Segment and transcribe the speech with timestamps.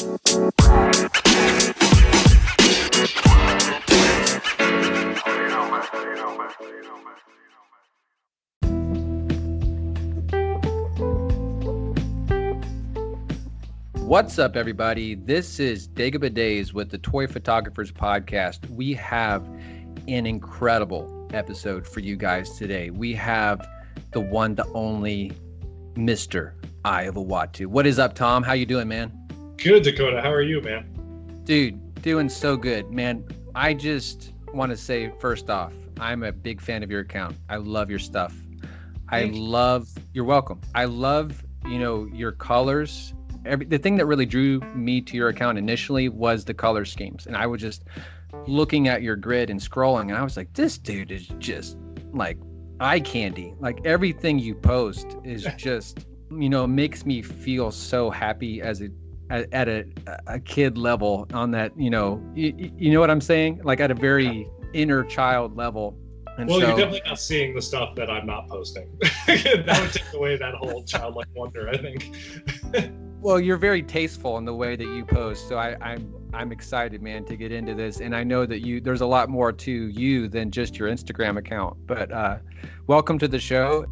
[0.00, 0.16] What's
[14.38, 15.16] up, everybody?
[15.16, 18.70] This is Dagobah Days with the Toy Photographers Podcast.
[18.70, 19.46] We have
[20.08, 22.88] an incredible episode for you guys today.
[22.88, 23.68] We have
[24.12, 25.32] the one, the only
[25.92, 26.54] Mr.
[26.86, 27.66] Eye of Uatu.
[27.66, 28.42] What is up, Tom?
[28.42, 29.19] How you doing, man?
[29.62, 30.22] Good, Dakota.
[30.22, 30.86] How are you, man?
[31.44, 33.22] Dude, doing so good, man.
[33.54, 37.36] I just want to say first off, I'm a big fan of your account.
[37.50, 38.34] I love your stuff.
[39.10, 39.42] I Thank you.
[39.42, 39.90] love.
[40.14, 40.62] You're welcome.
[40.74, 43.12] I love, you know, your colors.
[43.44, 47.26] Every the thing that really drew me to your account initially was the color schemes,
[47.26, 47.84] and I was just
[48.46, 51.76] looking at your grid and scrolling, and I was like, this dude is just
[52.14, 52.38] like
[52.80, 53.52] eye candy.
[53.60, 58.88] Like everything you post is just, you know, makes me feel so happy as a
[59.30, 59.84] at, at a
[60.26, 63.60] a kid level on that, you know, you, you know what I'm saying?
[63.64, 65.96] Like at a very inner child level.
[66.38, 68.88] And Well, so, you're definitely not seeing the stuff that I'm not posting.
[69.26, 72.14] that would take away that whole childlike wonder, I think.
[73.20, 75.48] well, you're very tasteful in the way that you post.
[75.48, 78.00] So I, I'm I'm excited, man, to get into this.
[78.00, 81.38] And I know that you there's a lot more to you than just your Instagram
[81.38, 81.76] account.
[81.86, 82.38] But uh,
[82.86, 83.86] welcome to the show.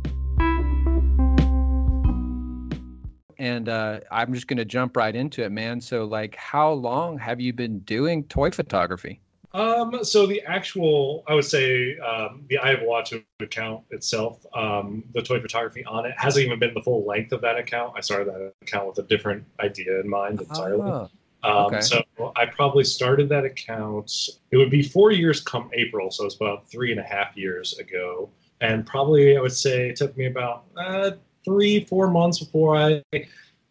[3.38, 5.80] And uh, I'm just gonna jump right into it, man.
[5.80, 9.20] So, like, how long have you been doing toy photography?
[9.54, 15.02] Um, so the actual, I would say, um, the Eye of Uatu account itself, um,
[15.14, 17.94] the toy photography on it hasn't even been the full length of that account.
[17.96, 20.82] I started that account with a different idea in mind entirely.
[20.84, 21.08] Ah,
[21.44, 21.80] Um, Okay.
[21.80, 22.02] So
[22.36, 24.12] I probably started that account.
[24.50, 27.78] It would be four years come April, so it's about three and a half years
[27.78, 28.28] ago.
[28.60, 31.12] And probably I would say it took me about uh,
[31.48, 33.02] three, four months before I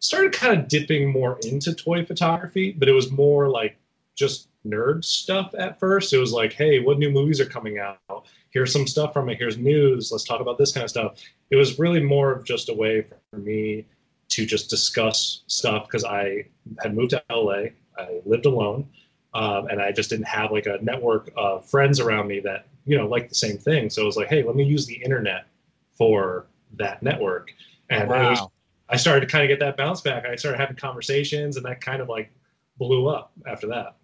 [0.00, 2.72] started kind of dipping more into toy photography.
[2.72, 3.76] But it was more like
[4.16, 6.12] just nerd stuff at first.
[6.12, 8.26] It was like, hey, what new movies are coming out?
[8.50, 9.38] Here's some stuff from it.
[9.38, 10.10] Here's news.
[10.10, 11.22] Let's talk about this kind of stuff.
[11.50, 13.86] It was really more of just a way for me
[14.30, 16.46] to just discuss stuff because I
[16.82, 17.70] had moved to LA.
[17.96, 18.88] I lived alone,
[19.34, 22.96] um, and I just didn't have like a network of friends around me that you
[22.96, 23.90] know liked the same thing.
[23.90, 25.46] So it was like, hey, let me use the internet
[25.96, 27.52] for that network,
[27.90, 28.52] and it was, wow.
[28.88, 30.24] I started to kind of get that bounce back.
[30.24, 32.32] I started having conversations, and that kind of like
[32.78, 33.96] blew up after that.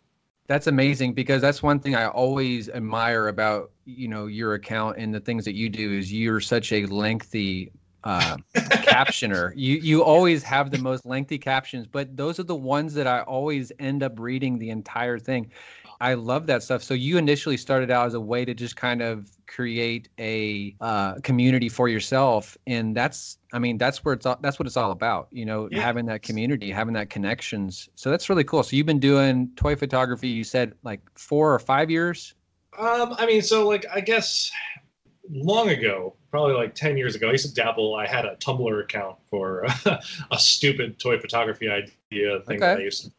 [0.47, 5.15] That's amazing because that's one thing I always admire about you know your account and
[5.15, 7.73] the things that you do is you're such a lengthy
[8.05, 9.53] uh, captioner.
[9.57, 13.23] You you always have the most lengthy captions, but those are the ones that I
[13.23, 15.51] always end up reading the entire thing.
[16.01, 16.83] I love that stuff.
[16.83, 21.15] So you initially started out as a way to just kind of create a uh,
[21.23, 24.91] community for yourself, and that's I mean that's where it's all, that's what it's all
[24.91, 25.29] about.
[25.31, 25.81] You know, Yeah.
[25.83, 27.89] having that community, having that connections.
[27.95, 28.63] So that's really cool.
[28.63, 30.29] So you've been doing toy photography.
[30.29, 32.35] You said like four or five years.
[32.79, 34.51] Um, I mean, so like I guess
[35.31, 37.95] long ago, probably like ten years ago, I used to dabble.
[37.95, 39.67] I had a Tumblr account for
[40.31, 43.13] a stupid toy photography idea thing that I used to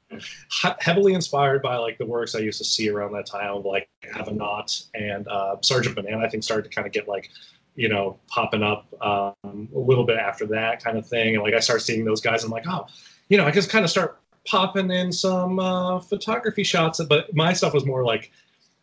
[0.80, 4.86] heavily inspired by like the works I used to see around that time, like Avenant
[4.94, 6.24] and uh, Sergeant Banana.
[6.24, 7.30] I think started to kind of get like
[7.76, 11.54] you know popping up um, a little bit after that kind of thing, and like
[11.54, 12.44] I start seeing those guys.
[12.44, 12.88] I'm like, oh,
[13.30, 17.54] you know, I just kind of start popping in some uh, photography shots, but my
[17.54, 18.32] stuff was more like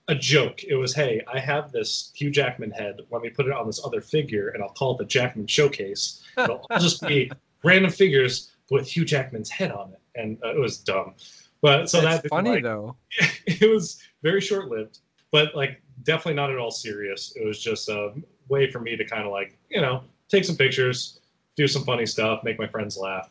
[0.08, 0.64] a joke.
[0.64, 3.00] It was, hey, I have this Hugh Jackman head.
[3.10, 6.24] Let me put it on this other figure, and I'll call it the Jackman Showcase.
[6.36, 7.30] It'll just be
[7.64, 11.14] random figures with Hugh Jackman's head on it, and uh, it was dumb.
[11.60, 12.96] But so that's that funny like, though.
[13.46, 14.98] it was very short lived,
[15.30, 17.32] but like definitely not at all serious.
[17.36, 18.14] It was just a
[18.48, 21.20] way for me to kind of like you know take some pictures,
[21.56, 23.30] do some funny stuff, make my friends laugh,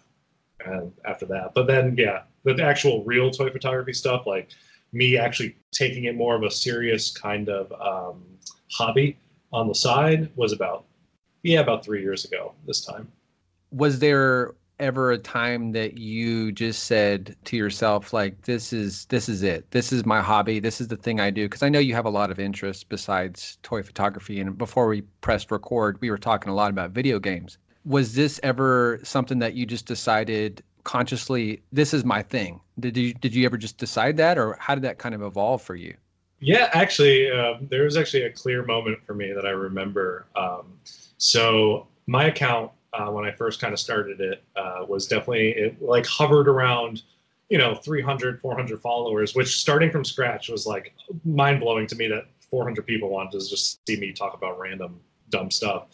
[0.65, 1.53] and after that.
[1.53, 4.49] But then yeah, the actual real toy photography stuff, like
[4.93, 8.23] me actually taking it more of a serious kind of um,
[8.71, 9.17] hobby
[9.53, 10.85] on the side, was about
[11.43, 13.07] yeah about three years ago this time.
[13.71, 19.29] was there ever a time that you just said to yourself like this is this
[19.29, 19.69] is it.
[19.71, 20.59] This is my hobby.
[20.59, 21.45] This is the thing i do.
[21.45, 24.39] Because i know you have a lot of interests besides toy photography.
[24.39, 27.59] And before we pressed record we were talking a lot about video games.
[27.85, 33.13] Was this ever something that you just decided consciously this is my thing did you
[33.13, 35.95] did you ever just decide that or how did that kind of evolve for you
[36.41, 40.25] Yeah, actually, um, there was actually a clear moment for me that I remember.
[40.35, 40.73] Um,
[41.17, 45.79] so my account, uh, when I first kind of started it, uh, was definitely it
[45.79, 47.03] like hovered around,
[47.49, 52.07] you know, 300, 400 followers, which starting from scratch was like mind blowing to me
[52.07, 54.99] that 400 people wanted to just see me talk about random
[55.29, 55.89] dumb stuff.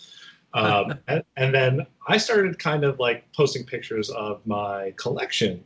[0.54, 5.64] Um, and, and then I started kind of like posting pictures of my collection.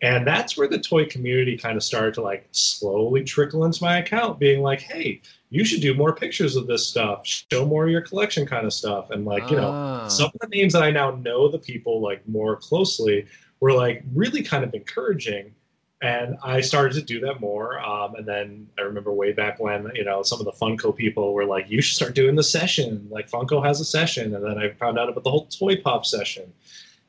[0.00, 3.98] And that's where the toy community kind of started to like slowly trickle into my
[3.98, 5.20] account, being like, hey,
[5.50, 8.72] you should do more pictures of this stuff, show more of your collection kind of
[8.72, 9.10] stuff.
[9.10, 10.08] And like, you know, Ah.
[10.08, 13.26] some of the names that I now know the people like more closely
[13.60, 15.54] were like really kind of encouraging.
[16.02, 17.78] And I started to do that more.
[17.78, 21.32] Um, and then I remember way back when, you know, some of the Funko people
[21.32, 23.06] were like, you should start doing the session.
[23.08, 24.34] Like Funko has a session.
[24.34, 26.52] And then I found out about the whole Toy Pop session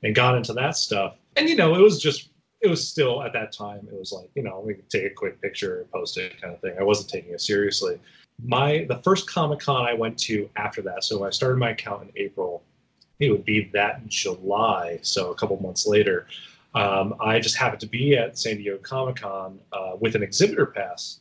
[0.03, 1.15] and got into that stuff.
[1.35, 2.29] And, you know, it was just,
[2.61, 5.09] it was still at that time, it was like, you know, we could take a
[5.09, 6.75] quick picture post it kind of thing.
[6.79, 7.99] I wasn't taking it seriously.
[8.45, 12.03] My, the first Comic Con I went to after that, so I started my account
[12.03, 12.63] in April,
[13.19, 16.27] it would be that in July, so a couple months later.
[16.75, 20.65] Um, I just happened to be at San Diego Comic Con uh, with an exhibitor
[20.65, 21.19] pass,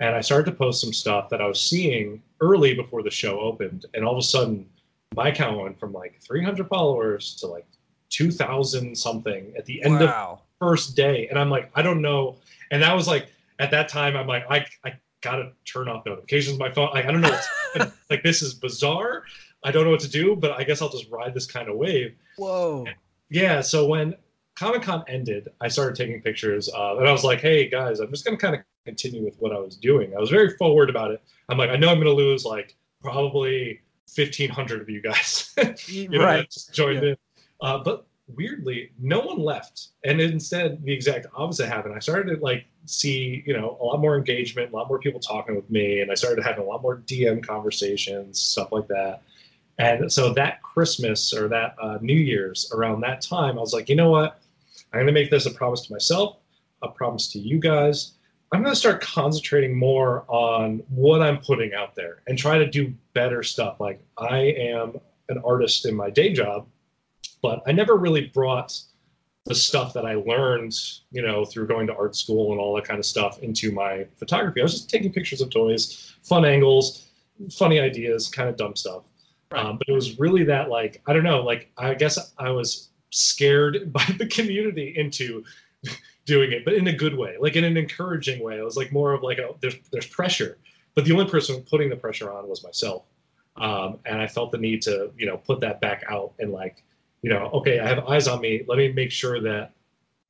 [0.00, 3.40] and I started to post some stuff that I was seeing early before the show
[3.40, 4.66] opened, and all of a sudden,
[5.14, 7.66] my account went from like 300 followers to like
[8.10, 12.36] 2,000 something at the end of first day, and I'm like, I don't know,
[12.70, 13.26] and that was like
[13.58, 16.90] at that time, I'm like, I I gotta turn off notifications on my phone.
[16.92, 17.40] Like, I don't know,
[18.10, 19.24] like this is bizarre.
[19.64, 21.76] I don't know what to do, but I guess I'll just ride this kind of
[21.76, 22.14] wave.
[22.36, 22.86] Whoa.
[23.30, 23.60] Yeah.
[23.60, 24.16] So when
[24.54, 28.10] Comic Con ended, I started taking pictures, uh, and I was like, "Hey guys, I'm
[28.10, 31.10] just gonna kind of continue with what I was doing." I was very forward about
[31.10, 31.22] it.
[31.48, 33.80] I'm like, I know I'm gonna lose like probably
[34.14, 35.54] 1,500 of you guys,
[35.88, 36.50] you know, right.
[36.50, 37.10] just joined Yeah.
[37.10, 37.16] in.
[37.60, 41.94] Uh, but weirdly, no one left, and instead the exact opposite happened.
[41.94, 45.20] I started to like see, you know, a lot more engagement, a lot more people
[45.20, 49.22] talking with me, and I started having a lot more DM conversations, stuff like that.
[49.78, 53.88] And so that Christmas or that uh, New Year's around that time, I was like,
[53.88, 54.38] you know what?
[54.92, 56.36] I'm going to make this a promise to myself,
[56.82, 58.12] a promise to you guys.
[58.52, 62.66] I'm going to start concentrating more on what I'm putting out there and try to
[62.68, 63.80] do better stuff.
[63.80, 65.00] Like, I am
[65.30, 66.66] an artist in my day job,
[67.40, 68.78] but I never really brought
[69.46, 70.74] the stuff that I learned,
[71.10, 74.06] you know, through going to art school and all that kind of stuff into my
[74.16, 74.60] photography.
[74.60, 77.08] I was just taking pictures of toys, fun angles,
[77.50, 79.02] funny ideas, kind of dumb stuff.
[79.50, 79.64] Right.
[79.64, 82.90] Um, but it was really that, like, I don't know, like, I guess I was
[83.12, 85.44] scared by the community into
[86.24, 88.58] doing it, but in a good way, like in an encouraging way.
[88.58, 90.58] It was like more of like a there's there's pressure,
[90.94, 93.04] but the only person putting the pressure on was myself,
[93.56, 96.82] um, and I felt the need to you know put that back out and like
[97.22, 98.62] you know okay I have eyes on me.
[98.66, 99.72] Let me make sure that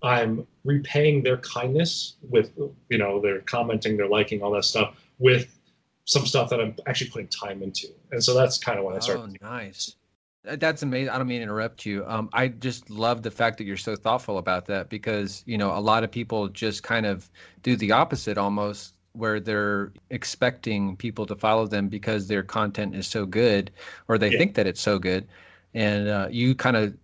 [0.03, 2.51] I'm repaying their kindness with
[2.89, 5.59] you know their commenting, their liking, all that stuff with
[6.05, 8.99] some stuff that I'm actually putting time into, and so that's kind of when I
[8.99, 9.39] started.
[9.43, 9.95] Oh, nice.
[10.45, 11.11] That's amazing.
[11.11, 12.05] I don't mean to interrupt you.
[12.05, 15.77] Um, I just love the fact that you're so thoughtful about that because you know
[15.77, 17.31] a lot of people just kind of
[17.63, 23.07] do the opposite almost, where they're expecting people to follow them because their content is
[23.07, 23.71] so good,
[24.09, 24.39] or they Yeah.
[24.39, 25.29] think that it's so good,
[25.75, 26.97] and uh, you kind of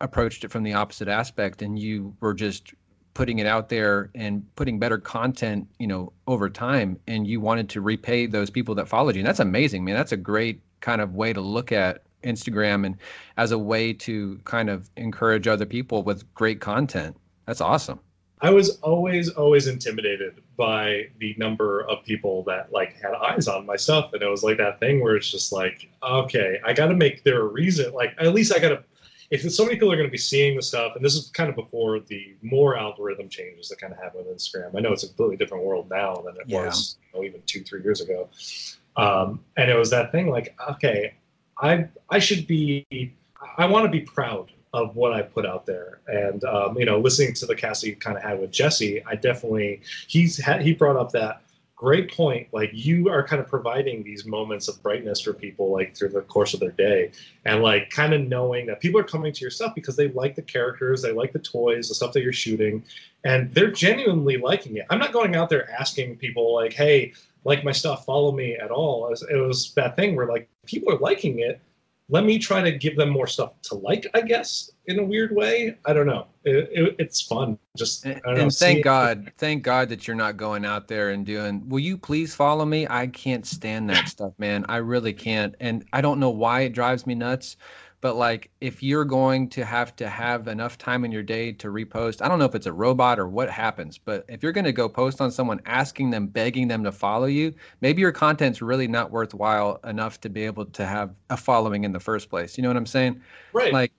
[0.00, 2.72] approached it from the opposite aspect, and you were just
[3.14, 7.68] putting it out there and putting better content, you know, over time, and you wanted
[7.70, 9.20] to repay those people that followed you.
[9.20, 9.94] And that's amazing, man.
[9.96, 12.96] That's a great kind of way to look at Instagram and
[13.36, 17.16] as a way to kind of encourage other people with great content.
[17.46, 18.00] That's awesome.
[18.42, 23.64] I was always, always intimidated by the number of people that like had eyes on
[23.64, 26.88] my stuff, and it was like that thing where it's just like, okay, I got
[26.88, 27.94] to make there a reason.
[27.94, 28.84] Like, at least I got to.
[29.30, 31.48] If so many people are going to be seeing the stuff, and this is kind
[31.48, 34.76] of before the more algorithm changes that kind of happen with Instagram.
[34.76, 36.66] I know it's a completely different world now than it Yeah.
[36.66, 38.28] was, you know, even two, three years ago.
[38.96, 41.14] Um, and it was that thing like, okay,
[41.58, 42.86] I I should be
[43.58, 46.00] I want to be proud of what I put out there.
[46.06, 49.14] And um, you know, listening to the cast you kind of had with Jesse, I
[49.14, 51.42] definitely he's had he brought up that
[51.74, 52.48] great point.
[52.52, 56.22] Like you are kind of providing these moments of brightness for people like through the
[56.22, 57.12] course of their day,
[57.44, 60.34] and like kind of knowing that people are coming to your stuff because they like
[60.34, 62.84] the characters, they like the toys, the stuff that you're shooting,
[63.24, 64.86] and they're genuinely liking it.
[64.90, 67.12] I'm not going out there asking people like, hey.
[67.46, 69.06] Like my stuff, follow me at all.
[69.06, 71.60] It was, it was that thing where like people are liking it,
[72.08, 75.34] let me try to give them more stuff to like i guess in a weird
[75.34, 78.84] way i don't know it, it, it's fun just And, I don't know, and thank
[78.84, 82.64] God, thank God that you're not going out there and doing, will you please follow
[82.64, 82.86] me?
[82.88, 84.64] I can't stand that stuff, man.
[84.68, 85.54] I really can't.
[85.60, 87.56] And I don't know why it drives me nuts.
[88.06, 91.72] But like, if you're going to have to have enough time in your day to
[91.72, 94.64] repost, I don't know if it's a robot or what happens, but if you're going
[94.64, 98.62] to go post on someone asking them, begging them to follow you, maybe your content's
[98.62, 102.56] really not worthwhile enough to be able to have a following in the first place.
[102.56, 103.20] You know what I'm saying?
[103.52, 103.90] right like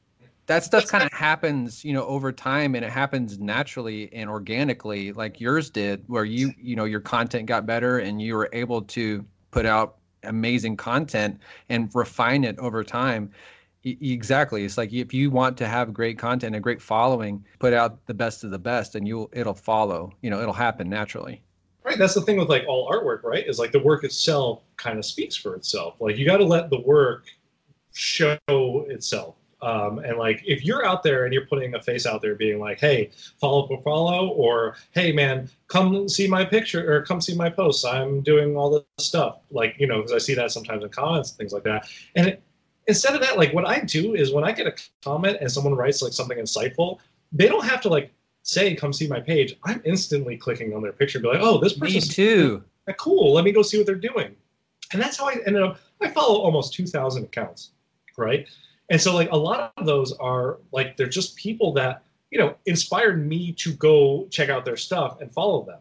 [0.46, 5.12] that stuff kind of happens you know over time and it happens naturally and organically
[5.12, 8.82] like yours did where you you know your content got better and you were able
[8.84, 13.30] to put out amazing content and refine it over time
[13.84, 14.64] exactly.
[14.64, 18.06] It's like if you want to have great content and a great following put out
[18.06, 21.42] the best of the best and you'll it'll follow you know it'll happen naturally.
[21.84, 21.98] Right.
[21.98, 23.48] That's the thing with like all artwork right?
[23.48, 25.96] Is like the work itself kind of speaks for itself.
[26.00, 27.26] Like you got to let the work
[27.94, 28.38] show
[28.90, 29.36] itself.
[29.62, 32.60] Um, and like if you're out there and you're putting a face out there being
[32.60, 37.36] like hey follow for follow or hey man come see my picture or come see
[37.36, 37.84] my posts.
[37.84, 41.32] I'm doing all this stuff like you know because i see that sometimes in comments
[41.32, 41.88] and things like that.
[42.16, 42.44] And it,
[42.88, 45.76] instead of that like what i do is when i get a comment and someone
[45.76, 47.00] writes like something insightful
[47.32, 48.12] they don't have to like
[48.44, 49.58] say come see my page.
[49.66, 52.64] I'm instantly clicking on their picture be like oh this person me too.
[52.98, 53.34] Cool.
[53.34, 54.34] Let me go see what they're doing.
[54.94, 57.72] And that's how i ended up i follow almost 2000 accounts
[58.18, 58.48] right?
[58.90, 62.56] And so like a lot of those are like they're just people that, you know,
[62.66, 65.80] inspired me to go check out their stuff and follow them.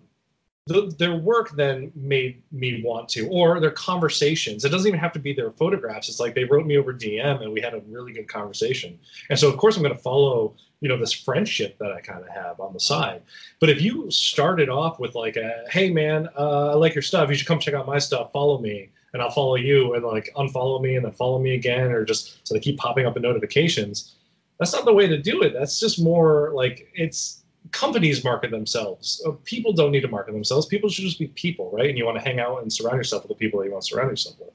[0.66, 4.64] The, their work then made me want to, or their conversations.
[4.64, 6.08] It doesn't even have to be their photographs.
[6.08, 8.98] It's like they wrote me over DM and we had a really good conversation.
[9.30, 12.20] And so, of course, I'm going to follow, you know, this friendship that I kind
[12.20, 13.22] of have on the side.
[13.60, 17.28] But if you started off with like, a, hey man, uh, I like your stuff.
[17.30, 18.32] You should come check out my stuff.
[18.32, 21.90] Follow me and I'll follow you and like unfollow me and then follow me again
[21.90, 24.16] or just so they keep popping up in notifications.
[24.58, 25.54] That's not the way to do it.
[25.54, 29.22] That's just more like it's companies market themselves.
[29.26, 30.66] Uh, people don't need to market themselves.
[30.66, 31.88] People should just be people, right?
[31.88, 33.84] And you want to hang out and surround yourself with the people that you want
[33.84, 34.50] to surround yourself with.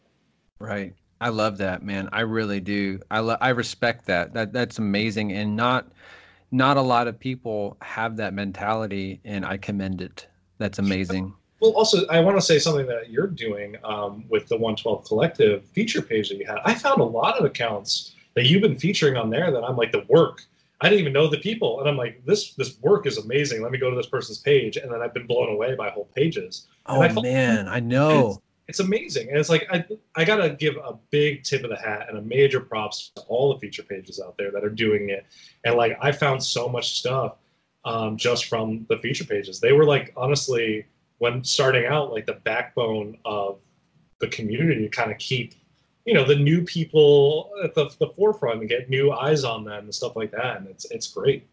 [0.60, 0.94] Right.
[1.20, 2.10] I love that, man.
[2.12, 3.00] I really do.
[3.12, 4.34] I lo- I respect that.
[4.34, 5.92] That that's amazing and not
[6.52, 10.28] not a lot of people have that mentality and I commend it.
[10.58, 11.34] That's amazing.
[11.62, 15.64] Well, also, I want to say something that you're doing um, with the 112 Collective
[15.64, 16.58] feature page that you had.
[16.66, 19.92] I found a lot of accounts that you've been featuring on there that I'm like
[19.92, 20.42] the work.
[20.82, 23.62] I didn't even know the people, and I'm like, this this work is amazing.
[23.62, 26.10] Let me go to this person's page, and then I've been blown away by whole
[26.16, 26.68] pages.
[26.88, 28.42] Oh I man, I know.
[28.68, 29.86] It's, it's, amazing, and it's like I
[30.16, 33.54] I gotta give a big tip of the hat and a major props to all
[33.54, 35.26] the feature pages out there that are doing it.
[35.66, 37.36] And like I found so much stuff
[37.86, 39.60] um, just from the feature pages.
[39.60, 40.86] They were like honestly
[41.20, 43.60] when starting out like the backbone of
[44.20, 45.54] the community to kind of keep
[46.12, 49.86] you know the new people at the, the forefront and get new eyes on them
[49.86, 51.48] and stuff like that and it's it's great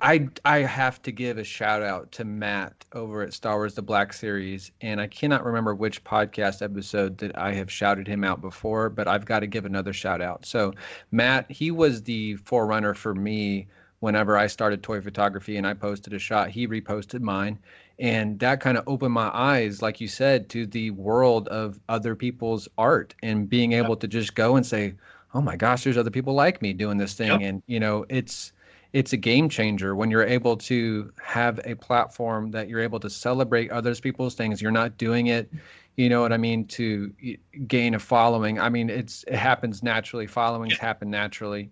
[0.00, 3.82] I I have to give a shout out to Matt over at Star Wars the
[3.82, 8.40] Black Series, and I cannot remember which podcast episode that I have shouted him out
[8.40, 10.46] before, but I've got to give another shout out.
[10.46, 10.72] So,
[11.10, 16.14] Matt, he was the forerunner for me whenever I started toy photography, and I posted
[16.14, 16.48] a shot.
[16.48, 17.58] He reposted mine,
[18.00, 22.16] and that kind of opened my eyes like you said to the world of other
[22.16, 24.94] people's art and being able to just go and say
[25.34, 27.28] oh my gosh there's other people like me doing this thing.
[27.28, 27.40] Yep.
[27.42, 28.52] and you know it's
[28.92, 33.08] it's a game changer when you're able to have a platform that you're able to
[33.08, 34.60] celebrate others people's things.
[34.60, 35.50] You're not doing it
[35.96, 37.12] you know what i mean to
[37.66, 38.58] gain a following.
[38.58, 40.26] I mean it's it happens naturally.
[40.26, 40.80] Followings yeah.
[40.80, 41.70] happen naturally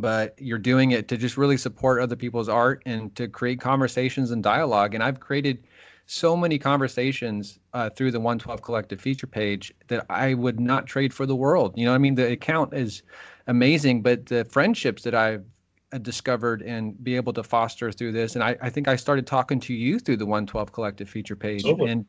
[0.00, 4.30] but you're doing it to just really support other people's art and to create conversations
[4.30, 4.94] and dialogue.
[4.94, 5.64] And I've created
[6.06, 11.12] so many conversations uh, through the 112 Collective feature page that I would not trade
[11.12, 11.74] for the world.
[11.76, 13.02] You know, I mean, the account is
[13.46, 15.44] amazing, but the friendships that I've
[15.92, 19.26] uh, discovered and be able to foster through this, and I, I think I started
[19.26, 22.06] talking to you through the 112 Collective feature page, and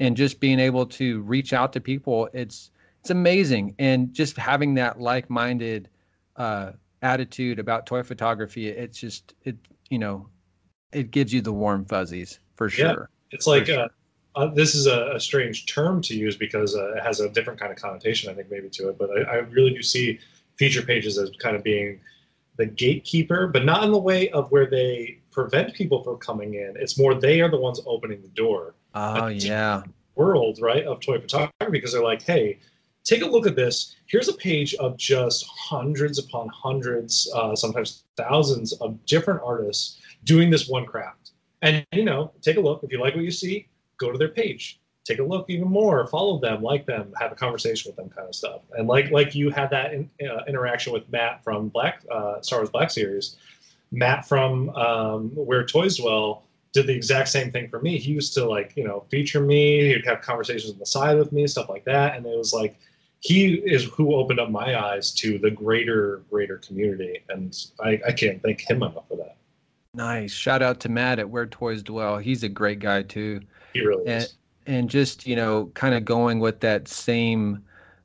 [0.00, 2.70] and just being able to reach out to people, it's
[3.00, 5.88] it's amazing, and just having that like-minded.
[6.36, 9.56] Uh, attitude about toy photography, it's just it
[9.90, 10.28] you know
[10.92, 12.86] it gives you the warm fuzzies for sure.
[12.86, 12.96] Yeah,
[13.30, 13.80] it's like sure.
[13.80, 13.88] uh,
[14.34, 17.60] uh, this is a, a, strange term to use because uh, it has a different
[17.60, 18.98] kind of connotation, I think, maybe to it.
[18.98, 20.18] But I, I, really do see
[20.56, 22.00] feature pages as kind of being
[22.56, 26.74] the gatekeeper, but not in the way of where they prevent people from coming in.
[26.76, 28.74] It's more they are the ones opening the door.
[28.94, 29.82] Oh yeah.
[30.14, 32.58] World right of toy photography because they're like, hey,
[33.04, 33.96] take a look at this.
[34.06, 40.50] Here's a page of just hundreds upon hundreds, uh, sometimes thousands of different artists doing
[40.50, 41.30] this one craft.
[41.62, 42.82] And, you know, take a look.
[42.82, 43.68] If you like what you see,
[43.98, 44.80] go to their page.
[45.04, 48.28] Take a look even more, follow them, like them, have a conversation with them, kind
[48.28, 48.60] of stuff.
[48.78, 52.60] And like like you had that in, uh, interaction with Matt from Black uh, Star
[52.60, 53.36] Wars Black Series,
[53.90, 57.98] Matt from um, Where Toys Dwell did the exact same thing for me.
[57.98, 59.92] He used to like, you know, feature me.
[59.92, 62.16] He'd have conversations on the side with me, stuff like that.
[62.16, 62.78] And it was like,
[63.22, 68.12] he is who opened up my eyes to the greater greater community and i, I
[68.12, 69.36] can't thank him enough for that.
[69.94, 70.32] Nice.
[70.32, 72.18] Shout out to matt at where toys dwell.
[72.18, 73.40] He's a great guy too.
[73.74, 74.34] He really and, is.
[74.66, 77.62] and just you know kind of going with that same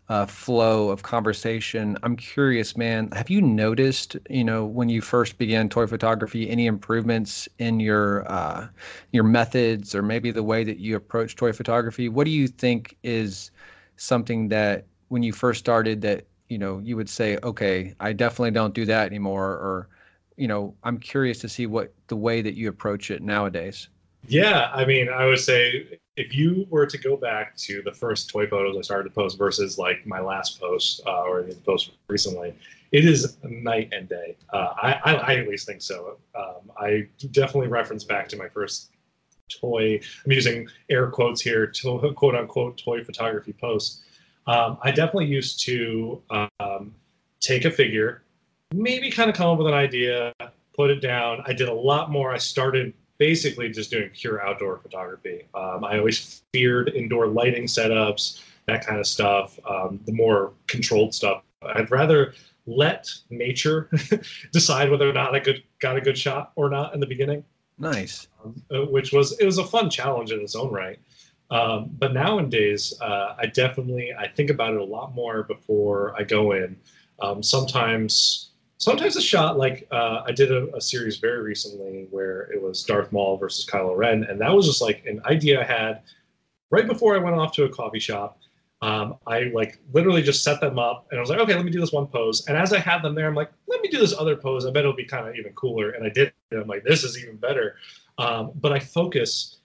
[0.09, 5.37] uh, flow of conversation i'm curious man have you noticed you know when you first
[5.37, 8.65] began toy photography any improvements in your uh,
[9.11, 12.07] your methods or maybe the way that you approach toy photography?
[12.07, 13.51] What do you think is
[13.97, 18.51] something that when you first started that you know you would say okay i definitely
[18.51, 19.89] don't do that anymore or
[20.37, 23.89] you know i'm curious to see what the way that you approach it nowadays.
[24.27, 28.29] Yeah i mean i would say if you were to go back to the first
[28.29, 31.91] toy photos i started to post versus like my last post uh, or the post
[32.07, 32.53] recently
[32.93, 34.37] it is night and day.
[34.53, 36.17] Uh, I, I, I, at least think so.
[36.35, 38.91] Um, i definitely reference back to my first
[39.49, 44.03] toy i'm using air quotes here to, quote unquote toy photography post
[44.47, 46.95] um, I definitely used to um,
[47.39, 48.23] take a figure,
[48.73, 50.33] maybe kind of come up with an idea,
[50.75, 51.43] put it down.
[51.45, 52.33] I did a lot more.
[52.33, 55.47] I started basically just doing pure outdoor photography.
[55.53, 61.13] Um, I always feared indoor lighting setups, that kind of stuff, um, the more controlled
[61.13, 61.43] stuff.
[61.63, 62.33] I'd rather
[62.67, 63.89] let nature
[64.51, 67.43] decide whether or not I could got a good shot or not in the beginning.
[67.79, 68.27] Nice.
[68.43, 70.99] Um, uh, which was it was a fun challenge in its own right.
[71.49, 76.23] Um, but nowadays, uh, I definitely I think about it a lot more before I
[76.23, 76.77] go in.
[77.21, 82.51] Um, sometimes, sometimes a shot like uh, I did a, a, series very recently where
[82.51, 85.63] it was Darth Maul versus Kylo Ren, and that was just like an idea I
[85.63, 86.01] had
[86.69, 88.39] right before I went off to a coffee shop.
[88.81, 91.71] Um, I like literally just set them up, and I was like, okay, let me
[91.71, 92.45] do this one pose.
[92.47, 94.65] And as I had them there, I'm like, let me do this other pose.
[94.65, 95.91] I bet it'll be kind of even cooler.
[95.91, 96.33] And I did.
[96.51, 97.77] And I'm like, this is even better.
[98.19, 99.56] Um, but I focus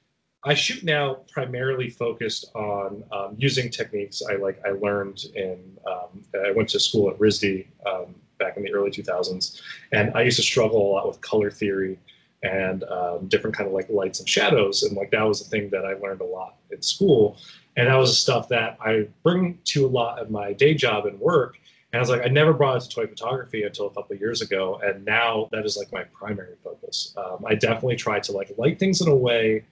[0.45, 4.61] I shoot now primarily focused on um, using techniques I like.
[4.67, 8.91] I learned in um, I went to school at RISD um, back in the early
[8.91, 9.61] 2000s,
[9.93, 11.99] and I used to struggle a lot with color theory
[12.43, 15.71] and um, different kind of like lights and shadows, and like that was the thing
[15.71, 17.37] that I learned a lot in school,
[17.77, 21.07] and that was the stuff that I bring to a lot of my day job
[21.07, 21.57] and work.
[21.93, 24.21] And I was like, I never brought it to toy photography until a couple of
[24.21, 27.15] years ago, and now that is like my primary focus.
[27.17, 29.63] Um, I definitely try to like light things in a way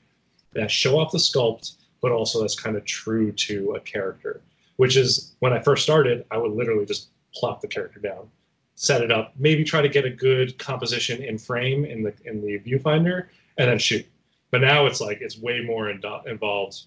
[0.53, 4.41] that show off the sculpt, but also that's kind of true to a character.
[4.77, 8.29] Which is when I first started, I would literally just plop the character down,
[8.75, 12.41] set it up, maybe try to get a good composition in frame in the in
[12.41, 13.27] the viewfinder,
[13.59, 14.07] and then shoot.
[14.51, 16.83] But now it's like it's way more in, involved.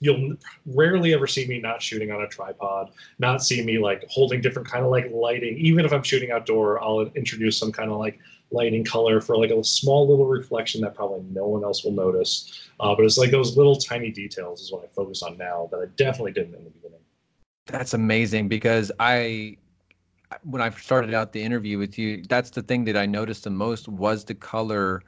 [0.00, 4.40] You'll rarely ever see me not shooting on a tripod, not see me like holding
[4.40, 5.56] different kind of like lighting.
[5.58, 8.18] Even if I'm shooting outdoor, I'll introduce some kind of like
[8.50, 12.68] lighting color for like a small little reflection that probably no one else will notice.
[12.78, 15.78] Uh, but it's like those little tiny details is what I focus on now that
[15.78, 17.00] I definitely didn't in the beginning.
[17.66, 19.56] That's amazing because I,
[20.42, 23.50] when I started out the interview with you, that's the thing that I noticed the
[23.50, 25.02] most was the color,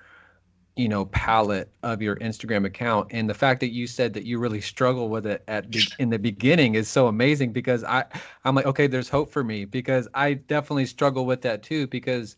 [0.77, 4.39] you know, palette of your Instagram account, and the fact that you said that you
[4.39, 5.67] really struggle with it at
[5.99, 8.05] in the beginning is so amazing because I,
[8.45, 12.37] I'm like, okay, there's hope for me because I definitely struggle with that too because,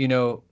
[0.00, 0.42] you know,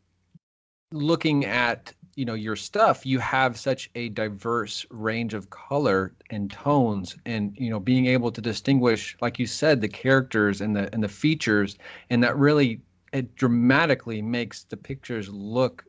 [0.93, 6.51] looking at you know your stuff you have such a diverse range of color and
[6.51, 10.93] tones and you know being able to distinguish like you said the characters and the
[10.93, 11.79] and the features.
[12.11, 12.81] And that really
[13.13, 15.85] it dramatically makes the pictures look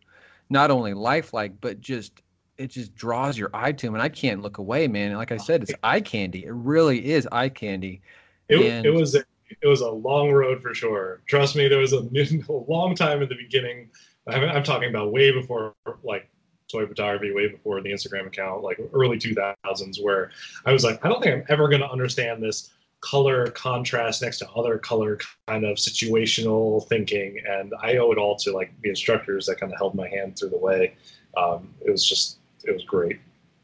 [0.49, 2.21] not only lifelike but just
[2.57, 5.15] it just draws your eye to them and i can't look away man.
[5.15, 6.45] Like i said it's eye candy.
[6.45, 8.01] It really is eye candy.
[8.47, 9.23] It, and, it was a,
[9.61, 11.97] it was a long road for sure trust me there was a,
[12.49, 13.89] a long time in the beginning
[14.27, 16.29] I'm, I'm talking about way before like
[16.69, 20.31] toy photography, way before the Instagram account, like early 2000s, where
[20.65, 24.39] I was like, I don't think I'm ever going to understand this color contrast next
[24.39, 27.41] to other color kind of situational thinking.
[27.47, 30.37] And I owe it all to like the instructors that kind of held my hand
[30.37, 30.95] through the way.
[31.37, 33.19] Um, it was just, it was great.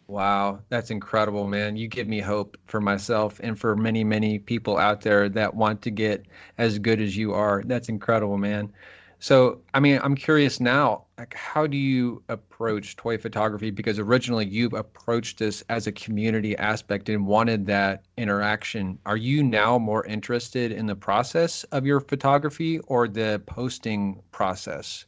[0.07, 1.75] Wow, that's incredible, man.
[1.75, 5.81] You give me hope for myself and for many, many people out there that want
[5.83, 6.25] to get
[6.57, 7.63] as good as you are.
[7.65, 8.71] That's incredible, man.
[9.19, 13.71] So, I mean, I'm curious now, like, how do you approach toy photography?
[13.71, 18.99] Because originally you approached this as a community aspect and wanted that interaction.
[19.05, 25.05] Are you now more interested in the process of your photography or the posting process?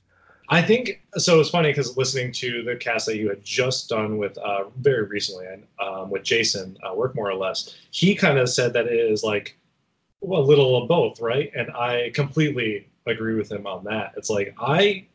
[0.50, 1.40] I think so.
[1.40, 5.04] It's funny because listening to the cast that you had just done with uh, very
[5.04, 5.46] recently
[5.80, 9.24] um, with Jason uh, Work More or Less, he kind of said that it is
[9.24, 9.58] like
[10.24, 11.52] a little of both, right?
[11.56, 14.14] And I completely agree with him on that.
[14.16, 15.06] It's like I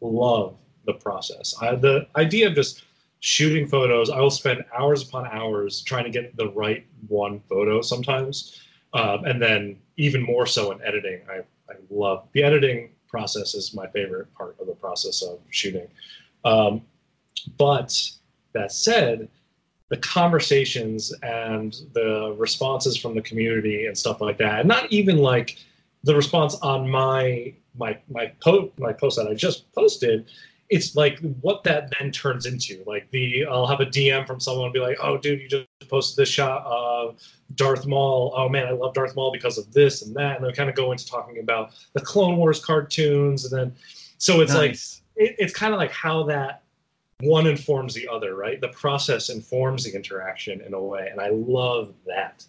[0.00, 1.54] love the process.
[1.60, 2.82] I, the idea of just
[3.20, 7.80] shooting photos, I will spend hours upon hours trying to get the right one photo
[7.80, 8.60] sometimes,
[8.92, 11.20] um, and then even more so in editing.
[11.30, 11.38] I,
[11.70, 15.88] I love the editing process is my favorite part of the process of shooting.
[16.44, 16.82] Um,
[17.58, 17.98] but
[18.52, 19.28] that said,
[19.88, 25.18] the conversations and the responses from the community and stuff like that, and not even
[25.18, 25.58] like
[26.04, 30.26] the response on my my my post my post that I just posted
[30.70, 32.82] it's like what that then turns into.
[32.86, 35.66] Like the I'll have a DM from someone and be like, "Oh, dude, you just
[35.88, 37.20] posted this shot of
[37.56, 38.32] Darth Maul.
[38.36, 40.76] Oh man, I love Darth Maul because of this and that." And they kind of
[40.76, 43.76] go into talking about the Clone Wars cartoons, and then
[44.18, 45.02] so it's nice.
[45.16, 46.62] like it, it's kind of like how that
[47.18, 48.60] one informs the other, right?
[48.60, 52.44] The process informs the interaction in a way, and I love that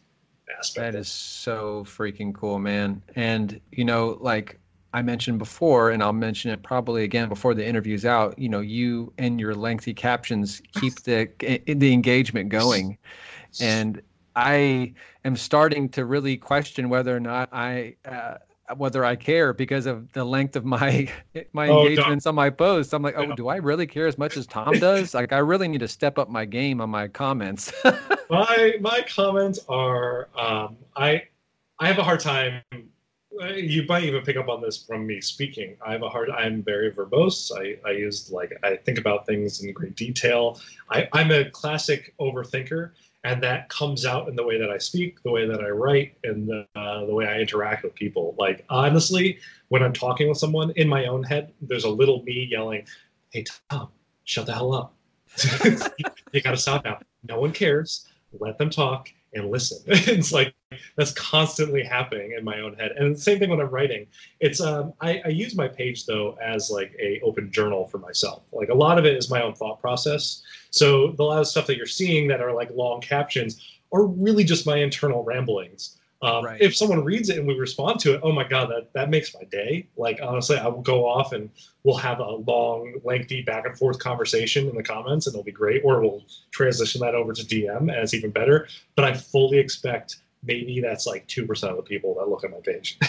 [0.60, 0.94] aspect.
[0.94, 3.02] That is so freaking cool, man.
[3.16, 4.60] And you know, like
[4.94, 8.38] I mentioned before, and I'll mention it probably again before the interview's out.
[8.38, 11.30] You know, you and your lengthy captions keep the
[11.66, 12.98] the engagement going,
[13.62, 14.02] and
[14.36, 17.96] I am starting to really question whether or not I.
[18.06, 18.38] Uh,
[18.78, 21.12] whether I care because of the length of my
[21.52, 22.94] my oh, engagements on my posts.
[22.94, 25.14] I'm like, oh, do I really care as much as Tom does?
[25.14, 27.74] like, I really need to step up my game on my comments.
[28.30, 31.24] my my comments are, um, I
[31.80, 32.62] I have a hard time
[33.56, 35.78] you might even pick up on this from me speaking.
[35.86, 36.30] I have a hard.
[36.30, 37.52] I'm very verbose.
[37.58, 40.60] I, I use like I think about things in great detail.
[40.90, 42.92] I, I'm a classic overthinker,
[43.24, 46.18] and that comes out in the way that I speak, the way that I write,
[46.24, 48.36] and the, uh, the way I interact with people.
[48.38, 49.40] Like honestly,
[49.70, 52.86] when I'm talking with someone in my own head, there's a little me yelling,
[53.30, 53.90] "Hey Tom,
[54.26, 54.94] shut the hell up!
[56.34, 57.00] you got to stop now.
[57.28, 58.08] No one cares.
[58.40, 59.82] Let them talk." and listen.
[59.88, 60.54] it's like
[60.96, 62.92] that's constantly happening in my own head.
[62.98, 64.08] And the same thing when I'm writing.
[64.40, 68.44] It's um, I, I use my page though as like a open journal for myself.
[68.52, 70.42] Like a lot of it is my own thought process.
[70.70, 73.62] So the lot of stuff that you're seeing that are like long captions
[73.94, 75.98] are really just my internal ramblings.
[76.24, 76.62] Um, right.
[76.62, 79.34] If someone reads it and we respond to it, oh my god, that that makes
[79.34, 79.88] my day.
[79.98, 81.50] Like honestly, I will go off and
[81.84, 85.52] we'll have a long, lengthy back and forth conversation in the comments, and it'll be
[85.52, 85.82] great.
[85.84, 88.68] Or we'll transition that over to DM, and it's even better.
[88.96, 92.52] But I fully expect maybe that's like two percent of the people that look at
[92.52, 93.00] my page.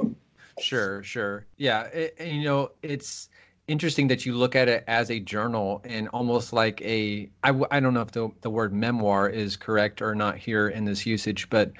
[0.60, 1.84] sure, sure, yeah.
[1.84, 3.28] It, you know, it's
[3.68, 7.80] interesting that you look at it as a journal and almost like a I, I
[7.80, 11.48] don't know if the, the word memoir is correct or not here in this usage
[11.48, 11.72] but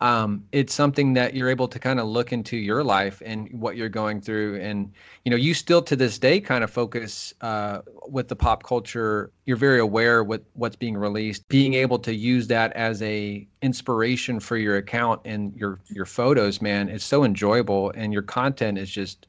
[0.00, 3.76] um, it's something that you're able to kind of look into your life and what
[3.76, 4.60] you're going through.
[4.60, 4.92] And
[5.24, 9.30] you know you still to this day kind of focus uh, with the pop culture.
[9.46, 11.46] You're very aware with what's being released.
[11.48, 16.60] Being able to use that as a inspiration for your account and your your photos
[16.60, 17.92] man it's so enjoyable.
[17.94, 19.26] And your content is just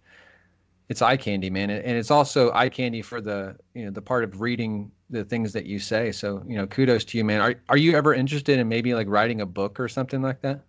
[0.87, 4.23] it's eye candy man and it's also eye candy for the you know the part
[4.23, 6.11] of reading the things that you say.
[6.11, 7.41] So, you know, kudos to you, man.
[7.41, 10.61] Are are you ever interested in maybe like writing a book or something like that?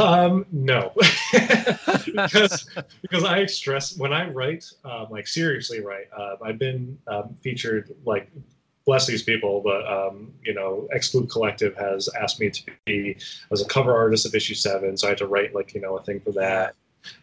[0.00, 0.92] Um, no,
[1.32, 2.68] because
[3.00, 6.08] because I stress when I write, um, like seriously write.
[6.16, 8.30] Uh, I've been um, featured like
[8.84, 13.16] bless these people, but um, you know, Exclude Collective has asked me to be
[13.52, 15.96] as a cover artist of issue seven, so I had to write like you know
[15.96, 16.74] a thing for that.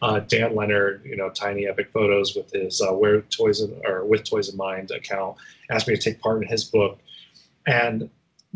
[0.02, 4.04] Uh, Dan Leonard, you know, Tiny Epic Photos with his uh, Where Toys in, or
[4.04, 5.36] with Toys in Mind account,
[5.70, 6.98] asked me to take part in his book,
[7.66, 8.10] and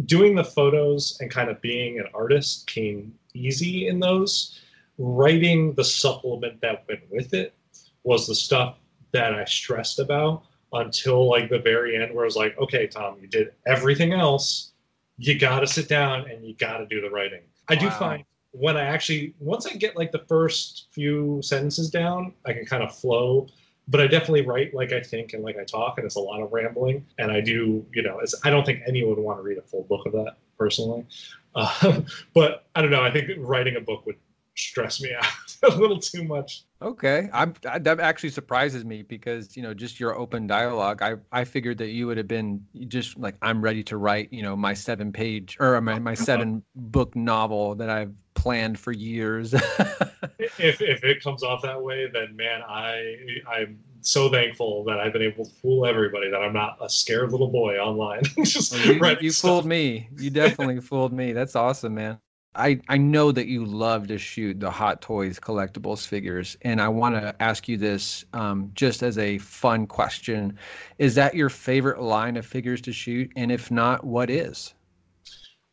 [0.04, 4.60] doing the photos and kind of being an artist came easy in those.
[4.98, 7.54] Writing the supplement that went with it
[8.02, 8.76] was the stuff
[9.12, 13.16] that I stressed about until like the very end, where I was like, okay, Tom,
[13.20, 14.72] you did everything else.
[15.16, 17.42] You got to sit down and you got to do the writing.
[17.68, 17.80] I wow.
[17.80, 22.52] do find when I actually once I get like the first few sentences down, I
[22.52, 23.46] can kind of flow.
[23.88, 26.40] But I definitely write like I think and like I talk, and it's a lot
[26.40, 27.04] of rambling.
[27.18, 29.84] And I do, you know, I don't think anyone would want to read a full
[29.84, 31.06] book of that personally.
[31.54, 32.02] Uh,
[32.34, 33.02] but I don't know.
[33.02, 34.16] I think writing a book would
[34.56, 35.26] stress me out
[35.74, 36.64] a little too much.
[36.82, 41.02] Okay, I'm I, that actually surprises me because you know just your open dialogue.
[41.02, 44.42] I I figured that you would have been just like I'm ready to write you
[44.42, 46.24] know my seven page or my my uh-huh.
[46.24, 49.52] seven book novel that I've planned for years.
[50.58, 55.12] if if it comes off that way, then man, I I'm so thankful that I've
[55.12, 58.22] been able to fool everybody that I'm not a scared little boy online.
[58.44, 60.08] just well, you, you fooled me.
[60.16, 61.32] You definitely fooled me.
[61.32, 62.18] That's awesome, man.
[62.54, 66.88] I, I know that you love to shoot the Hot Toys collectibles figures, and I
[66.88, 70.58] want to ask you this um, just as a fun question:
[70.98, 73.30] Is that your favorite line of figures to shoot?
[73.36, 74.74] And if not, what is?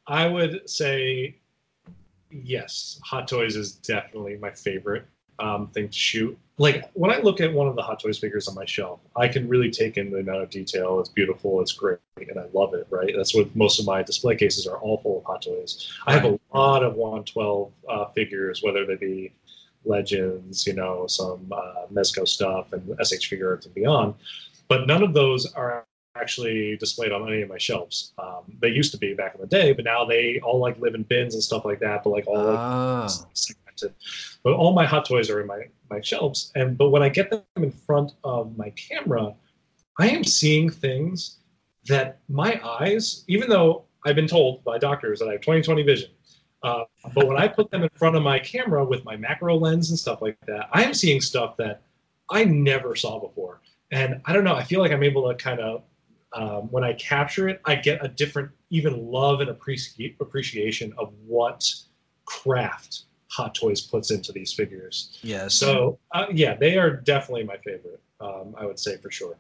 [0.05, 1.39] I would say
[2.29, 2.99] yes.
[3.03, 5.07] Hot Toys is definitely my favorite
[5.39, 6.38] um, thing to shoot.
[6.60, 9.28] Like when I look at one of the Hot Toys figures on my shelf, I
[9.28, 11.00] can really take in the amount of detail.
[11.00, 12.88] It's beautiful, it's great, and I love it.
[12.89, 15.91] Right, that's what most of my display cases are all full of Hot Toys.
[16.08, 19.34] I have a lot of 112 uh, figures, whether they be
[19.86, 24.15] Legends, you know, some uh, Mezco stuff, and SH Figuarts and beyond.
[24.67, 28.13] But none of those are actually displayed on any of my shelves.
[28.17, 30.95] Um, they used to be back in the day, but now they all like live
[30.95, 32.04] in bins and stuff like that.
[32.04, 33.08] But like all ah.
[34.43, 36.51] But all my hot toys are in my my shelves.
[36.55, 39.33] And but when I get them in front of my camera,
[39.99, 41.37] I am seeing things
[41.87, 46.09] that my eyes, even though I've been told by doctors that I have 20/20 vision,
[46.63, 49.89] uh, but when I put them in front of my camera with my macro lens
[49.89, 51.81] and stuff like that, I am seeing stuff that
[52.29, 53.61] I never saw before.
[53.91, 55.83] And I don't know, I feel like I'm able to kind of,
[56.33, 61.13] um, when I capture it, I get a different, even love and appreci- appreciation of
[61.25, 61.63] what
[62.25, 63.03] craft
[63.38, 65.19] Hot Toys puts into these figures.
[65.21, 65.47] Yeah.
[65.47, 69.38] So, uh, yeah, they are definitely my favorite, um, I would say for sure.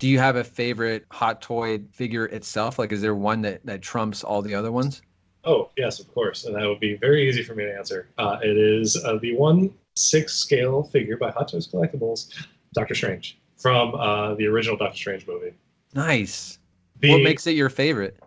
[0.00, 2.76] Do you have a favorite Hot Toy figure itself?
[2.76, 5.02] Like, is there one that, that trumps all the other ones?
[5.44, 6.44] Oh, yes, of course.
[6.44, 8.08] And that would be very easy for me to answer.
[8.18, 12.34] Uh, it is uh, the 1 6 scale figure by Hot Toys Collectibles,
[12.74, 15.52] Doctor Strange, from uh, the original Doctor Strange movie.
[15.94, 16.58] Nice.
[16.98, 18.18] The, what makes it your favorite?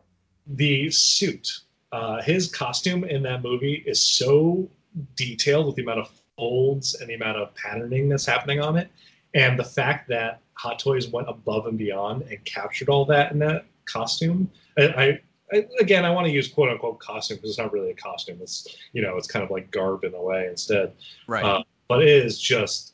[0.48, 1.60] The suit.
[1.92, 4.70] Uh, his costume in that movie is so
[5.16, 8.90] detailed with the amount of folds and the amount of patterning that's happening on it.
[9.34, 13.40] And the fact that Hot Toys went above and beyond and captured all that in
[13.40, 14.50] that costume.
[14.78, 15.20] I,
[15.52, 18.40] I again, I want to use quote unquote costume because it's not really a costume.
[18.42, 20.94] It's you know, it's kind of like garb in a way instead.
[21.28, 21.44] Right.
[21.44, 22.94] Uh, but it is just,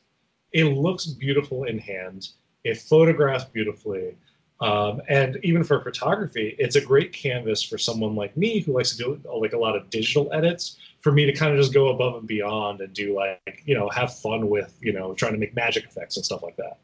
[0.52, 2.30] it looks beautiful in hand.
[2.64, 4.16] It photographs beautifully.
[4.60, 8.94] Um, and even for photography, it's a great canvas for someone like me who likes
[8.94, 10.76] to do like a lot of digital edits.
[11.00, 13.88] For me to kind of just go above and beyond and do like you know
[13.90, 16.78] have fun with you know trying to make magic effects and stuff like that.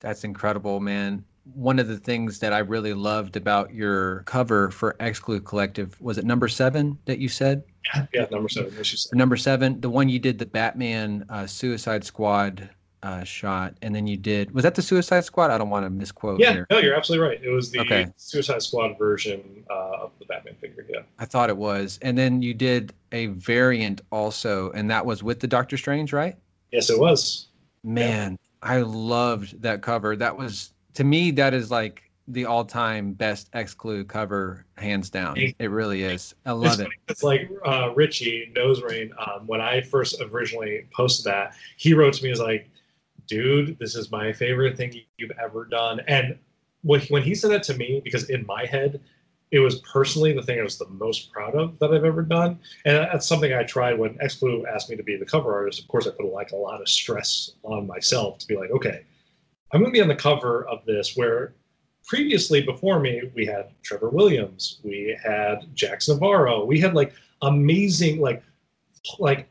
[0.00, 1.24] That's incredible, man.
[1.54, 6.18] One of the things that I really loved about your cover for Exclude Collective was
[6.18, 7.62] it number seven that you said?
[7.94, 8.72] Yeah, yeah number seven.
[9.12, 12.70] Number seven, the one you did the Batman uh, Suicide Squad
[13.04, 15.50] uh, shot, and then you did was that the Suicide Squad?
[15.50, 16.40] I don't want to misquote.
[16.40, 16.66] Yeah, here.
[16.70, 17.44] no, you're absolutely right.
[17.44, 18.06] It was the Okay.
[18.16, 20.86] Suicide Squad version uh, of the Batman figure.
[20.88, 25.22] Yeah, I thought it was, and then you did a variant also, and that was
[25.22, 26.34] with the Doctor Strange, right?
[26.72, 27.48] yes, it was.
[27.84, 30.16] Man, I loved that cover.
[30.16, 35.36] That was to me that is like the all-time best exclude cover, hands down.
[35.36, 36.34] It really is.
[36.46, 36.88] I It's love it.
[37.08, 39.12] It's like uh, Richie Nose Rain.
[39.18, 42.70] Um, when I first originally posted that, he wrote to me as like,
[43.26, 46.38] "Dude, this is my favorite thing you've ever done." And
[46.82, 49.00] when he, said that to me, because in my head,
[49.50, 52.58] it was personally the thing I was the most proud of that I've ever done,
[52.84, 55.80] and that's something I tried when Exclu asked me to be the cover artist.
[55.80, 59.04] Of course, I put like a lot of stress on myself to be like, okay,
[59.72, 61.54] I'm going to be on the cover of this where
[62.06, 68.20] previously before me we had Trevor Williams, we had Jax Navarro, we had like amazing
[68.20, 68.42] like
[69.18, 69.48] like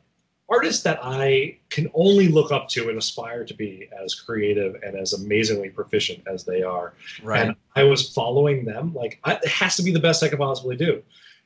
[0.54, 4.96] artists that I can only look up to and aspire to be as creative and
[4.96, 6.94] as amazingly proficient as they are.
[7.24, 7.42] Right.
[7.42, 10.40] And I was following them like I, it has to be the best I could
[10.40, 11.02] possibly do.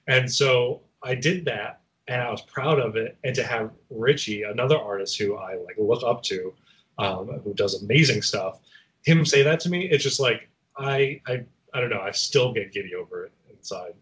[0.08, 3.18] And so I did that and I was proud of it.
[3.24, 6.54] And to have Richie, another artist who I like look up to,
[6.98, 8.60] um, who does amazing stuff,
[9.04, 11.44] him say that to me, it's just like I I
[11.74, 13.94] I don't know, I still get giddy over it inside.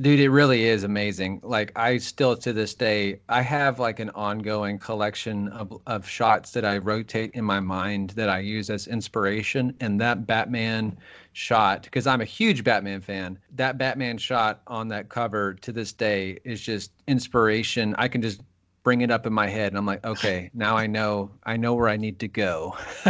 [0.00, 1.40] Dude, it really is amazing.
[1.42, 6.52] Like I still to this day, I have like an ongoing collection of, of shots
[6.52, 9.74] that I rotate in my mind that I use as inspiration.
[9.80, 10.96] And that Batman
[11.32, 15.92] shot, because I'm a huge Batman fan, that Batman shot on that cover to this
[15.92, 17.94] day is just inspiration.
[17.98, 18.40] I can just
[18.82, 21.74] bring it up in my head and I'm like, okay, now I know I know
[21.74, 22.74] where I need to go.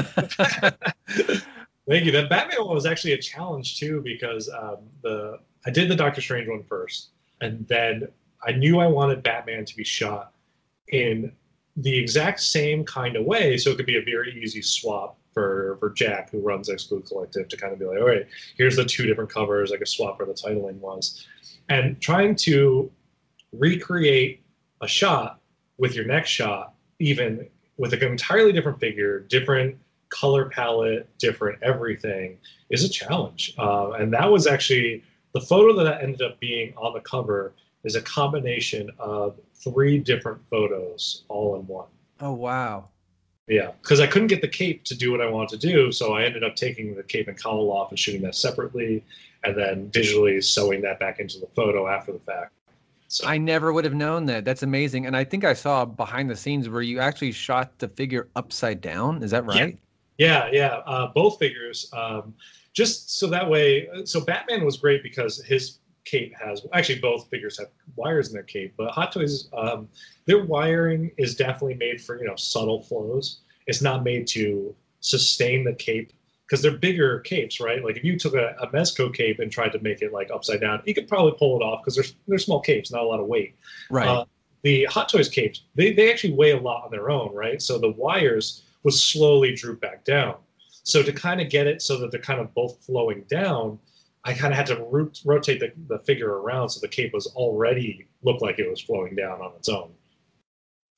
[1.88, 2.10] Thank you.
[2.10, 6.20] That Batman one was actually a challenge too because um, the I did the Doctor
[6.20, 7.08] Strange one first,
[7.40, 8.08] and then
[8.46, 10.32] I knew I wanted Batman to be shot
[10.88, 11.32] in
[11.76, 15.76] the exact same kind of way, so it could be a very easy swap for
[15.78, 18.84] for Jack, who runs Exclude Collective, to kind of be like, all right, here's the
[18.84, 21.26] two different covers, like a swap where the titling was,
[21.68, 22.90] and trying to
[23.52, 24.42] recreate
[24.80, 25.40] a shot
[25.78, 29.76] with your next shot, even with an entirely different figure, different
[30.10, 32.36] color palette, different everything,
[32.68, 33.54] is a challenge.
[33.58, 37.52] Uh, and that was actually the photo that ended up being on the cover
[37.84, 41.86] is a combination of three different photos all in one.
[42.20, 42.88] oh wow.
[43.48, 46.12] Yeah, because I couldn't get the cape to do what I wanted to do, so
[46.14, 49.02] I ended up taking the cape and cowl off and shooting that separately,
[49.42, 52.52] and then digitally sewing that back into the photo after the fact.
[53.08, 54.44] So I never would have known that.
[54.44, 55.06] That's amazing.
[55.06, 58.80] And I think I saw behind the scenes where you actually shot the figure upside
[58.80, 59.20] down.
[59.20, 59.50] Is that Yeah.
[59.60, 59.78] right?
[60.18, 61.90] Yeah, yeah, uh, both figures.
[61.92, 62.34] Um,
[62.72, 67.58] just so that way, so Batman was great because his cape has actually both figures
[67.58, 69.88] have wires in their cape, but Hot Toys, um,
[70.26, 73.40] their wiring is definitely made for you know subtle flows.
[73.66, 76.12] It's not made to sustain the cape
[76.46, 77.84] because they're bigger capes, right?
[77.84, 80.60] Like if you took a, a Mezco cape and tried to make it like upside
[80.60, 83.20] down, you could probably pull it off because they're they're small capes, not a lot
[83.20, 83.56] of weight.
[83.90, 84.08] Right.
[84.08, 84.24] Uh,
[84.62, 87.62] the Hot Toys capes, they, they actually weigh a lot on their own, right?
[87.62, 90.36] So the wires would slowly droop back down.
[90.90, 93.78] So to kind of get it so that they're kind of both flowing down,
[94.24, 97.26] I kind of had to root, rotate the, the figure around so the cape was
[97.28, 99.92] already looked like it was flowing down on its own.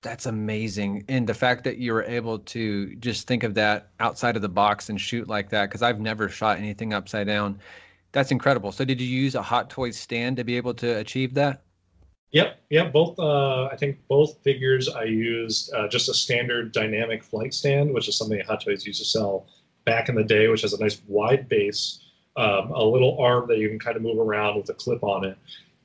[0.02, 1.04] That's amazing.
[1.08, 4.48] And the fact that you were able to just think of that outside of the
[4.48, 7.60] box and shoot like that, because I've never shot anything upside down.
[8.10, 8.72] That's incredible.
[8.72, 11.62] So, did you use a Hot Toys stand to be able to achieve that?
[12.32, 12.92] Yep, yep.
[12.92, 17.94] Both, uh, I think both figures I used uh, just a standard dynamic flight stand,
[17.94, 19.46] which is something Hot Toys used to sell
[19.84, 22.00] back in the day, which has a nice wide base,
[22.36, 25.24] um, a little arm that you can kind of move around with a clip on
[25.24, 25.38] it,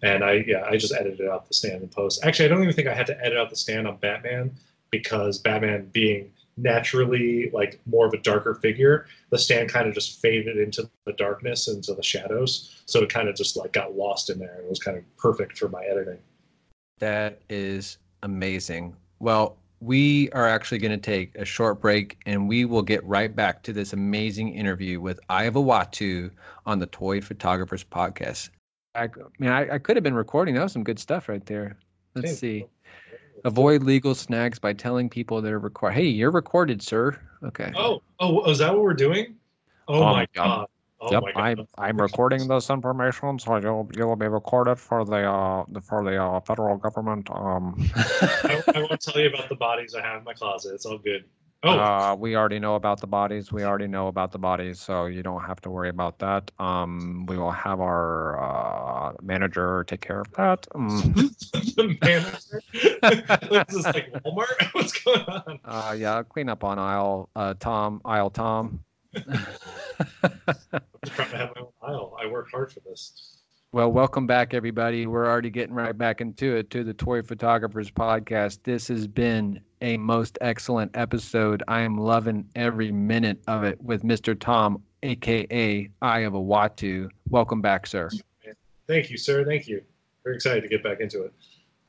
[0.04, 2.24] and I yeah I just edited out the stand and post.
[2.24, 4.52] Actually, I don't even think I had to edit out the stand on Batman
[4.92, 10.22] because Batman being naturally like more of a darker figure, the stand kind of just
[10.22, 14.30] faded into the darkness into the shadows, so it kind of just like got lost
[14.30, 14.56] in there.
[14.56, 16.18] and It was kind of perfect for my editing.
[17.00, 18.96] That is amazing.
[19.20, 23.36] Well, we are actually going to take a short break and we will get right
[23.36, 26.32] back to this amazing interview with Eye of Uatu
[26.66, 28.50] on the Toy Photographers Podcast.
[28.96, 30.56] I mean, I, I could have been recording.
[30.56, 31.78] That was some good stuff right there.
[32.16, 32.66] Let's see.
[33.46, 35.96] Avoid legal snags by telling people they're recorded.
[35.96, 37.20] Hey, you're recorded, sir.
[37.44, 37.72] Okay.
[37.76, 39.36] Oh, oh, is that what we're doing?
[39.88, 40.26] Oh Um, my yeah.
[40.34, 40.68] god.
[41.00, 41.68] Oh yep, I'm.
[41.78, 46.22] I'm recording this information, so you'll you'll be recorded for the uh the- for the
[46.22, 47.30] uh, federal government.
[47.30, 50.74] Um, I, I won't tell you about the bodies I have in my closet.
[50.74, 51.26] It's all good.
[51.64, 53.52] Oh, uh, we already know about the bodies.
[53.52, 56.52] We already know about the bodies, so you don't have to worry about that.
[56.60, 60.68] Um, we will have our uh, manager take care of that.
[60.76, 61.14] Um,
[61.54, 62.62] the manager.
[63.68, 64.70] this is like Walmart.
[64.74, 65.60] What's going on?
[65.66, 68.80] uh, yeah, clean up on aisle uh, Tom, aisle Tom.
[69.16, 69.24] I'm
[71.06, 72.18] just trying to have my own aisle.
[72.22, 73.38] I worked hard for this.
[73.74, 75.08] Well, welcome back, everybody.
[75.08, 78.60] We're already getting right back into it to the Toy Photographers Podcast.
[78.64, 81.64] This has been a most excellent episode.
[81.68, 84.40] I am loving every minute of it with Mr.
[84.40, 87.10] Tom, aka Eye of Uatu.
[87.30, 88.10] Welcome back, sir.
[88.88, 89.44] Thank you, sir.
[89.44, 89.82] Thank you.
[90.24, 91.34] Very excited to get back into it.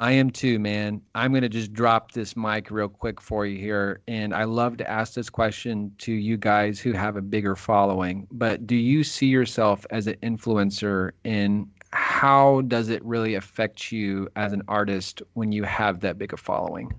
[0.01, 1.03] I am too, man.
[1.17, 4.01] I'm going to just drop this mic real quick for you here.
[4.07, 8.29] And I love to ask this question to you guys who have a bigger following.
[8.31, 14.29] But do you see yourself as an influencer and how does it really affect you
[14.37, 16.93] as an artist when you have that big a following?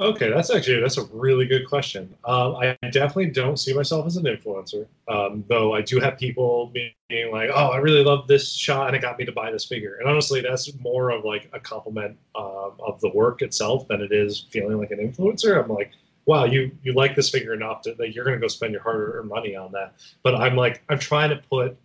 [0.00, 2.14] Okay, that's actually that's a really good question.
[2.24, 6.66] Um, I definitely don't see myself as an influencer, um, though I do have people
[6.72, 9.64] being like, "Oh, I really love this shot, and it got me to buy this
[9.64, 14.00] figure." And honestly, that's more of like a compliment um, of the work itself than
[14.00, 15.60] it is feeling like an influencer.
[15.60, 15.90] I'm like,
[16.26, 18.82] "Wow, you you like this figure enough to, that you're going to go spend your
[18.82, 21.76] hard-earned money on that." But I'm like, I'm trying to put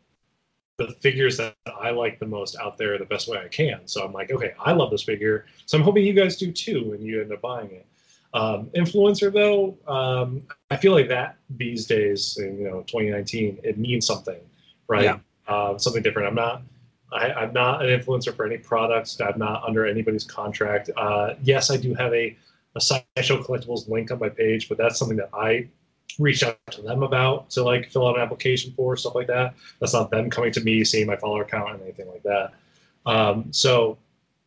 [0.78, 3.82] the figures that I like the most out there the best way I can.
[3.88, 6.94] So I'm like, okay, I love this figure, so I'm hoping you guys do too,
[6.94, 7.86] and you end up buying it.
[8.34, 13.78] Um, influencer though, um, I feel like that these days, in, you know, 2019, it
[13.78, 14.40] means something,
[14.88, 15.04] right?
[15.04, 15.20] Yeah.
[15.48, 16.28] Uh, something different.
[16.28, 16.64] I'm not,
[17.12, 19.20] I, I'm not an influencer for any products.
[19.22, 20.90] I'm not under anybody's contract.
[20.98, 22.36] Uh, yes, I do have a,
[22.76, 25.68] a Sideshow Collectibles link on my page, but that's something that I
[26.20, 29.54] reached out to them about to like fill out an application for stuff like that.
[29.80, 32.54] That's not them coming to me, seeing my follower count and anything like that.
[33.06, 33.98] Um, so,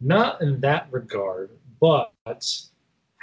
[0.00, 2.12] not in that regard, but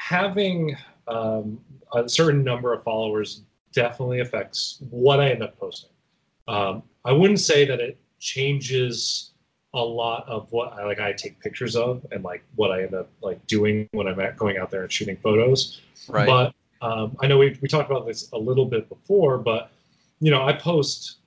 [0.03, 0.75] having
[1.07, 1.59] um,
[1.95, 5.91] a certain number of followers definitely affects what I end up posting.
[6.47, 9.31] Um, I wouldn't say that it changes
[9.73, 10.99] a lot of what I like.
[10.99, 14.35] I take pictures of and like what I end up like doing when I'm at,
[14.35, 15.79] going out there and shooting photos.
[16.09, 16.27] Right.
[16.27, 16.53] But
[16.85, 19.71] um, I know we we talked about this a little bit before, but
[20.19, 21.19] you know I post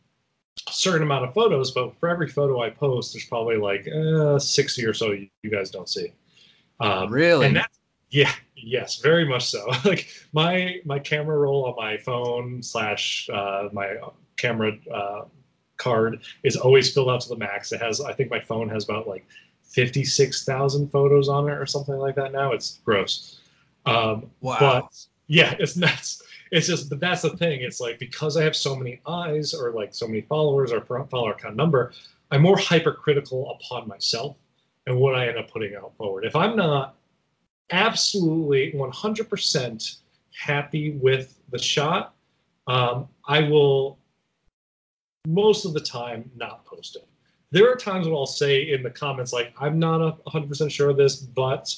[0.69, 4.39] a certain amount of photos, but for every photo I post, there's probably like uh,
[4.39, 6.12] 60 or so you, you guys don't see.
[6.81, 7.47] Um, Really?
[7.47, 7.79] And that's
[8.16, 9.66] yeah, yes, very much so.
[9.85, 13.96] like my my camera roll on my phone slash uh, my
[14.38, 15.24] camera uh,
[15.76, 17.72] card is always filled out to the max.
[17.72, 19.26] It has I think my phone has about like
[19.62, 22.52] fifty six thousand photos on it or something like that now.
[22.52, 23.40] It's gross.
[23.85, 24.57] Um, Wow.
[24.61, 26.22] But yeah, it's nuts.
[26.50, 27.61] It's just, but that's the thing.
[27.61, 31.35] It's like because I have so many eyes or like so many followers or follower
[31.35, 31.92] count number,
[32.31, 34.37] I'm more hypercritical upon myself
[34.87, 36.24] and what I end up putting out forward.
[36.24, 36.96] If I'm not
[37.70, 39.98] absolutely 100%
[40.38, 42.14] happy with the shot,
[42.67, 43.98] um, I will
[45.27, 47.06] most of the time not post it.
[47.50, 50.90] There are times when I'll say in the comments like, "I'm not a 100% sure
[50.90, 51.75] of this, but."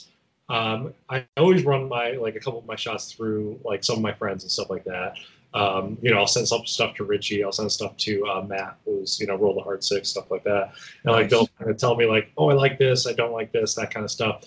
[0.51, 4.03] Um, I always run my like a couple of my shots through like some of
[4.03, 5.13] my friends and stuff like that.
[5.55, 7.43] Um, you know, I'll send some stuff to Richie.
[7.43, 10.45] I'll send stuff to uh, Matt, who's you know roll the hard six stuff like
[10.45, 10.73] that.
[11.05, 13.53] And like they'll kind of tell me like, oh, I like this, I don't like
[13.53, 14.45] this, that kind of stuff.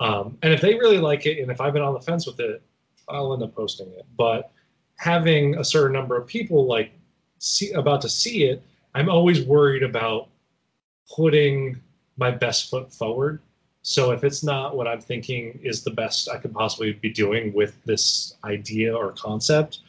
[0.00, 2.40] Um, and if they really like it, and if I've been on the fence with
[2.40, 2.62] it,
[3.08, 4.04] I'll end up posting it.
[4.16, 4.50] But
[4.96, 6.92] having a certain number of people like
[7.38, 8.62] see about to see it,
[8.94, 10.28] I'm always worried about
[11.14, 11.80] putting
[12.16, 13.40] my best foot forward.
[13.82, 17.52] So if it's not what I'm thinking is the best I could possibly be doing
[17.52, 19.80] with this idea or concept,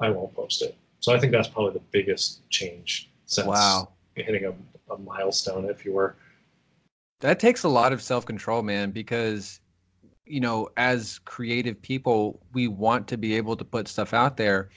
[0.00, 0.76] I won't post it.
[1.00, 3.90] So I think that's probably the biggest change since Wow.
[4.16, 6.16] hitting a, a milestone, if you were.
[7.20, 9.60] That takes a lot of self control, man, because,
[10.26, 14.70] you know, as creative people, we want to be able to put stuff out there.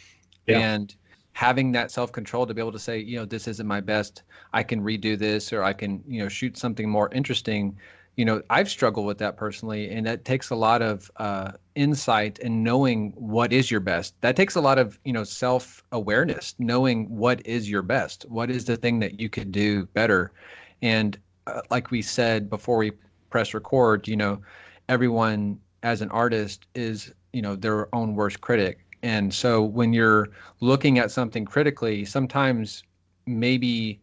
[0.48, 0.60] Yeah.
[0.60, 0.96] And
[1.34, 4.24] having that self control to be able to say, you know, this isn't my best,
[4.54, 7.78] I can redo this or I can, you know, shoot something more interesting.
[8.16, 12.40] You know, I've struggled with that personally, and that takes a lot of uh, insight
[12.40, 14.14] and knowing what is your best.
[14.20, 18.50] That takes a lot of, you know, self awareness, knowing what is your best, what
[18.50, 20.34] is the thing that you could do better.
[20.82, 21.18] And
[21.50, 22.92] Uh, like we said before we
[23.30, 24.42] press record, you know,
[24.88, 28.80] everyone as an artist is, you know, their own worst critic.
[29.02, 30.30] And so when you're
[30.60, 32.84] looking at something critically, sometimes
[33.26, 34.02] maybe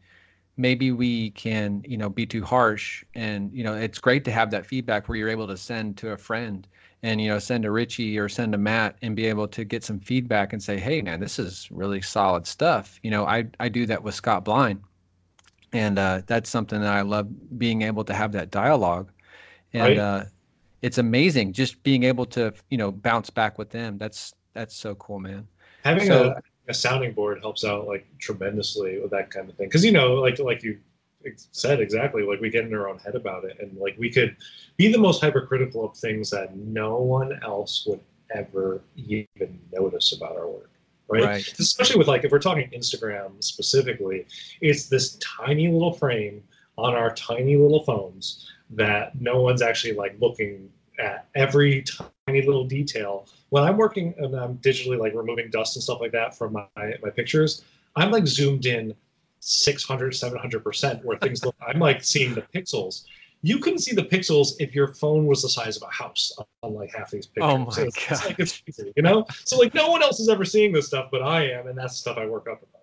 [0.58, 4.50] maybe we can, you know, be too harsh and, you know, it's great to have
[4.50, 6.66] that feedback where you're able to send to a friend
[7.02, 9.84] and you know send to Richie or send to Matt and be able to get
[9.84, 13.68] some feedback and say, "Hey man, this is really solid stuff." You know, I I
[13.68, 14.80] do that with Scott Blind
[15.72, 19.10] and uh, that's something that I love being able to have that dialogue,
[19.72, 19.98] and Right.
[19.98, 20.24] uh,
[20.82, 23.98] it's amazing just being able to you know bounce back with them.
[23.98, 25.46] That's that's so cool, man.
[25.84, 29.68] Having So- a, a sounding board helps out like tremendously with that kind of thing.
[29.68, 30.78] Because you know, like like you
[31.50, 34.36] said exactly, like we get in our own head about it, and like we could
[34.76, 38.00] be the most hypercritical of things that no one else would
[38.30, 40.70] ever even notice about our work.
[41.08, 41.24] Right?
[41.24, 41.54] Right.
[41.58, 44.26] Especially with like if we're talking Instagram specifically,
[44.60, 46.42] it's this tiny little frame
[46.76, 51.84] on our tiny little phones that no one's actually like looking at every
[52.26, 53.28] tiny little detail.
[53.50, 56.66] When I'm working and I'm digitally like removing dust and stuff like that from my,
[56.76, 58.94] my pictures, I'm like zoomed in
[59.40, 63.04] 600, 700% where things look, I'm like seeing the pixels.
[63.46, 66.74] You couldn't see the pixels if your phone was the size of a house on
[66.74, 67.52] like half these pictures.
[67.52, 69.24] Oh my So it's, it's like it's crazy, you know?
[69.44, 71.92] So like no one else is ever seeing this stuff, but I am, and that's
[71.92, 72.82] the stuff I work up about.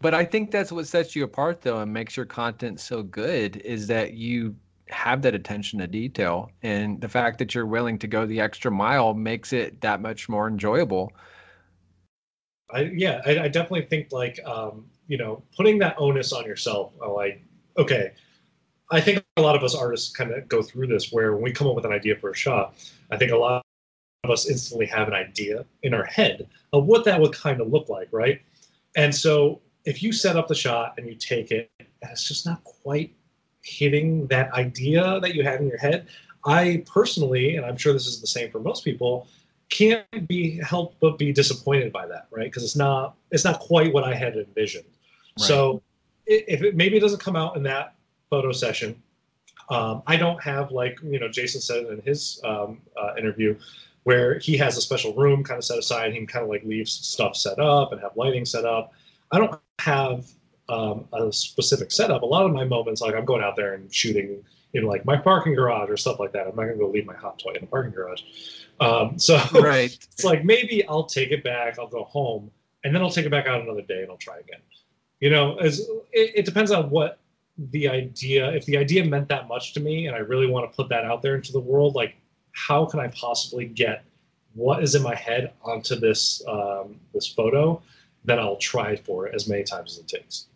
[0.00, 3.56] But I think that's what sets you apart, though, and makes your content so good
[3.56, 4.54] is that you
[4.88, 8.70] have that attention to detail, and the fact that you're willing to go the extra
[8.70, 11.12] mile makes it that much more enjoyable.
[12.70, 16.92] I yeah, I, I definitely think like um, you know, putting that onus on yourself.
[17.00, 17.42] Like,
[17.76, 18.12] okay,
[18.92, 21.50] I think a lot of us artists kind of go through this where when we
[21.50, 22.74] come up with an idea for a shot,
[23.10, 23.64] I think a lot
[24.22, 27.72] of us instantly have an idea in our head of what that would kind of
[27.72, 28.40] look like, right?
[28.94, 32.44] And so if you set up the shot and you take it, and it's just
[32.44, 33.14] not quite
[33.62, 36.08] hitting that idea that you had in your head.
[36.44, 39.28] I personally, and I'm sure this is the same for most people,
[39.70, 42.44] can't be helped but be disappointed by that, right?
[42.44, 44.84] Because it's not it's not quite what I had envisioned.
[45.38, 45.82] So
[46.26, 47.94] if it maybe it doesn't come out in that
[48.32, 48.96] photo session,
[49.68, 53.58] um, I don't have like you know Jason said in his um, uh, interview
[54.04, 56.12] where he has a special room kind of set aside.
[56.12, 58.94] He can kind of like leave stuff set up and have lighting set up.
[59.30, 60.26] I don't have
[60.70, 62.22] um, a specific setup.
[62.22, 65.18] A lot of my moments, like I'm going out there and shooting in like my
[65.18, 66.46] parking garage or stuff like that.
[66.46, 68.22] I'm not gonna go leave my hot toy in the parking garage.
[68.80, 69.92] Um, so Right.
[70.12, 72.50] it's like maybe I'll take it back, I'll go home,
[72.82, 74.60] and then I'll take it back out another day and I'll try again.
[75.20, 75.80] You know, as
[76.12, 77.18] it, it depends on what
[77.56, 78.50] the idea.
[78.52, 81.04] If the idea meant that much to me, and I really want to put that
[81.04, 82.16] out there into the world, like
[82.52, 84.04] how can I possibly get
[84.54, 87.82] what is in my head onto this um, this photo?
[88.24, 90.46] Then I'll try for as many times as it takes.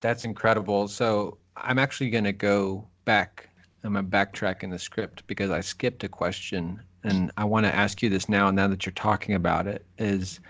[0.00, 0.88] That's incredible.
[0.88, 3.48] So I'm actually going to go back.
[3.82, 7.64] I'm going to backtrack in the script because I skipped a question and I want
[7.64, 10.40] to ask you this now, and now that you're talking about it, is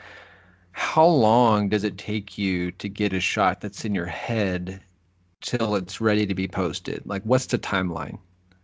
[0.73, 4.81] how long does it take you to get a shot that's in your head
[5.41, 7.03] till it's ready to be posted?
[7.07, 8.19] Like, what's the timeline?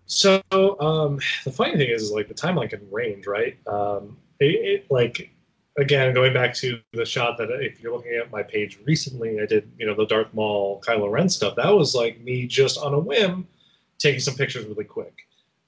[0.07, 3.57] So um, the funny thing is, is like the timeline can range, right?
[3.66, 5.31] Um, it, it like
[5.79, 9.47] again going back to the shot that if you're looking at my page recently, I
[9.47, 11.57] did you know the Darth Maul Kylo Ren stuff.
[11.57, 13.47] That was like me just on a whim
[13.99, 15.14] taking some pictures really quick.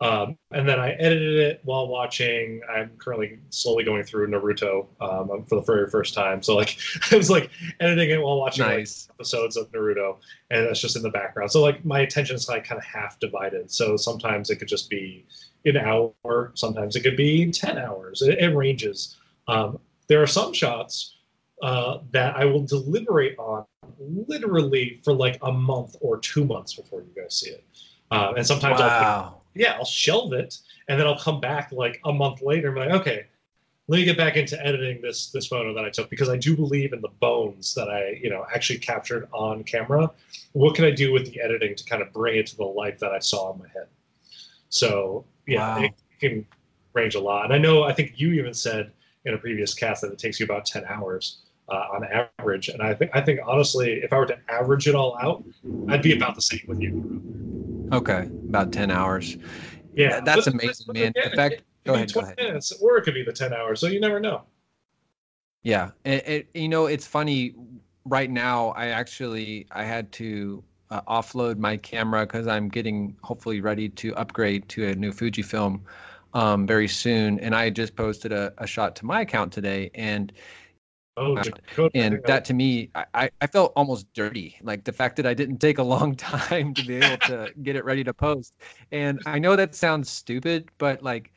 [0.01, 2.61] Um, and then I edited it while watching.
[2.69, 6.43] I'm currently slowly going through Naruto um, for the very first time.
[6.43, 6.77] So like
[7.11, 10.19] I was like editing it while watching like, episodes of Naruto,
[10.51, 11.51] and that's just in the background.
[11.51, 13.71] So like my attention is like kind of half divided.
[13.71, 15.25] So sometimes it could just be
[15.65, 18.21] an hour, sometimes it could be ten hours.
[18.21, 19.17] It, it ranges.
[19.49, 19.79] Um,
[20.09, 21.17] there are some shots
[21.63, 23.65] uh, that I will deliberate on
[23.99, 27.65] literally for like a month or two months before you guys see it.
[28.11, 29.41] Uh, and sometimes I'll Wow.
[29.57, 32.81] Yeah, I'll shelve it and then I'll come back like a month later and be
[32.83, 33.27] like, okay,
[33.89, 36.57] let me get back into editing this this photo that I took because I do
[36.57, 40.11] believe in the bones that I you know actually captured on camera.
[40.53, 42.99] What can I do with the editing to kind of bring it to the life
[42.99, 43.87] that I saw in my head?
[44.69, 45.85] So yeah, Wow.
[45.85, 46.47] it can
[46.95, 47.45] range a lot.
[47.45, 48.91] And I know I think you even said
[49.25, 51.39] in a previous cast that it takes you about ten hours
[51.69, 52.69] uh, on average.
[52.69, 55.45] And I think I think honestly, if I were to average it all out,
[55.89, 57.56] I'd be about the same with you.
[57.93, 59.37] Okay, about ten hours.
[59.95, 61.09] Yeah, that's amazing, man.
[61.09, 62.49] again, In fact, go ahead, go 20 ahead.
[62.49, 63.81] minutes, or it could be the ten hours.
[63.81, 64.43] So you never know.
[65.63, 67.55] Yeah, it, it, you know, it's funny.
[68.05, 73.61] Right now, I actually I had to uh, offload my camera because I'm getting hopefully
[73.61, 75.81] ready to upgrade to a new Fujifilm
[76.35, 77.41] um, very soon.
[77.41, 80.33] And I just posted a, a shot to my account today, and
[81.17, 84.57] Oh, Uh, Dakota, and that to me, I- I, I felt almost dirty.
[84.63, 87.77] Like the fact that I didn't take a long time to be able to get
[87.77, 88.55] it ready to post.
[88.93, 91.33] And I know that sounds stupid, but like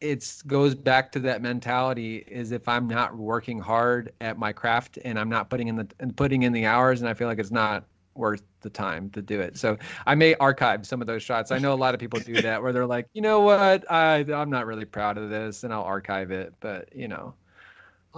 [0.00, 4.98] it goes back to that mentality is if I'm not working hard at my craft
[5.04, 7.38] and I'm not putting in the and putting in the hours and I feel like
[7.40, 9.58] it's not worth the time to do it.
[9.58, 11.52] So I may archive some of those shots.
[11.52, 14.18] I know a lot of people do that where they're like, you know what, I
[14.32, 16.54] I'm not really proud of this and I'll archive it.
[16.60, 17.34] But you know,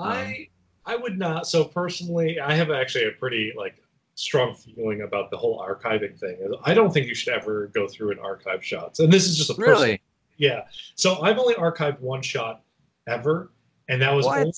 [0.02, 0.49] I
[0.86, 1.46] I would not.
[1.46, 3.76] So personally, I have actually a pretty like
[4.14, 6.36] strong feeling about the whole archiving thing.
[6.64, 9.00] I don't think you should ever go through and archive shots.
[9.00, 10.02] And this is just a personal, really,
[10.36, 10.64] yeah.
[10.94, 12.62] So I've only archived one shot
[13.06, 13.50] ever,
[13.88, 14.52] and that was only,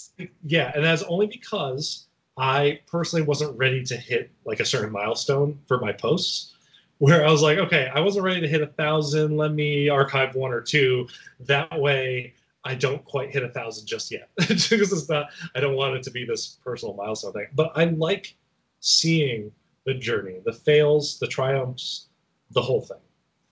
[0.44, 2.06] yeah, and that's only because
[2.36, 6.54] I personally wasn't ready to hit like a certain milestone for my posts.
[6.98, 9.36] Where I was like, okay, I wasn't ready to hit a thousand.
[9.36, 11.08] Let me archive one or two.
[11.40, 12.34] That way,
[12.64, 15.26] I don't quite hit a thousand just yet because it's not.
[15.54, 17.48] I don't want it to be this personal milestone thing.
[17.54, 18.36] But I like
[18.80, 19.50] seeing
[19.84, 22.06] the journey, the fails, the triumphs,
[22.52, 22.98] the whole thing.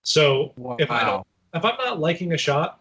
[0.03, 2.81] So if I don't if I'm not liking a shot,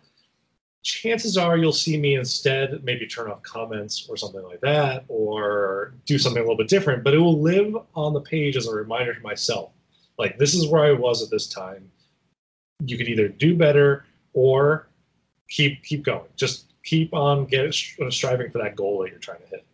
[0.84, 5.96] chances are you'll see me instead maybe turn off comments or something like that, or
[6.06, 7.04] do something a little bit different.
[7.04, 9.72] But it will live on the page as a reminder to myself,
[10.18, 11.90] like this is where I was at this time.
[12.86, 14.89] You could either do better or
[15.50, 16.26] keep keep going.
[16.36, 17.74] Just keep on get
[18.10, 19.66] striving for that goal that you're trying to hit.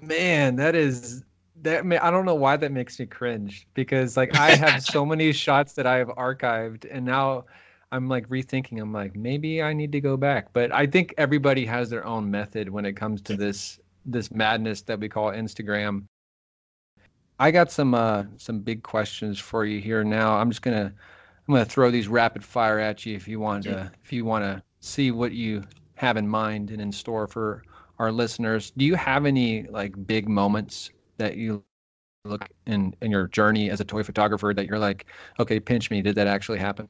[0.00, 1.24] Man, that is
[1.62, 1.84] that.
[1.84, 5.74] I don't know why that makes me cringe because like I have so many shots
[5.74, 7.44] that I have archived, and now
[7.90, 8.80] I'm like rethinking.
[8.80, 12.30] I'm like maybe I need to go back, but I think everybody has their own
[12.30, 16.04] method when it comes to this this madness that we call Instagram.
[17.38, 20.36] I got some uh some big questions for you here now.
[20.36, 20.92] I'm just gonna
[21.48, 24.44] I'm gonna throw these rapid fire at you if you want to if you want
[24.44, 25.62] to see what you
[25.94, 27.62] have in mind and in store for
[27.98, 28.72] our listeners.
[28.76, 31.62] Do you have any like big moments that you
[32.24, 35.06] look in in your journey as a toy photographer that you're like,
[35.38, 36.88] okay, pinch me, did that actually happen?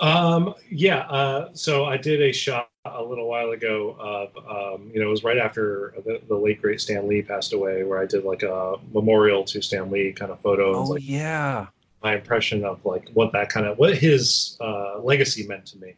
[0.00, 1.00] Um, yeah.
[1.00, 5.10] Uh, so I did a shot a little while ago of, um, you know, it
[5.10, 8.42] was right after the, the late great Stan Lee passed away, where I did like
[8.42, 10.74] a memorial to Stan Lee kind of photo.
[10.74, 11.66] Oh like yeah.
[12.02, 15.96] my impression of like what that kind of what his uh, legacy meant to me,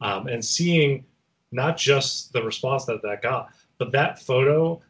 [0.00, 1.04] um, and seeing
[1.52, 4.80] not just the response that that got, but that photo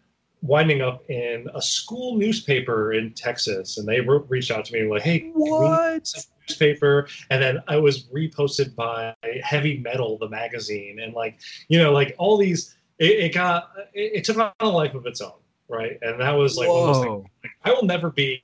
[0.42, 4.90] winding up in a school newspaper in Texas, and they re- reached out to me
[4.90, 6.08] like, "Hey, What?
[6.50, 7.08] newspaper?
[7.30, 11.00] And then i was reposted by heavy metal the magazine.
[11.00, 11.38] And like
[11.68, 15.06] you know like all these it, it got it, it took on a life of
[15.06, 15.32] its own
[15.68, 15.98] right?
[16.02, 17.26] And that was like one of those things,
[17.64, 18.42] i will never be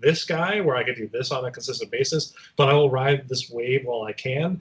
[0.00, 3.28] this guy where i could do this on a consistent basis but i will ride
[3.28, 4.60] this wave while i can.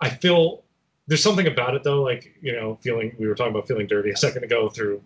[0.00, 0.63] I feel
[1.06, 4.10] there's something about it though like you know feeling we were talking about feeling dirty
[4.10, 5.02] a second ago through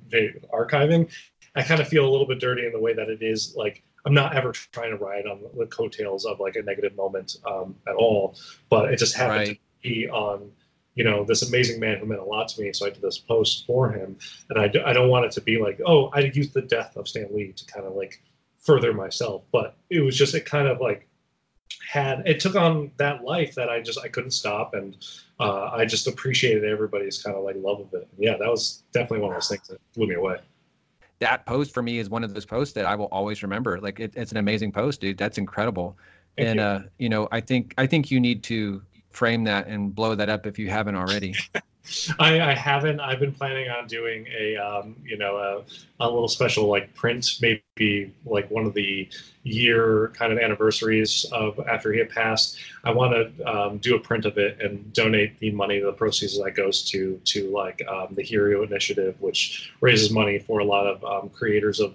[0.53, 1.11] archiving
[1.57, 3.83] i kind of feel a little bit dirty in the way that it is like
[4.07, 7.75] I'm not ever trying to ride on the coattails of like a negative moment um,
[7.87, 8.37] at all,
[8.71, 9.61] but it just happened Right.
[9.83, 10.51] to be on,
[10.95, 12.73] you know, this amazing man who meant a lot to me.
[12.73, 14.17] So I did this post for him,
[14.49, 16.97] and I, d- I don't want it to be like, oh, I used the death
[16.97, 18.23] of Stan Lee to kind of like
[18.61, 21.07] further myself, but it was just it kind of like
[21.87, 24.97] had it took on that life that I just I couldn't stop, and
[25.41, 28.09] uh, I just appreciated everybody's kind of like love of it.
[28.19, 30.37] Yeah, that was definitely one of those things that blew me away.
[31.21, 33.81] That post for me is one of those posts that I will always remember.
[33.81, 35.19] Like it, it's an amazing post, dude.
[35.19, 35.97] That's incredible.
[36.37, 36.65] Thank and you.
[36.65, 40.29] uh, you know, I think I think you need to frame that and blow that
[40.29, 41.35] up if you haven't already.
[42.19, 43.01] I, I haven't.
[43.01, 45.65] I've been planning on doing a, um, you know, a,
[46.05, 49.09] a little special like print, maybe like one of the
[49.45, 52.59] year kind of anniversaries of after he had passed.
[52.85, 56.39] I want to um, do a print of it and donate the money, the proceeds
[56.43, 60.87] that goes to to like um, the Hero Initiative, which raises money for a lot
[60.87, 61.95] of um, creators of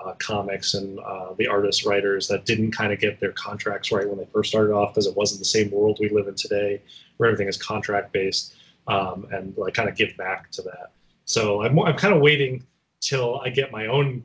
[0.00, 4.08] uh, comics and uh, the artists, writers that didn't kind of get their contracts right
[4.08, 6.80] when they first started off because it wasn't the same world we live in today,
[7.16, 8.54] where everything is contract based
[8.88, 10.92] um, and like kind of give back to that.
[11.24, 12.64] So I'm I'm kind of waiting
[13.00, 14.24] till I get my own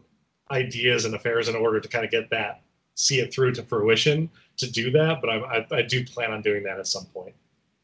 [0.49, 2.61] ideas and affairs in order to kind of get that
[2.95, 5.19] see it through to fruition to do that.
[5.21, 7.33] But I, I, I do plan on doing that at some point.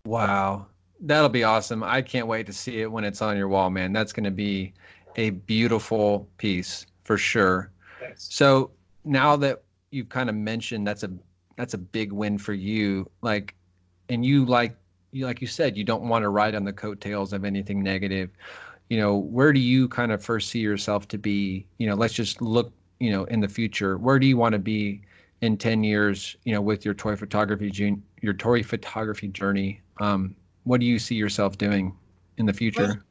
[0.05, 0.67] Wow,
[1.01, 1.83] that'll be awesome!
[1.83, 3.93] I can't wait to see it when it's on your wall, man.
[3.93, 4.73] That's going to be
[5.17, 7.71] a beautiful piece for sure.
[7.99, 8.27] Thanks.
[8.33, 8.71] So
[9.03, 11.11] now that you've kind of mentioned that's a
[11.57, 13.53] that's a big win for you, like,
[14.07, 14.77] and you like
[15.11, 18.29] you like you said, you don't want to ride on the coattails of anything negative.
[18.89, 21.65] You know, where do you kind of first see yourself to be?
[21.77, 23.97] You know, let's just look, you know, in the future.
[23.97, 25.01] Where do you want to be
[25.41, 27.71] in 10 years, you know, with your toy photography
[28.21, 29.81] your toy photography journey?
[29.99, 31.95] Um, what do you see yourself doing
[32.37, 33.03] in the future?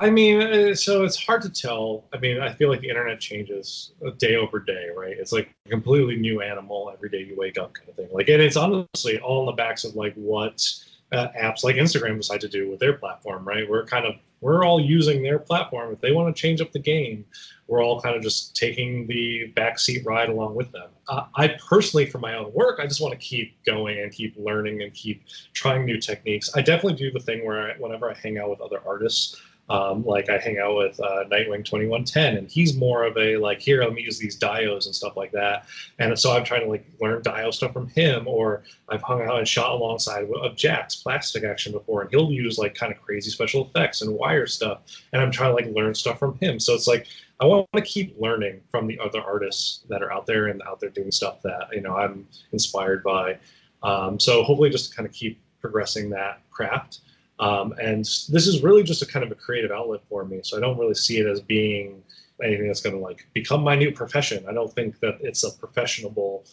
[0.00, 2.04] I mean, uh, so it's hard to tell.
[2.14, 5.14] I mean, I feel like the internet changes day over day, right?
[5.18, 8.08] It's like a completely new animal every day you wake up, kind of thing.
[8.10, 10.64] Like, and it's honestly all in the backs of like what
[11.12, 13.68] uh, apps like Instagram decide to do with their platform, right?
[13.68, 15.92] We're kind of we're all using their platform.
[15.92, 17.26] If they want to change up the game,
[17.66, 20.88] we're all kind of just taking the backseat ride along with them.
[21.08, 24.34] Uh, I personally, for my own work, I just want to keep going and keep
[24.38, 26.50] learning and keep trying new techniques.
[26.56, 29.40] I definitely do the thing where I, whenever I hang out with other artists,
[29.70, 33.60] um, like I hang out with uh, Nightwing 2110, and he's more of a like,
[33.60, 35.66] here, let me use these dios and stuff like that.
[36.00, 39.38] And so I'm trying to like learn dio stuff from him, or I've hung out
[39.38, 43.30] and shot alongside of Jack's plastic action before, and he'll use like kind of crazy
[43.30, 44.80] special effects and wire stuff,
[45.12, 46.58] and I'm trying to like learn stuff from him.
[46.58, 47.06] So it's like
[47.38, 50.80] I want to keep learning from the other artists that are out there and out
[50.80, 53.38] there doing stuff that you know I'm inspired by.
[53.84, 57.00] Um, so hopefully, just kind of keep progressing that craft.
[57.40, 60.40] Um, and this is really just a kind of a creative outlet for me.
[60.42, 62.02] So I don't really see it as being
[62.42, 64.44] anything that's going to like become my new profession.
[64.48, 66.44] I don't think that it's a professional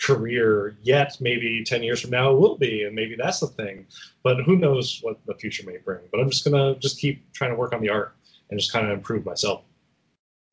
[0.00, 1.16] career yet.
[1.20, 3.86] Maybe 10 years from now it will be, and maybe that's the thing.
[4.22, 6.00] But who knows what the future may bring.
[6.10, 8.16] But I'm just going to just keep trying to work on the art
[8.50, 9.62] and just kind of improve myself.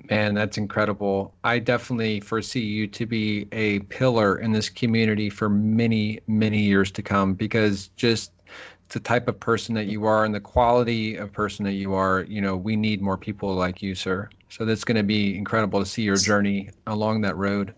[0.09, 1.33] Man, that's incredible.
[1.43, 6.91] I definitely foresee you to be a pillar in this community for many, many years
[6.91, 8.31] to come because just
[8.89, 12.21] the type of person that you are and the quality of person that you are,
[12.21, 14.29] you know, we need more people like you, sir.
[14.49, 17.73] So that's going to be incredible to see your journey along that road.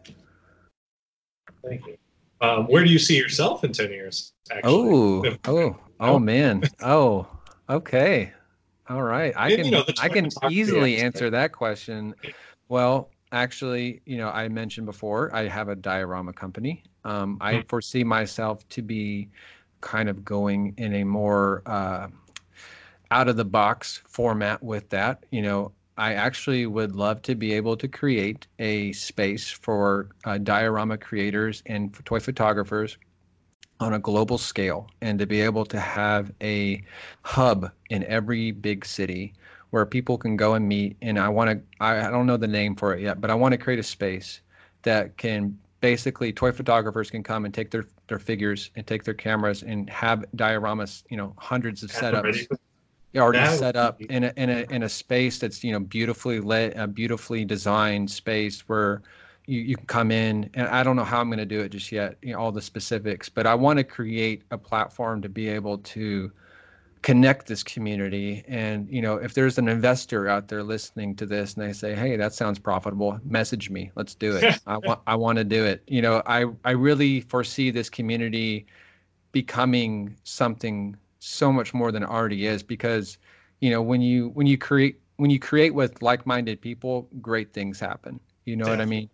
[1.63, 1.97] Thank you.
[2.41, 4.33] Um, where do you see yourself in 10 years?
[4.51, 4.71] Actually?
[4.71, 6.63] Oh, oh, oh, man.
[6.81, 7.27] Oh,
[7.69, 8.31] okay.
[8.87, 9.33] All right.
[9.35, 12.15] I can, you know, I can easily answer that question.
[12.69, 16.83] Well, actually, you know, I mentioned before, I have a diorama company.
[17.03, 17.67] Um, I mm-hmm.
[17.67, 19.29] foresee myself to be
[19.81, 22.07] kind of going in a more uh,
[23.11, 25.25] out of the box format with that.
[25.31, 30.37] You know, I actually would love to be able to create a space for uh,
[30.37, 32.97] diorama creators and toy photographers
[33.79, 36.83] on a global scale and to be able to have a
[37.23, 39.33] hub in every big city
[39.69, 42.47] where people can go and meet and i want to I, I don't know the
[42.47, 44.41] name for it yet but i want to create a space
[44.81, 49.13] that can basically toy photographers can come and take their their figures and take their
[49.13, 52.47] cameras and have dioramas you know hundreds of setups.
[53.15, 53.57] already that.
[53.57, 56.87] set up in a, in a in a space that's you know beautifully lit a
[56.87, 59.01] beautifully designed space where
[59.47, 60.49] you, you can come in.
[60.55, 62.51] And i don't know how i'm going to do it just yet you know all
[62.51, 66.31] the specifics but i want to create a platform to be able to
[67.01, 68.43] connect this community.
[68.47, 71.95] And you know if there's an investor out there listening to this and they say
[71.95, 73.91] hey that sounds profitable message me.
[73.95, 74.59] Let's do it.
[74.67, 75.83] I want i want to do it.
[75.87, 78.65] You know i i really foresee this community
[79.31, 83.17] becoming something so much more than it already is because
[83.59, 87.79] you know when you when you create when you create with like-minded people great things
[87.79, 88.19] happen.
[88.45, 88.77] You know Definitely.
[88.77, 89.09] what i mean?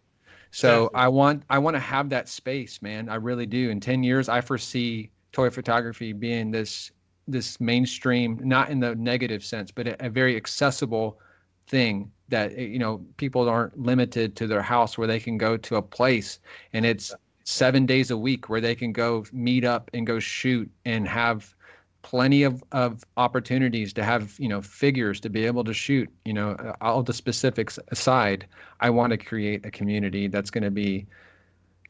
[0.51, 0.99] So Definitely.
[0.99, 3.09] i want i want to have that space man.
[3.09, 3.69] I really do.
[3.69, 6.91] In 10 years i foresee toy photography being this
[7.27, 11.19] this mainstream, not in the negative sense, but a, a very accessible
[11.67, 15.57] thing that eh, you know people aren't limited to their house where they can go
[15.57, 16.39] to a place
[16.73, 17.13] and it's
[17.43, 21.55] seven days a week where they can go meet up and go shoot and have
[22.01, 26.09] plenty of, of opportunities to have you know figures to be able to shoot.
[26.25, 28.47] You know all the specifics aside
[28.79, 31.05] i want to create a community that's going to be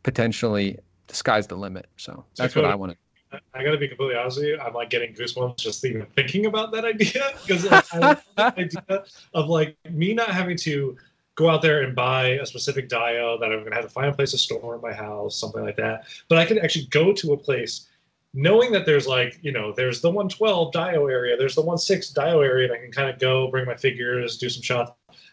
[0.04, 0.78] potentially
[1.08, 1.88] the sky's the limit.
[1.98, 2.98] So that's what i want to
[3.32, 4.60] I gotta be completely honest with you.
[4.60, 8.44] I'm like getting goosebumps just even thinking about that idea because like, I love the
[8.58, 9.04] idea
[9.34, 10.98] of like me not having to
[11.36, 14.14] go out there and buy a specific dio that I'm gonna have to find a
[14.14, 16.06] place to store in my house, something like that.
[16.30, 17.88] But I can actually go to a place
[18.34, 22.42] knowing that there's like you know there's the 112 dio area, there's the 16 dio
[22.42, 24.92] area, and I can kind of go bring my figures, do some shots,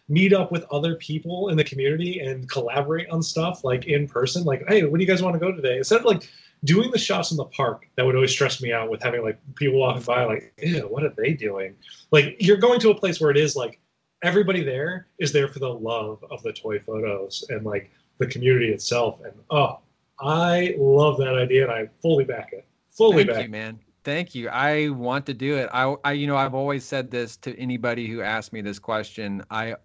[0.09, 4.45] meet up with other people in the community and collaborate on stuff like in person.
[4.45, 5.79] Like, hey, what do you guys want to go today?
[5.79, 6.29] Instead of like
[6.65, 9.39] doing the shots in the park that would always stress me out with having like
[9.57, 11.75] people walking by like ew what are they doing
[12.13, 13.81] like you're going to a place where it is like
[14.23, 18.73] everybody there is there for the love of the toy photos and like the community
[18.73, 19.21] itself.
[19.25, 19.81] And oh,
[20.21, 22.67] I love that idea, and I fully back it.
[22.91, 23.45] Fully Thank back.
[23.45, 23.79] you, man.
[24.05, 24.49] Thank you.
[24.49, 25.69] I want to do it.
[25.73, 29.43] I, I, you know, I've always said this to anybody who asked me this question.
[29.51, 29.77] I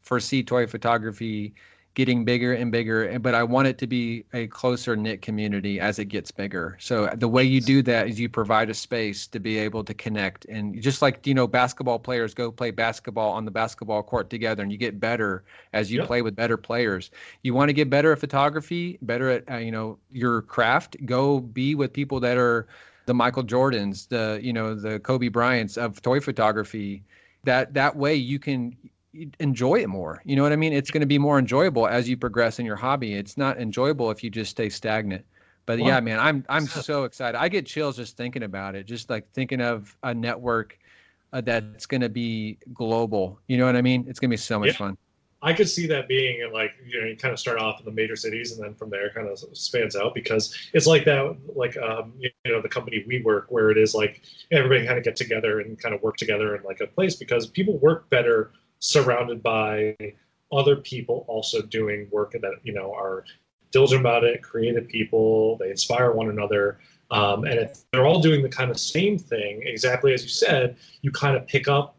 [0.00, 1.54] foresee toy photography
[1.96, 5.98] getting bigger and bigger, but I want it to be a closer knit community as
[5.98, 6.76] it gets bigger.
[6.78, 9.94] So the way you do that is you provide a space to be able to
[9.94, 14.30] connect, and just like you know, basketball players go play basketball on the basketball court
[14.30, 16.06] together, and you get better as you Yep.
[16.06, 17.10] play with better players.
[17.42, 20.96] You want to get better at photography, better at uh, you know your craft.
[21.06, 22.68] Go be with people that are
[23.06, 27.04] the Michael Jordans, the you know the Kobe Bryants of toy photography.
[27.44, 28.76] That that way you can
[29.40, 30.22] enjoy it more.
[30.24, 30.72] You know what I mean?
[30.72, 33.14] It's going to be more enjoyable as you progress in your hobby.
[33.14, 35.24] It's not enjoyable if you just stay stagnant.
[35.66, 37.36] But yeah, man, I'm I'm so excited.
[37.36, 38.86] I get chills just thinking about it.
[38.86, 40.78] Just like thinking of a network
[41.32, 43.40] uh, that's going to be global.
[43.48, 44.06] You know what I mean?
[44.08, 44.74] It's going to be so much Yeah.
[44.74, 44.98] fun.
[45.42, 47.84] I could see that being in like you know you kind of start off in
[47.84, 51.36] the major cities and then from there kind of spans out because it's like that
[51.54, 55.04] like um, you know the company we work where it is like everybody kind of
[55.04, 58.52] get together and kind of work together in like a place because people work better
[58.78, 59.96] surrounded by
[60.52, 63.24] other people also doing work that you know are
[63.72, 66.78] diligent about it, creative people, they inspire one another.
[67.10, 70.76] Um, and if they're all doing the kind of same thing, exactly as you said,
[71.02, 71.96] you kind of pick up,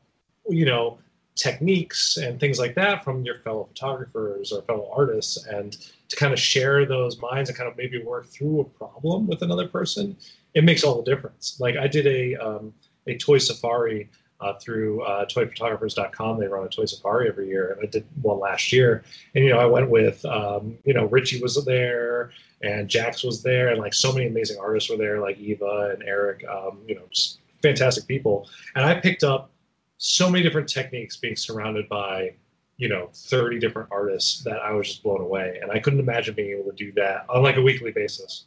[0.50, 0.98] you know,
[1.38, 5.78] techniques and things like that from your fellow photographers or fellow artists and
[6.10, 9.44] to kind of share those minds and kind of maybe work through a problem with
[9.44, 10.18] another person
[10.56, 12.74] it makes all the difference like i did a um,
[13.06, 14.10] a toy safari
[14.40, 17.72] uh, through uh, toyphotographers.com they run a toy safari every year.
[17.72, 19.04] And i did one last year.
[19.36, 22.32] And you know i went with um, you know richie was there
[22.62, 23.70] and jax was there.
[23.70, 27.04] And like so many amazing artists were there like eva and eric um, you know
[27.12, 28.50] just fantastic people.
[28.76, 29.52] And i picked up
[29.98, 32.34] so many different techniques being surrounded by
[32.78, 35.60] you know 30 different artists that i was just blown away.
[35.62, 38.46] And i couldn't imagine being able to do that on like a weekly basis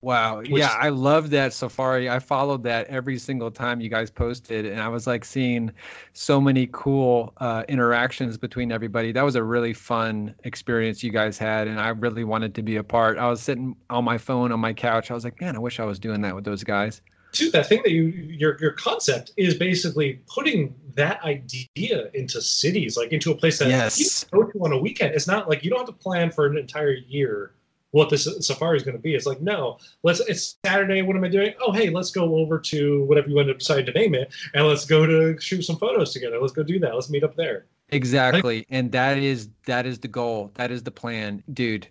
[0.00, 0.38] Wow.
[0.38, 2.08] Which- yeah, I love that Safari.
[2.08, 5.72] I followed that every single time you guys posted, and I was like seeing
[6.12, 9.10] so many cool uh, interactions between everybody.
[9.10, 12.76] That was a really fun experience you guys had, and I really wanted to be
[12.76, 13.18] a part.
[13.18, 15.10] I was sitting on my phone on my couch.
[15.10, 17.02] I was like, man, I wish I was doing that with those guys.
[17.32, 22.96] too that thing that you your your concept is basically putting that idea into cities
[22.96, 23.98] like into a place that Yes.
[24.00, 24.06] you
[24.38, 26.56] go to on a weekend it's not like you don't have to plan for an
[26.56, 27.52] entire year
[27.92, 31.24] what this safari is going to be it's like no let's it's saturday what am
[31.24, 34.14] i doing oh hey let's go over to whatever you end up deciding to name
[34.14, 37.24] it and let's go to shoot some photos together let's go do that let's meet
[37.24, 38.66] up there Exactly.
[38.70, 40.50] And that is that is the goal.
[40.54, 41.42] That is the plan.
[41.52, 41.88] Dude,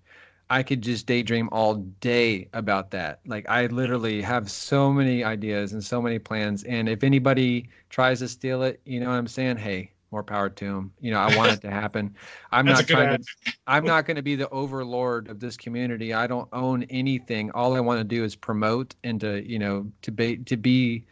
[0.49, 3.19] I could just daydream all day about that.
[3.25, 8.19] Like I literally have so many ideas and so many plans and if anybody tries
[8.19, 9.57] to steal it, you know what I'm saying?
[9.57, 10.91] Hey, more power to him.
[10.99, 12.15] You know, I want it to happen.
[12.51, 13.31] I'm not trying answer.
[13.45, 16.13] to I'm not going to be the overlord of this community.
[16.13, 17.51] I don't own anything.
[17.51, 21.05] All I want to do is promote and to, you know, to be to be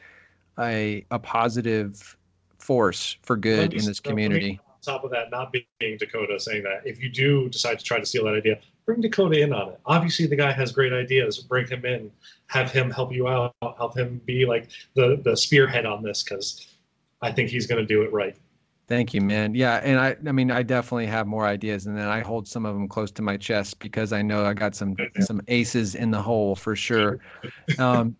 [0.59, 2.17] a a positive
[2.59, 4.59] force for good in this community.
[4.67, 7.99] on top of that, not being Dakota, saying that if you do decide to try
[7.99, 9.79] to steal that idea, bring Dakota in on it.
[9.85, 11.39] Obviously, the guy has great ideas.
[11.39, 12.11] Bring him in,
[12.47, 16.67] have him help you out, help him be like the the spearhead on this because
[17.21, 18.35] I think he's going to do it right.
[18.87, 19.55] Thank you, man.
[19.55, 22.65] Yeah, and I I mean I definitely have more ideas and then I hold some
[22.65, 26.11] of them close to my chest because I know I got some some aces in
[26.11, 27.19] the hole for sure.
[27.79, 28.15] Um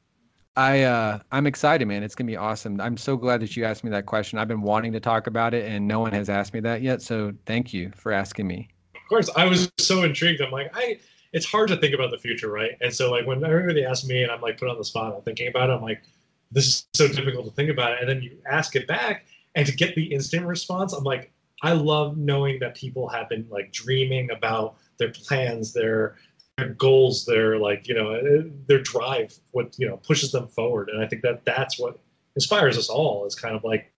[0.56, 2.02] I uh I'm excited, man.
[2.02, 2.80] It's going to be awesome.
[2.82, 4.40] I'm so glad that you asked me that question.
[4.40, 7.02] I've been wanting to talk about it and no one has asked me that yet,
[7.02, 8.70] so thank you for asking me.
[8.96, 10.42] Of course, I was so intrigued.
[10.42, 11.00] I'm like, I.
[11.34, 12.78] It's hard to think about the future, right?
[12.80, 15.22] And so, like, when everybody asks me, and I'm like put on the spot, I'm
[15.22, 15.74] thinking about it.
[15.74, 16.02] I'm like,
[16.50, 17.98] this is so difficult to think about it.
[18.00, 19.26] And then you ask it back,
[19.56, 21.32] and to get the instant response, I'm like,
[21.62, 26.18] I love knowing that people have been like dreaming about their plans, their
[26.58, 30.90] their goals, their like you know eh, their drive, what you know pushes them forward.
[30.90, 32.00] And I think that that's what
[32.36, 33.26] inspires us all.
[33.26, 33.92] Is kind of like,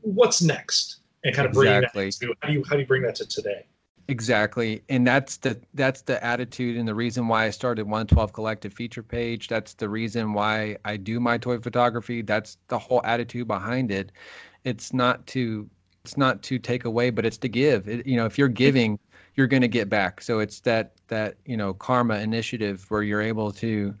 [0.00, 2.06] what's next, and kind of bringing Exactly.
[2.06, 3.66] that to how do you how do you bring that to today?
[4.08, 4.82] Exactly.
[4.90, 9.02] And that's the that's the attitude and the reason why I started 112 Collective feature
[9.02, 9.48] page.
[9.48, 12.20] That's the reason why I do my toy photography.
[12.20, 14.12] That's the whole attitude behind it.
[14.64, 15.68] It's not to
[16.04, 17.88] it's not to take away, but it's to give.
[17.88, 18.98] It, you know, if you're giving,
[19.36, 20.20] you're going to get back.
[20.20, 23.94] So it's that that, you know, karma initiative where you're able to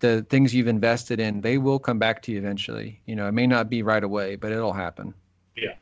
[0.00, 3.00] the things you've invested in, they will come back to you eventually.
[3.06, 5.12] You know, it may not be right away, but it'll happen.
[5.56, 5.74] Yeah,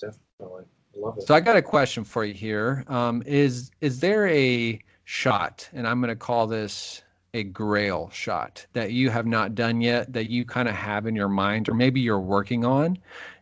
[0.00, 0.64] definitely,
[0.96, 1.26] I love it.
[1.26, 2.84] So I got a question for you here.
[2.86, 7.02] Um, is is there a shot, and I'm going to call this
[7.34, 11.16] a grail shot that you have not done yet, that you kind of have in
[11.16, 12.96] your mind, or maybe you're working on,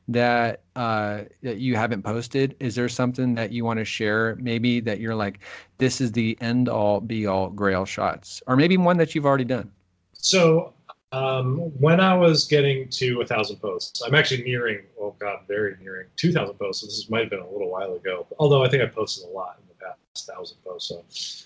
[0.08, 2.56] that uh, that you haven't posted?
[2.60, 4.36] Is there something that you want to share?
[4.40, 5.40] Maybe that you're like,
[5.78, 9.44] this is the end all be all Grail shots, or maybe one that you've already
[9.44, 9.70] done.
[10.12, 10.74] So
[11.12, 14.80] um, when I was getting to a thousand posts, I'm actually nearing.
[15.00, 16.82] Oh God, very nearing two thousand posts.
[16.82, 18.26] So this might have been a little while ago.
[18.38, 21.04] Although I think I posted a lot in the past thousand posts, so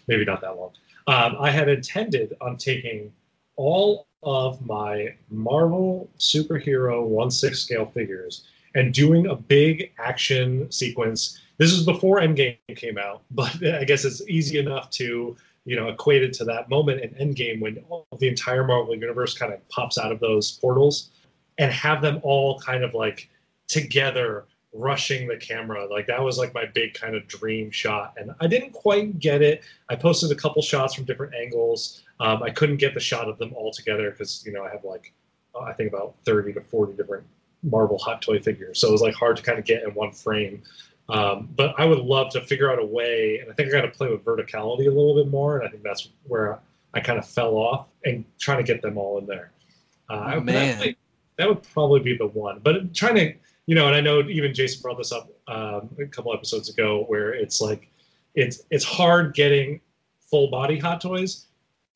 [0.09, 0.73] maybe not that long.
[1.09, 3.13] Um, I had intended on taking
[3.57, 11.41] all of my Marvel superhero one six scale figures and doing a big action sequence.
[11.59, 15.89] This is before Endgame came out, but I guess it's easy enough to you know
[15.89, 17.83] equate it to that moment in Endgame when
[18.19, 21.11] the entire Marvel universe kind of pops out of those portals,
[21.59, 23.29] and have them all kind of like
[23.69, 24.47] together
[24.79, 25.87] rushing the camera.
[25.87, 29.43] Like that was like my big kind of dream shot, and I didn't quite get
[29.43, 29.63] it.
[29.89, 32.03] I posted a couple shots from different angles.
[32.21, 34.85] Um, I couldn't get the shot of them all together because you know I have
[34.85, 35.13] like
[35.61, 37.25] I think about thirty to forty different
[37.63, 40.13] Marvel hot toy figures, so it was like hard to kind of get in one
[40.13, 40.63] frame.
[41.09, 43.83] Um, but I would love to figure out a way, and I think I got
[43.83, 46.59] to play with verticality a little bit more, and I think that's where
[46.95, 49.53] I kind of fell off and trying to get them all in there.
[50.09, 50.79] Uh, oh, man.
[50.81, 50.95] That,
[51.37, 52.61] that would probably be the one.
[52.63, 53.35] But trying to
[53.67, 57.05] you know, and I know even Jason brought this up um, a couple episodes ago,
[57.09, 57.91] where it's like
[58.35, 59.81] it's it's hard getting
[60.31, 61.47] full body hot toys.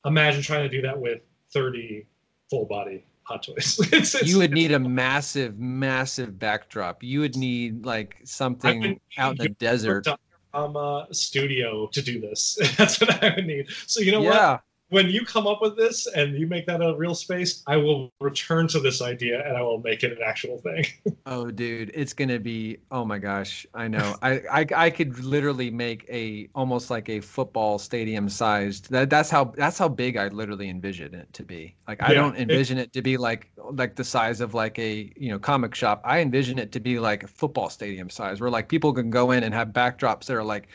[0.05, 1.21] Imagine trying to do that with
[1.53, 2.07] 30
[2.49, 3.79] full body hot toys.
[3.93, 7.03] it's, it's, you would need a massive, massive backdrop.
[7.03, 10.07] You would need like something out in the desert.
[10.53, 12.59] Uh, studio to do this.
[12.77, 13.69] That's what I would need.
[13.87, 14.53] So you know yeah.
[14.53, 14.63] what?
[14.91, 18.13] When you come up with this and you make that a real space, I will
[18.21, 20.85] return to this idea and I will make it an actual thing.
[21.27, 22.79] oh, dude, it's gonna be.
[22.91, 24.17] Oh my gosh, I know.
[24.23, 28.91] I, I I could literally make a almost like a football stadium sized.
[28.91, 31.77] That that's how that's how big I literally envision it to be.
[31.87, 34.79] Like I yeah, don't envision it, it to be like like the size of like
[34.79, 36.03] a you know comic shop.
[36.05, 39.31] I envision it to be like a football stadium size, where like people can go
[39.31, 40.69] in and have backdrops that are like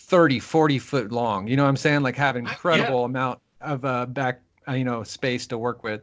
[0.00, 1.46] 30, 40 foot long.
[1.46, 2.02] You know what I'm saying?
[2.02, 3.06] Like have incredible yeah.
[3.06, 6.02] amount of uh, back uh, you know space to work with.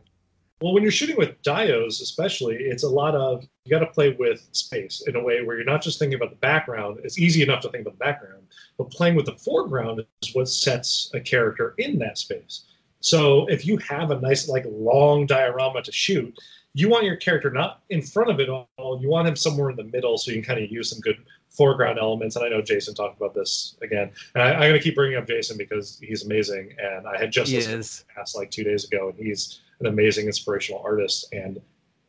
[0.61, 4.15] Well, when you're shooting with dios, especially, it's a lot of you got to play
[4.17, 6.99] with space in a way where you're not just thinking about the background.
[7.03, 8.43] It's easy enough to think about the background,
[8.77, 12.63] but playing with the foreground is what sets a character in that space.
[13.01, 16.35] So if you have a nice like long diorama to shoot,
[16.77, 18.99] you want your character not in front of it all.
[19.01, 21.17] You want him somewhere in the middle so you can kind of use some good
[21.49, 22.35] foreground elements.
[22.35, 24.11] And I know Jason talked about this again.
[24.35, 26.75] And I, am going to keep bringing up Jason because he's amazing.
[26.77, 30.79] And I had just listened past like two days ago, and he's an amazing inspirational
[30.85, 31.59] artist and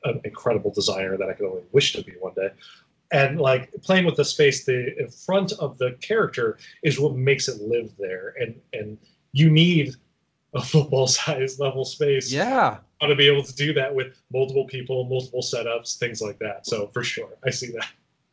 [0.05, 2.51] an incredible designer that I could only wish to be one day.
[3.11, 7.49] And like playing with the space, the in front of the character is what makes
[7.49, 8.35] it live there.
[8.39, 8.99] And and
[9.33, 9.95] you need
[10.55, 12.33] a football size level space.
[12.33, 12.79] Yeah.
[13.01, 16.39] I want to be able to do that with multiple people, multiple setups, things like
[16.41, 16.67] that.
[16.67, 17.89] So for sure, I see that.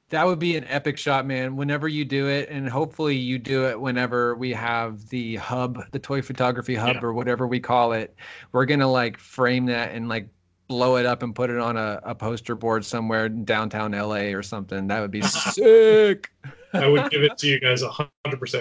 [0.09, 1.55] That would be an epic shot, man.
[1.55, 5.99] Whenever you do it, and hopefully you do it whenever we have the hub, the
[5.99, 7.01] toy photography hub, yeah.
[7.01, 8.16] or whatever we call it.
[8.51, 10.30] We're gonna like frame that and like
[10.68, 14.34] blow it up and put it on a, a poster board somewhere in downtown LA
[14.34, 14.88] or something.
[14.88, 16.30] That would be sick.
[16.76, 18.09] I would give it to you guys 100%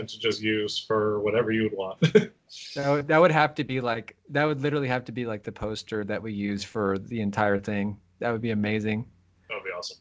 [0.08, 2.00] to just use for whatever you would want.
[2.74, 5.42] that, would, that would have to be like, that would literally have to be like
[5.42, 7.96] the poster that we use for the entire thing.
[8.20, 9.06] That would be amazing.
[9.48, 9.98] That would be awesome.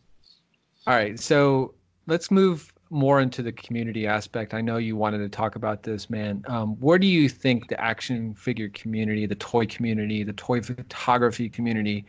[0.88, 1.20] All right.
[1.20, 1.74] So
[2.08, 4.54] let's move more into the community aspect.
[4.54, 6.44] I know you wanted to talk about this, man.
[6.48, 11.50] Um, where do you think the action figure community, the toy community, the toy photography
[11.50, 12.06] community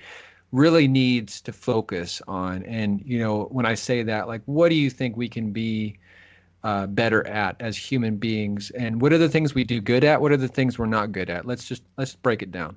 [0.55, 2.62] really needs to focus on?
[2.64, 5.98] And, you know, when I say that, like, what do you think we can be
[6.62, 8.70] uh, better at as human beings?
[8.70, 10.20] And what are the things we do good at?
[10.20, 11.44] What are the things we're not good at?
[11.44, 12.76] Let's just, let's break it down.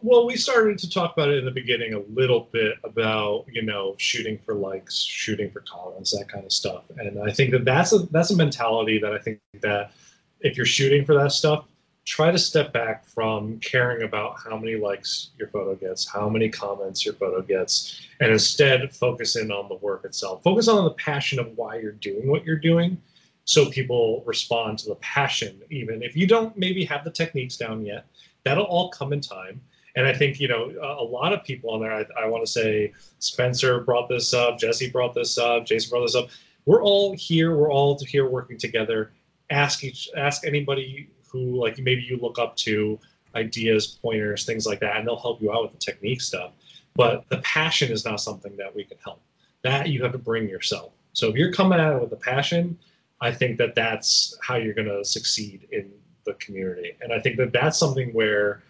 [0.00, 3.62] Well, we started to talk about it in the beginning a little bit about you
[3.62, 6.84] know shooting for likes, shooting for comments, that kind of stuff.
[6.98, 9.92] And I think that that's a that's a mentality that I think that
[10.40, 11.64] if you're shooting for that stuff,
[12.04, 16.48] try to step back from caring about how many likes your photo gets, how many
[16.48, 20.42] comments your photo gets, and instead focus in on the work itself.
[20.42, 23.00] Focus on the passion of why you're doing what you're doing
[23.46, 27.84] so people respond to the passion even if you don't maybe have the techniques down
[27.84, 28.06] yet
[28.42, 29.60] that'll all come in time
[29.96, 32.50] and I think, you know, a, lot of people on there, I, I want to
[32.50, 36.28] say Spencer brought this up, Jesse brought this up, Jason brought this up.
[36.66, 37.56] We're all here.
[37.56, 39.12] We're all here working together.
[39.50, 42.98] Ask each, ask anybody who like maybe you look up to,
[43.34, 46.52] ideas, pointers, things like that, and they'll help you out with the technique stuff.
[46.94, 49.20] But the passion is not something that we can help.
[49.62, 50.92] That you have to bring yourself.
[51.12, 52.78] So if you're coming at it with a passion,
[53.20, 55.90] I think that that's how you're going to succeed in
[56.24, 56.96] the community.
[57.00, 58.62] And I think that that's something where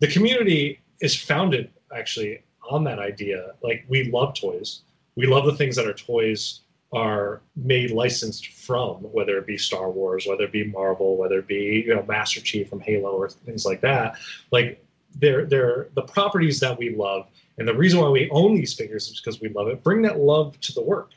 [0.00, 3.52] the community is founded actually on that idea.
[3.62, 4.80] Like we love toys,
[5.16, 6.60] We love the things that our toys
[6.92, 11.46] are made licensed from, whether it be Star Wars, whether it be Marvel, whether it
[11.46, 14.16] be you know Master Chief from Halo or things like that.
[14.50, 14.84] Like
[15.16, 17.28] they're they're the properties that we love,
[17.58, 19.82] and the reason why we own these figures is because we love it.
[19.82, 21.12] Bring that love to the work.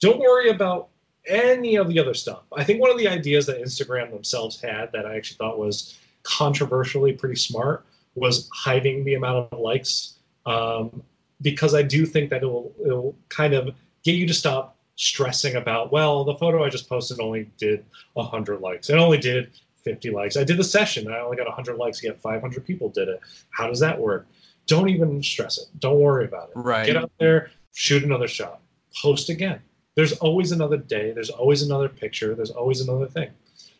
[0.00, 0.88] Don't worry about
[1.26, 2.42] any of the other stuff.
[2.56, 5.98] I think one of the ideas that Instagram themselves had that I actually thought was
[6.22, 11.02] controversially pretty smart was hiding the amount of likes um,
[11.42, 14.76] because I do think that it will, it will kind of get you to stop
[15.00, 17.82] stressing about, well, the photo I just posted only did
[18.12, 18.90] 100 likes.
[18.90, 19.50] It only did
[19.82, 20.36] 50 likes.
[20.36, 23.18] I did the session I only got 100 likes, yet 500 people did it.
[23.48, 24.26] How does that work?
[24.66, 25.68] Don't even stress it.
[25.78, 26.58] Don't worry about it.
[26.58, 26.84] Right.
[26.84, 28.60] Get out there, shoot another shot,
[28.94, 29.60] post again.
[29.94, 31.12] There's always another day.
[31.12, 32.34] There's always another picture.
[32.34, 33.30] There's always another thing.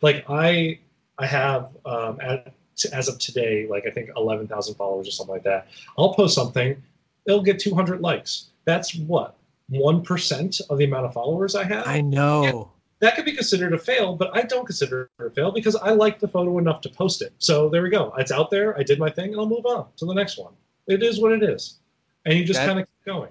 [0.00, 0.78] Like I,
[1.18, 2.54] I have um, at,
[2.94, 5.68] as of today, like I think 11,000 followers or something like that.
[5.98, 6.82] I'll post something,
[7.26, 8.46] it'll get 200 likes.
[8.64, 9.36] That's what
[9.70, 11.86] 1% of the amount of followers I have.
[11.86, 12.72] I know.
[13.00, 15.90] that could be considered a fail, but I don't consider it a fail because I
[15.90, 17.32] like the photo enough to post it.
[17.38, 18.12] So there we go.
[18.18, 18.78] It's out there.
[18.78, 20.52] I did my thing, and I'll move on to the next one.
[20.86, 21.78] It is what it is,
[22.24, 23.30] and you just kind of keep going.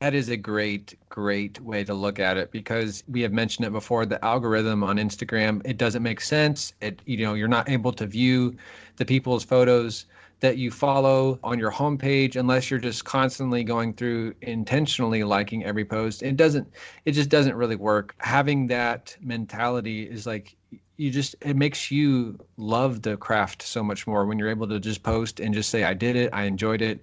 [0.00, 3.70] That is a great, great way to look at it because we have mentioned it
[3.72, 4.04] before.
[4.04, 6.74] The algorithm on Instagram, it doesn't make sense.
[6.82, 8.54] It, you know, you're not able to view
[8.96, 10.04] the people's photos
[10.40, 15.84] that you follow on your homepage unless you're just constantly going through intentionally liking every
[15.84, 16.22] post.
[16.22, 16.68] It doesn't,
[17.04, 18.14] it just doesn't really work.
[18.18, 20.56] Having that mentality is like,
[20.98, 24.80] you just, it makes you love the craft so much more when you're able to
[24.80, 27.00] just post and just say, I did it, I enjoyed it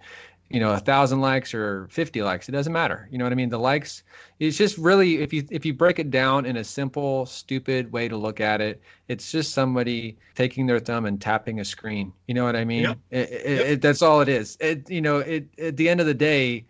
[0.53, 3.35] you know a thousand likes or 50 likes it doesn't matter you know what i
[3.35, 3.49] mean?
[3.49, 4.03] The likes
[4.39, 8.07] it's just really if you if you break it down in a simple stupid way
[8.07, 12.35] to look at it it's just somebody taking their thumb and tapping a screen you
[12.35, 12.83] know what i mean?
[12.83, 12.97] Yep.
[13.09, 13.65] It, it, Yep.
[13.65, 14.57] it, that's all it is.
[14.59, 16.65] It you know it at the end of the day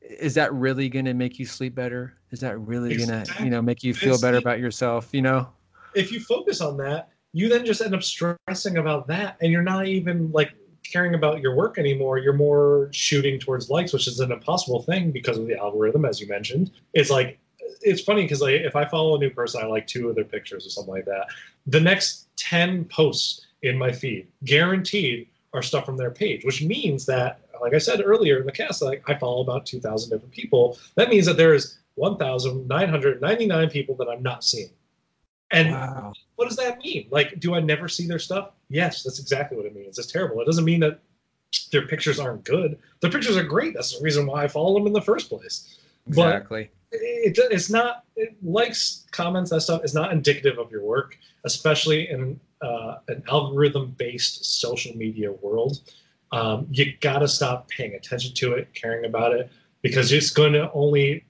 [0.00, 2.14] is that really going to make you sleep better?
[2.30, 5.48] Is that really going to you know make you feel better about yourself you know?
[5.94, 9.62] If you focus on that, you then just end up stressing about that, and you're
[9.62, 10.52] not even like
[10.86, 12.18] caring about your work anymore.
[12.18, 16.20] You're more shooting towards likes, which is an impossible thing because of the algorithm, as
[16.20, 16.70] you mentioned.
[16.94, 17.38] It's like
[17.82, 20.24] it's funny because like if I follow a new person, I like two of their
[20.24, 21.26] pictures or something like that.
[21.66, 27.06] The next ten posts in my feed, guaranteed, are stuff from their page, which means
[27.06, 30.32] that, like I said earlier in the cast, like I follow about two thousand different
[30.32, 30.78] people.
[30.96, 34.44] That means that there is one thousand nine hundred ninety nine people that I'm not
[34.44, 34.70] seeing.
[35.50, 37.08] And wow what does that mean?
[37.10, 38.50] Like, do I never see their stuff?
[38.68, 39.98] Yes, that's exactly what it means.
[39.98, 40.40] It's terrible.
[40.42, 41.00] It doesn't mean that
[41.72, 42.78] their pictures aren't good.
[43.00, 43.72] Their pictures are great.
[43.72, 45.78] That's the reason why I follow them in the first place.
[46.08, 50.84] But exactly it, it's not it, likes, comments, that stuff is not indicative of your
[50.84, 55.80] work, especially in uh, an algorithm-based social media world.
[56.32, 59.50] Um, you gotta stop paying attention to it, caring about it,
[59.82, 61.24] because it's going to only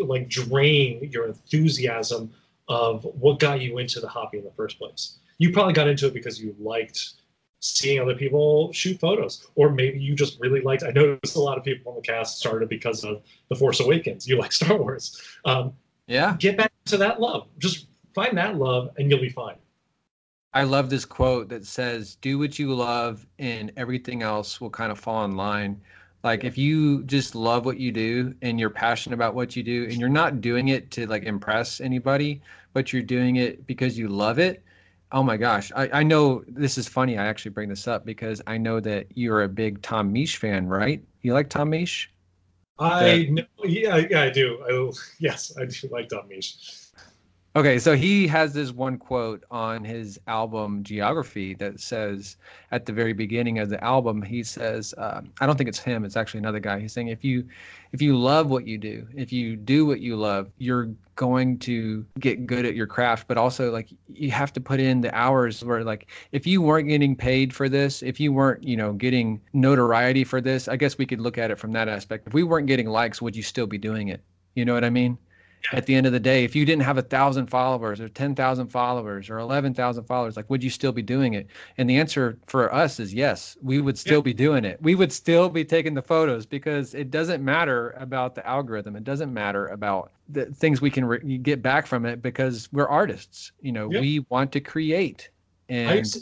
[0.00, 2.30] like drain your enthusiasm
[2.68, 5.18] of what got you into the hobby in the first place.
[5.38, 7.12] You probably got into it because you liked
[7.60, 10.82] seeing other people shoot photos, or maybe you just really liked.
[10.82, 14.28] I noticed a lot of people on the cast started because of The Force Awakens.
[14.28, 15.20] You like Star Wars.
[15.44, 15.72] Um,
[16.06, 17.48] yeah get back to that love.
[17.58, 19.56] Just find that love, and you'll be fine.
[20.54, 24.90] I love this quote that says, "Do what you love, and everything else will kind
[24.90, 25.80] of fall in line."
[26.24, 29.84] Like if you just love what you do and you're passionate about what you do,
[29.84, 32.42] and you're not doing it to like impress anybody,
[32.72, 34.62] but you're doing it because you love it.
[35.10, 37.16] Oh my gosh, I, I know this is funny.
[37.16, 40.66] I actually bring this up because I know that you're a big Tom Misch fan,
[40.66, 41.02] right?
[41.22, 42.08] You like Tom Misch?
[42.78, 44.62] I know, yeah, yeah, I do.
[44.68, 46.87] I, yes, I do like Tom Misch.
[47.56, 52.36] Okay, so he has this one quote on his album Geography that says
[52.70, 56.04] at the very beginning of the album, he says, uh, "I don't think it's him;
[56.04, 57.48] it's actually another guy." He's saying, "If you,
[57.92, 62.06] if you love what you do, if you do what you love, you're going to
[62.20, 63.26] get good at your craft.
[63.26, 66.88] But also, like, you have to put in the hours where, like, if you weren't
[66.88, 70.98] getting paid for this, if you weren't, you know, getting notoriety for this, I guess
[70.98, 72.26] we could look at it from that aspect.
[72.28, 74.22] If we weren't getting likes, would you still be doing it?
[74.54, 75.18] You know what I mean?"
[75.72, 78.68] At the end of the day if you didn't have a thousand followers or 10,000
[78.68, 81.46] followers or 11,000 followers like would you still be doing it?
[81.76, 84.80] And the answer for us is yes we would still be doing it.
[84.82, 88.96] We would still be taking the photos because it doesn't matter about the algorithm.
[88.96, 92.88] It doesn't matter about the things we can re- get back from it because we're
[92.88, 93.52] artists.
[93.60, 94.00] You know Yeah.
[94.00, 95.30] we want to create.
[95.70, 96.20] I, and to-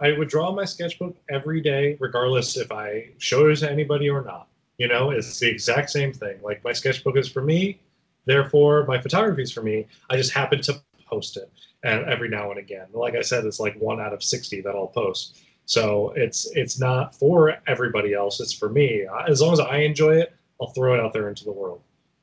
[0.00, 4.22] I would draw my sketchbook every day, regardless if I showed it to anybody or
[4.22, 4.48] not.
[4.78, 6.38] You know, it's the exact same thing.
[6.42, 7.80] Like my sketchbook is for me,
[8.26, 9.86] therefore my photography is for me.
[10.10, 11.50] I just happen to post it,
[11.82, 12.86] and every now and again.
[12.92, 15.40] Like I said, it's like one out of sixty that I'll post.
[15.64, 18.40] So it's it's not for everybody else.
[18.40, 19.06] It's for me.
[19.28, 21.82] As long as I enjoy it, I'll throw it out there into the world.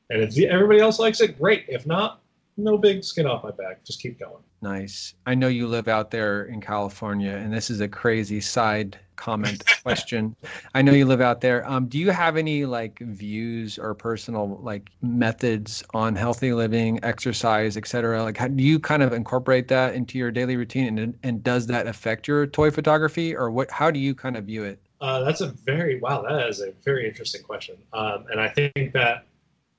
[0.10, 1.66] And if everybody else likes it, great.
[1.68, 2.22] If not,
[2.58, 3.84] no big skin off my back.
[3.84, 4.43] Just keep going.
[4.62, 5.16] Nice.
[5.26, 9.64] I know you live out there in California, and this is a crazy side comment
[9.84, 10.36] question.
[10.74, 11.68] I know you live out there.
[11.70, 17.76] Um, do you have any like views or personal like methods on healthy living, exercise,
[17.76, 18.24] etc.?
[18.24, 21.68] Like, how do you kind of incorporate that into your daily routine, and and does
[21.68, 23.70] that affect your toy photography, or what?
[23.72, 24.80] How do you kind of view it?
[25.01, 26.22] Uh, that's a very wow.
[26.22, 29.26] That is a very interesting question, um, and I think that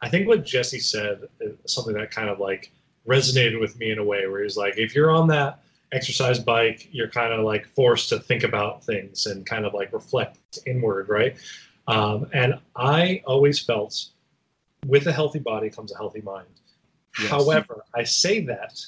[0.04, 2.70] I think what Jesse said is something that kind of like
[3.08, 5.60] resonated with me in a way where he's like, if you're on that
[5.92, 9.94] exercise bike, you're kind of like forced to think about things and kind of like
[9.94, 11.36] reflect inward, right?
[11.88, 14.10] Um, and I always felt
[14.86, 16.48] with a healthy body comes a healthy mind.
[17.18, 17.30] Yes.
[17.30, 18.84] However, I say that,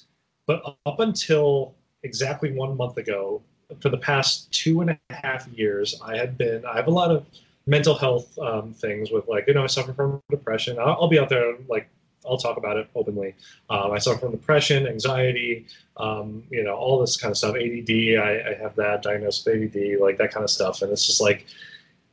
[0.47, 3.41] but up until exactly one month ago,
[3.81, 7.11] for the past two and a half years, I had been, I have a lot
[7.11, 7.25] of
[7.67, 10.79] mental health um, things with like, you know, I suffer from depression.
[10.79, 11.89] I'll, I'll be out there like
[12.29, 13.35] I'll talk about it openly.
[13.71, 17.55] Um, I suffer from depression, anxiety, um, you know, all this kind of stuff.
[17.55, 20.83] ADD, I, I, have that diagnosed with ADD, like that kind of stuff.
[20.83, 21.47] And it's just like,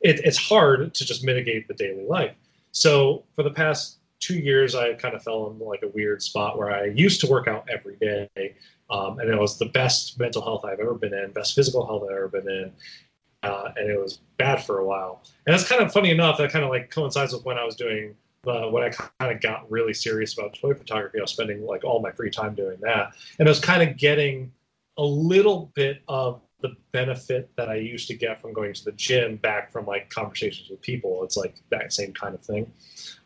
[0.02, 2.36] it, it's hard to just mitigate the daily life.
[2.72, 6.58] So for the past two years, I kind of fell in like a weird spot
[6.58, 8.56] where I used to work out every day.
[8.90, 12.04] Um, and it was the best mental health I've ever been in, best physical health
[12.04, 12.72] I've ever been in.
[13.44, 15.22] Uh, and it was bad for a while.
[15.46, 17.76] And that's kind of funny enough that kind of like coincides with when I was
[17.76, 21.84] doing when I kind of got really serious about toy photography, I was spending like
[21.84, 24.52] all my free time doing that, and I was kind of getting
[24.98, 28.94] a little bit of the benefit that I used to get from going to the
[28.94, 31.24] gym back from like conversations with people.
[31.24, 32.72] It's like that same kind of thing.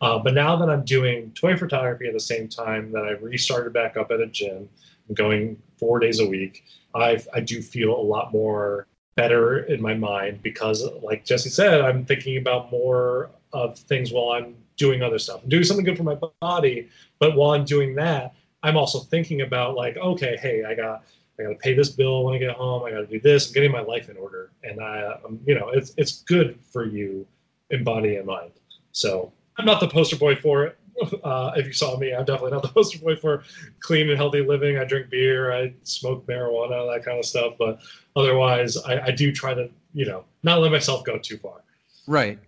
[0.02, 3.74] Uh, but now that I'm doing toy photography at the same time that I've restarted
[3.74, 4.70] back up at a gym,
[5.08, 6.64] I'm going four days a week.
[6.96, 8.88] I I do feel a lot more
[9.18, 14.32] better in my mind because, like Jesse said, I'm thinking about more of things while
[14.32, 15.42] I'm doing other stuff.
[15.44, 16.88] I'm doing something good for my body,
[17.20, 21.04] but while I'm doing that, I'm also thinking about like, okay, hey, I got
[21.40, 22.86] I got to pay this bill when I get home.
[22.86, 23.48] I got to do this.
[23.48, 26.86] I'm getting my life in order, and I, um, you know, it's it's good for
[26.86, 27.28] you
[27.72, 28.52] in body and mind.
[28.92, 30.78] So I'm not the poster boy for it.
[31.24, 33.44] Uh, if you saw me, I'm definitely not the poster boy for
[33.80, 34.78] clean and healthy living.
[34.78, 37.54] I drink beer, I smoke marijuana, that kind of stuff.
[37.60, 37.80] But
[38.16, 41.64] otherwise, I, I do try to, you know, not let myself go too far.
[42.08, 42.40] Right.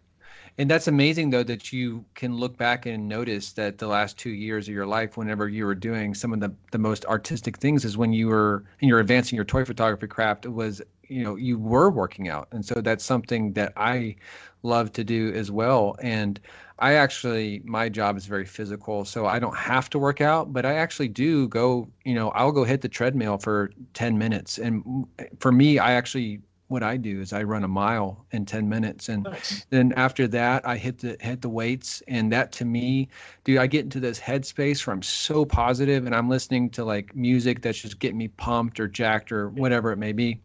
[0.59, 4.31] And that's amazing, though, that you can look back and notice that the last two
[4.31, 7.85] years of your life, whenever you were doing some of the, the most artistic things,
[7.85, 10.45] is when you were and you're advancing your toy photography craft.
[10.45, 14.17] Was you know you were working out, and so that's something that I
[14.63, 15.95] love to do as well.
[16.01, 16.41] And
[16.79, 20.65] I actually my job is very physical, so I don't have to work out, but
[20.65, 21.89] I actually do go.
[22.05, 25.05] You know, I'll go hit the treadmill for ten minutes, and
[25.39, 29.09] for me, I actually what I do is I run a mile in 10 minutes
[29.09, 29.65] and nice.
[29.71, 33.09] then after that I hit the hit the weights and that to me
[33.43, 37.15] dude I get into this headspace where I'm so positive and I'm listening to like
[37.15, 40.39] music that's just getting me pumped or jacked or whatever it may be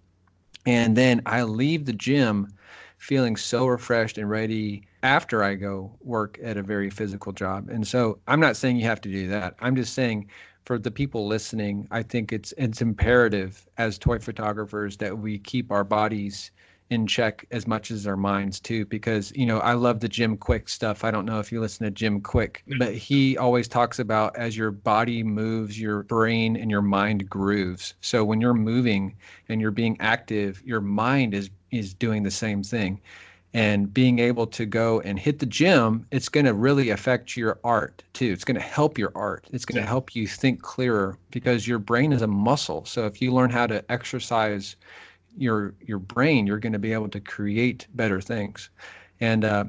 [0.64, 2.54] and then I leave the gym
[2.96, 7.86] feeling so refreshed and ready after I go work at a very physical job and
[7.86, 10.28] so I'm not saying you have to do that I'm just saying
[10.64, 15.70] for the people listening, I think it's it's imperative as toy photographers that we keep
[15.70, 16.50] our bodies
[16.90, 20.36] in check as much as our minds too because you know I love the Jim
[20.36, 21.04] Kwik stuff.
[21.04, 24.56] I don't know if you listen to Jim Kwik but he always talks about as
[24.56, 27.94] your body moves, your brain and your mind grooves.
[28.00, 29.14] So when you're moving
[29.48, 33.00] and you're being active, your mind is is doing the same thing
[33.54, 37.60] and being able to go and hit the gym, it's going to really affect your
[37.62, 38.32] art too.
[38.32, 39.46] It's going to help your art.
[39.52, 42.84] It's going to help you think clearer because your brain is a muscle.
[42.84, 44.74] So if you learn how to exercise
[45.38, 48.70] your your brain, you're going to be able to create better things.
[49.20, 49.64] And uh,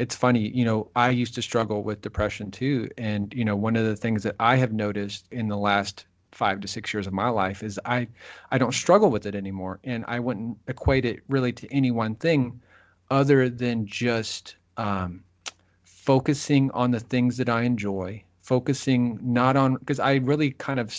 [0.00, 2.88] it's funny, you know, I used to struggle with depression too.
[2.98, 6.60] And you know, one of the things that I have noticed in the last five
[6.60, 8.08] to six years of my life is I
[8.50, 12.16] I don't struggle with it anymore, and I wouldn't equate it really to any one
[12.16, 12.60] thing
[13.10, 15.22] other than just um,
[15.84, 20.94] focusing on the things that I enjoy, focusing not on because I really kind of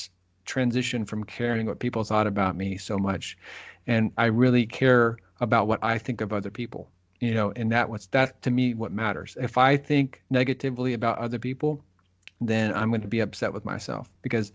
[0.45, 3.37] transitioned from caring what people thought about me so much,
[3.87, 6.89] and I really care about what I think of other people.
[7.19, 9.37] You know, and that was that to me what matters.
[9.41, 11.83] If I think negatively about other people,
[12.39, 14.53] then I'm going to be upset with myself because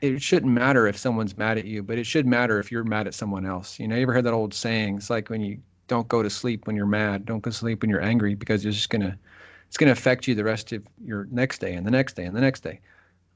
[0.00, 3.06] it shouldn't matter if someone's mad at you, but it should matter if you're mad
[3.06, 3.80] at someone else.
[3.80, 4.98] You know, you ever heard that old saying?
[4.98, 7.26] It's like when you don't go to sleep when you're mad.
[7.26, 9.18] Don't go to sleep when you're angry because it's just gonna
[9.66, 12.36] it's gonna affect you the rest of your next day and the next day and
[12.36, 12.80] the next day.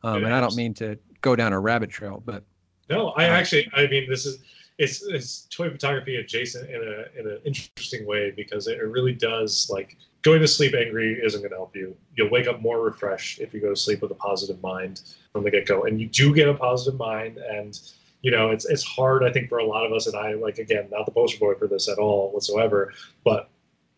[0.03, 2.45] Um, and I don't mean to go down a rabbit trail, but
[2.89, 4.39] no, I actually I mean this is
[4.79, 9.69] it's it's toy photography adjacent in a in an interesting way because it really does
[9.71, 11.97] like going to sleep angry isn't going to help you.
[12.17, 15.03] You'll wake up more refreshed if you go to sleep with a positive mind
[15.33, 17.39] from the get go, and you do get a positive mind.
[17.39, 17.79] And
[18.23, 20.59] you know, it's it's hard I think for a lot of us, and I like
[20.59, 22.93] again not the poster boy for this at all whatsoever,
[23.25, 23.49] but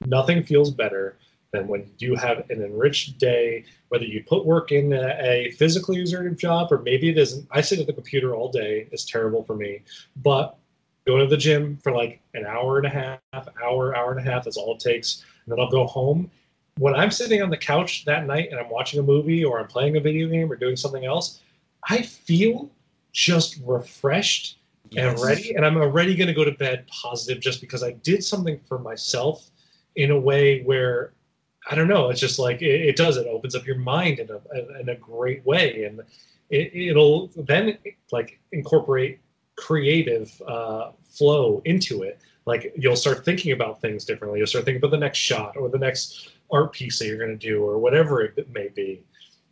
[0.07, 1.17] nothing feels better
[1.53, 6.39] than when you have an enriched day, whether you put work in a, physically exertive
[6.39, 7.47] job or maybe it isn't.
[7.51, 8.89] I sit at the computer all day.
[8.93, 9.83] It's terrible for me,
[10.17, 10.57] but
[11.07, 14.31] going to the gym for like an hour and a half, hour, hour and a
[14.31, 14.47] half.
[14.47, 15.25] is all it takes.
[15.45, 16.31] And then I'll go home.
[16.79, 19.67] When I'm sitting on the couch that night and I'm watching a movie or I'm
[19.67, 21.41] playing a video game or doing something else,
[21.89, 22.71] I feel
[23.13, 24.59] just refreshed
[24.91, 25.13] yes.
[25.13, 25.55] and ready.
[25.55, 28.79] And I'm already going to go to bed positive just because I did something for
[28.79, 29.51] myself
[29.97, 31.13] in a way where
[31.71, 32.11] I don't know.
[32.11, 33.17] It's just like it, it does.
[33.17, 36.01] It opens up your mind in a in a great way, and
[36.49, 37.79] it, it'll then
[38.13, 39.21] like incorporate
[39.57, 42.21] creative uh, flow into it.
[42.47, 44.39] Like you'll start thinking about things differently.
[44.39, 47.39] You'll start thinking about the next shot or the next art piece that you're going
[47.39, 49.03] to do or whatever it may be.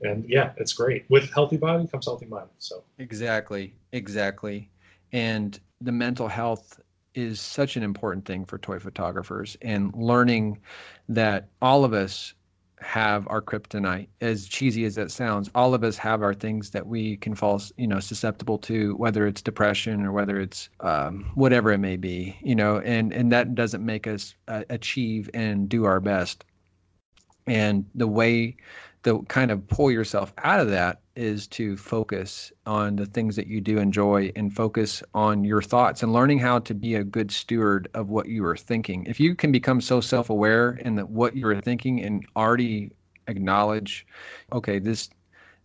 [0.03, 1.05] And yeah, it's great.
[1.09, 2.49] With healthy body comes healthy mind.
[2.59, 4.71] So exactly, exactly.
[5.13, 6.81] And the mental health
[7.15, 10.59] is such an important thing for toy photographers and learning
[11.09, 12.35] that all of us
[12.81, 16.87] have our kryptonite as cheesy as that sounds all of us have our things that
[16.87, 21.73] we can fall you know susceptible to whether it's depression or whether it's um, whatever
[21.73, 25.85] it may be you know and and that doesn't make us uh, achieve and do
[25.85, 26.45] our best
[27.49, 28.57] and the way
[29.09, 33.47] to kind of pull yourself out of that is to focus on the things that
[33.47, 37.31] you do enjoy and focus on your thoughts and learning how to be a good
[37.31, 39.05] steward of what you are thinking.
[39.07, 42.93] If you can become so self-aware in that what you're thinking and already
[43.27, 44.07] acknowledge,
[44.53, 45.11] okay, this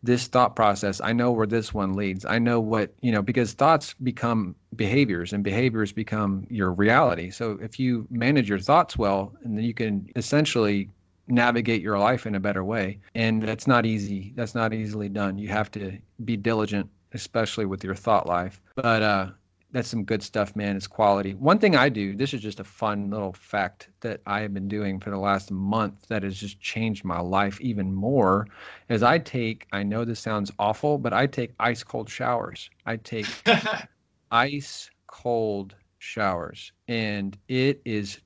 [0.05, 2.25] this thought process, I know where this one leads.
[2.25, 7.31] I know what, you know, because thoughts become behaviors and behaviors become your reality.
[7.31, 10.89] So if you manage your thoughts well, and then you can essentially
[11.27, 12.99] navigate your life in a better way.
[13.15, 14.33] And that's not easy.
[14.35, 15.37] That's not easily done.
[15.37, 18.61] You have to be diligent, especially with your thought life.
[18.75, 19.29] But uh,
[19.73, 20.75] that's some good stuff, man.
[20.77, 21.33] It's quality.
[21.33, 24.67] One thing I do, this is just a fun little fact that I have been
[24.67, 28.47] doing for the last month that has just changed my life even more,
[28.89, 32.69] is I take, I know this sounds awful, but I take ice cold showers.
[32.85, 33.25] I take
[34.31, 36.71] ice cold showers.
[36.87, 38.19] And it is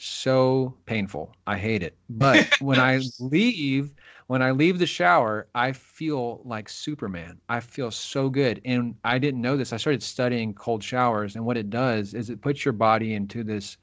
[0.00, 1.34] so painful.
[1.46, 1.96] I hate it.
[2.08, 3.92] But when I leave,
[4.26, 7.38] when I leave the shower, I feel like Superman.
[7.48, 8.60] I feel so good.
[8.64, 9.72] And I didn't know this.
[9.72, 13.44] I started studying cold showers, and what it does is it puts your body into
[13.44, 13.76] this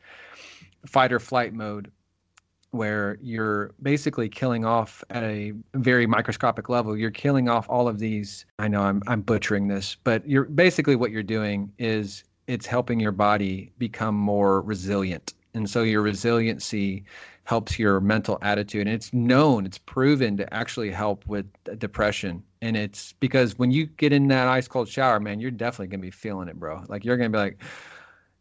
[0.85, 1.91] fight or flight mode
[2.71, 7.97] where you're basically killing off at a very microscopic level you're killing off all of
[7.97, 12.65] these i know i'm i'm butchering this but you're basically what you're doing is it's
[12.65, 17.03] helping your body become more resilient and so your resiliency
[17.43, 18.87] helps your mental attitude.
[18.87, 21.45] And it's known, it's proven to actually help with
[21.79, 22.43] depression.
[22.61, 26.01] And it's because when you get in that ice cold shower, man, you're definitely going
[26.01, 26.83] to be feeling it, bro.
[26.87, 27.63] Like you're going to be like,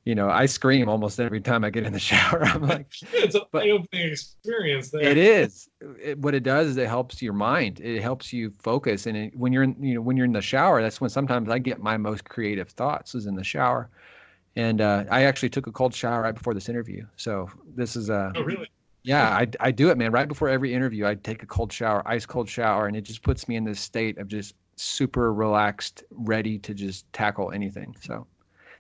[0.05, 2.45] you know, I scream almost every time I get in the shower.
[2.45, 4.91] I'm like, it's a eye-opening experience.
[4.91, 5.03] There.
[5.03, 5.69] It is.
[6.03, 7.81] It, what it does is it helps your mind.
[7.81, 9.07] It helps you focus.
[9.07, 11.49] And it, when you're in, you know, when you're in the shower, that's when sometimes
[11.49, 13.89] I get my most creative thoughts is in the shower.
[14.57, 17.07] And uh, I actually took a cold shower right before this interview.
[17.17, 18.15] So this is a.
[18.15, 18.69] Uh, oh really?
[19.03, 20.11] Yeah, I, I do it, man.
[20.11, 23.23] Right before every interview, I take a cold shower, ice cold shower, and it just
[23.23, 27.95] puts me in this state of just super relaxed, ready to just tackle anything.
[28.01, 28.27] So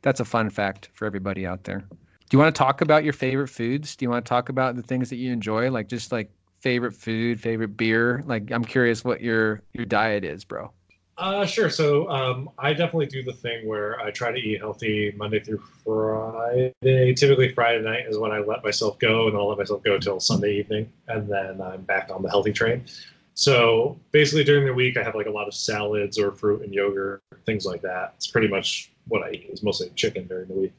[0.03, 1.85] that's a fun fact for everybody out there.
[1.89, 3.95] Do you want to talk about your favorite foods?
[3.95, 6.29] Do you want to talk about the things that you enjoy, like just like
[6.59, 8.25] favorite food, favorite beer?
[8.27, 10.73] Like I'm curious what your your diet is, bro.
[11.19, 11.71] Uh, sure.
[11.71, 15.63] So um, I definitely do the thing where I try to eat healthy Monday through
[15.83, 17.15] Friday.
[17.15, 20.21] Typically, Friday night is when I let myself go, and I'll let myself go till
[20.21, 22.85] Sunday evening, and then I'm back on the healthy train.
[23.33, 26.75] So basically, during the week, I have like a lot of salads or fruit and
[26.75, 28.13] yogurt, things like that.
[28.17, 29.47] It's pretty much what I eat.
[29.49, 30.73] It's mostly chicken during the week.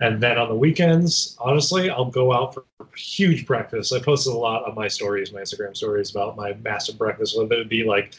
[0.00, 2.64] And then on the weekends, honestly, I'll go out for
[2.96, 3.92] huge breakfast.
[3.92, 7.56] I posted a lot on my stories, my Instagram stories about my massive breakfast, whether
[7.56, 8.14] it be like,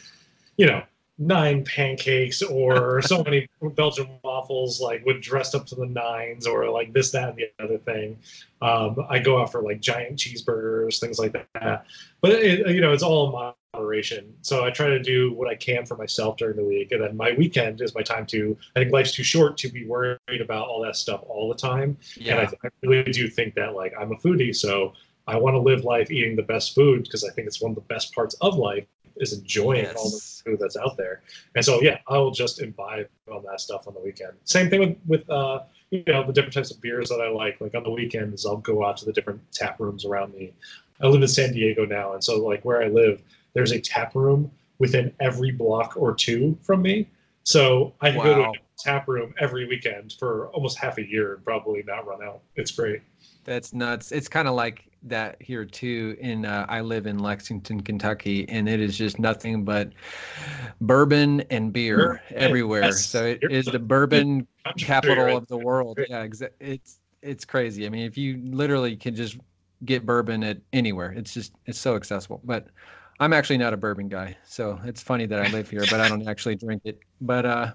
[0.57, 0.83] you know,
[1.17, 6.69] nine pancakes or so many Belgian waffles, like would dressed up to the nines, or
[6.69, 8.17] like this, that, and the other thing.
[8.61, 11.85] Um, I go out for like giant cheeseburgers, things like that.
[12.21, 14.33] But it, you know, it's all in moderation.
[14.41, 17.15] So I try to do what I can for myself during the week, and then
[17.15, 18.57] my weekend is my time to.
[18.75, 21.97] I think life's too short to be worried about all that stuff all the time.
[22.15, 22.39] Yeah.
[22.39, 24.93] And I, I really do think that like I'm a foodie, so
[25.27, 27.75] I want to live life eating the best food because I think it's one of
[27.75, 28.85] the best parts of life
[29.17, 31.21] is enjoying all the food that's out there.
[31.55, 34.33] And so yeah, I will just imbibe on that stuff on the weekend.
[34.43, 35.61] Same thing with with uh,
[35.91, 37.61] you know the different types of beers that I like.
[37.61, 40.53] Like on the weekends, I'll go out to the different tap rooms around me.
[41.01, 43.21] I live in San Diego now, and so like where I live,
[43.53, 47.07] there's a tap room within every block or two from me.
[47.43, 48.23] So I can wow.
[48.23, 52.07] go to a tap room every weekend for almost half a year and probably not
[52.07, 52.41] run out.
[52.55, 53.01] It's great.
[53.43, 54.11] That's nuts.
[54.11, 56.15] It's kind of like that here too.
[56.19, 59.91] In uh, I live in Lexington, Kentucky, and it is just nothing but
[60.81, 62.83] bourbon and beer everywhere.
[62.83, 63.05] Yes.
[63.05, 64.47] So it is the bourbon
[64.77, 65.97] capital of the world.
[66.07, 67.85] Yeah, exa- it's it's crazy.
[67.85, 69.37] I mean, if you literally can just
[69.85, 72.41] get bourbon at anywhere, it's just it's so accessible.
[72.43, 72.67] But
[73.19, 76.07] I'm actually not a bourbon guy, so it's funny that I live here, but I
[76.07, 76.99] don't actually drink it.
[77.21, 77.73] But uh,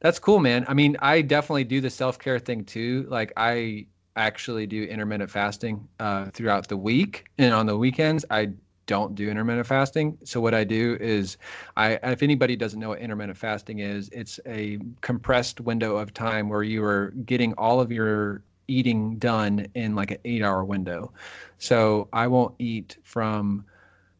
[0.00, 0.64] that's cool, man.
[0.68, 3.06] I mean, I definitely do the self care thing too.
[3.08, 8.50] Like I actually do intermittent fasting uh, throughout the week, and on the weekends I
[8.86, 10.18] don't do intermittent fasting.
[10.24, 11.36] So what I do is,
[11.76, 16.48] I if anybody doesn't know what intermittent fasting is, it's a compressed window of time
[16.48, 21.12] where you are getting all of your eating done in like an eight-hour window.
[21.58, 23.64] So I won't eat from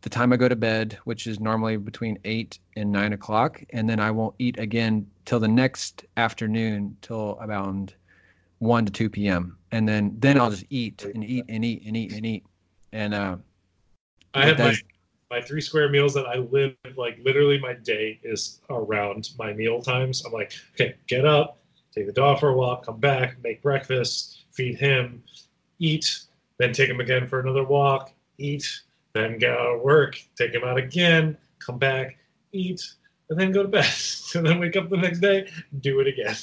[0.03, 3.89] the time I go to bed, which is normally between eight and nine o'clock, and
[3.89, 7.95] then I won't eat again till the next afternoon till about
[8.61, 9.57] 1 to 2 p.m.
[9.73, 12.45] And then then I'll just eat and eat and eat and eat and eat.
[12.93, 13.37] And uh,
[14.35, 14.75] I have my,
[15.31, 19.83] my three square meals that I live like literally my day is around my meal
[19.83, 20.25] times.
[20.25, 21.59] I'm like, okay, get up,
[21.95, 25.23] take the dog for a walk, come back, make breakfast, feed him,
[25.79, 26.25] eat,
[26.59, 28.83] then take him again for another walk, eat,
[29.15, 32.19] then get out of work, take him out again, come back,
[32.53, 32.83] eat,
[33.31, 33.89] and then go to bed.
[34.35, 35.51] and then wake up the next day,
[35.81, 36.37] do it again.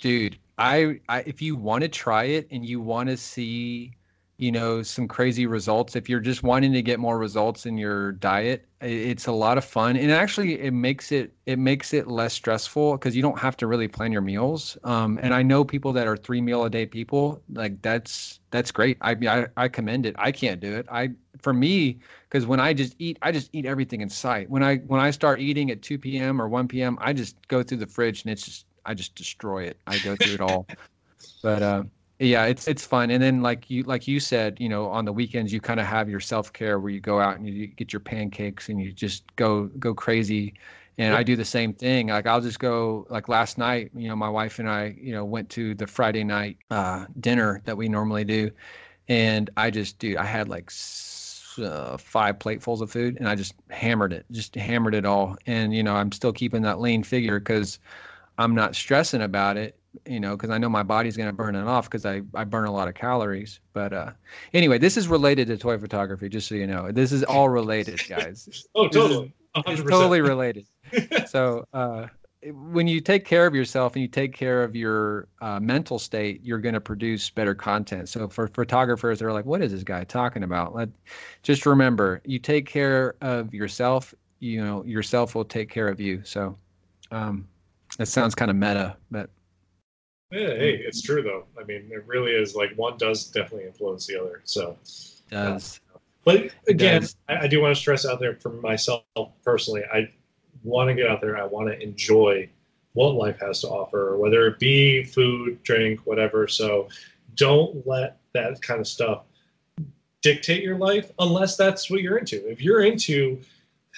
[0.00, 3.92] Dude, I, I if you want to try it and you want to see
[4.38, 8.12] you know some crazy results if you're just wanting to get more results in your
[8.12, 9.96] diet it's a lot of fun.
[9.96, 13.66] And actually it makes it it makes it less stressful because you don't have to
[13.66, 14.76] really plan your meals.
[14.84, 18.70] Um, and i know people that are three meal a day people like that's that's
[18.70, 18.98] great.
[19.00, 20.14] I, I i commend it.
[20.18, 20.86] I can't do it.
[20.90, 21.10] I
[21.40, 24.50] for me because when i just eat i just eat everything in sight.
[24.50, 27.62] When i when i start eating at 2 p.m or 1 p.m i just go
[27.62, 29.76] through the fridge and it's just I just destroy it.
[29.86, 30.66] I go through it all.
[31.42, 31.82] But uh,
[32.18, 33.10] yeah, it's it's fun.
[33.10, 35.86] And then like you like you said, you know, on the weekends you kind of
[35.86, 38.92] have your self care where you go out and you get your pancakes and you
[38.92, 40.54] just go go crazy.
[40.98, 42.08] And I do the same thing.
[42.08, 45.26] Like I'll just go like last night, you know, my wife and I, you know,
[45.26, 48.50] went to the Friday night uh, dinner that we normally do,
[49.08, 50.16] and I just do.
[50.16, 50.70] I had like
[51.58, 55.36] uh, five platefuls of food, and I just hammered it, just hammered it all.
[55.46, 57.78] And you know, I'm still keeping that lean figure because
[58.38, 61.54] I'm not stressing about it, you know, because I know my body's going to burn
[61.54, 63.60] it off because I, I burn a lot of calories.
[63.72, 64.10] But uh,
[64.52, 66.92] anyway, this is related to toy photography, just so you know.
[66.92, 68.66] This is all related, guys.
[68.74, 69.32] oh, totally.
[69.56, 70.66] It's totally related.
[71.26, 72.08] so uh,
[72.52, 76.40] when you take care of yourself and you take care of your uh, mental state,
[76.44, 78.10] you're going to produce better content.
[78.10, 80.90] So for photographers, they're like, "What is this guy talking about?" Let
[81.42, 84.14] just remember, you take care of yourself.
[84.40, 86.22] You know, yourself will take care of you.
[86.24, 86.58] So.
[87.12, 87.46] Um,
[87.96, 89.30] that sounds kind of meta, but
[90.32, 91.46] yeah, hey, it's true though.
[91.60, 94.42] I mean, it really is like one does definitely influence the other.
[94.44, 94.76] So
[95.30, 95.80] does.
[95.94, 97.16] Uh, but again, does.
[97.28, 99.04] I, I do want to stress out there for myself
[99.44, 99.82] personally.
[99.92, 100.08] I
[100.64, 101.38] want to get out there.
[101.38, 102.48] I want to enjoy
[102.94, 106.48] what life has to offer, whether it be food, drink, whatever.
[106.48, 106.88] So
[107.34, 109.24] don't let that kind of stuff
[110.22, 112.50] dictate your life unless that's what you're into.
[112.50, 113.40] If you're into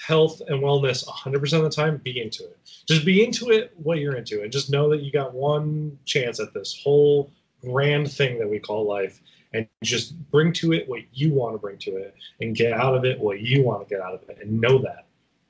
[0.05, 2.57] health and wellness 100% of the time, be into it.
[2.87, 6.39] Just be into it what you're into and just know that you got one chance
[6.39, 7.31] at this whole
[7.61, 9.21] grand thing that we call life
[9.53, 12.95] and just bring to it what you want to bring to it and get out
[12.95, 15.05] of it what you want to get out of it and know that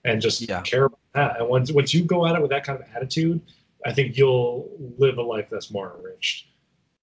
[0.06, 0.62] and just yeah.
[0.62, 1.40] care about that.
[1.40, 3.42] And once once you go at it with that kind of attitude,
[3.86, 6.48] I think you'll live a life that's more enriched.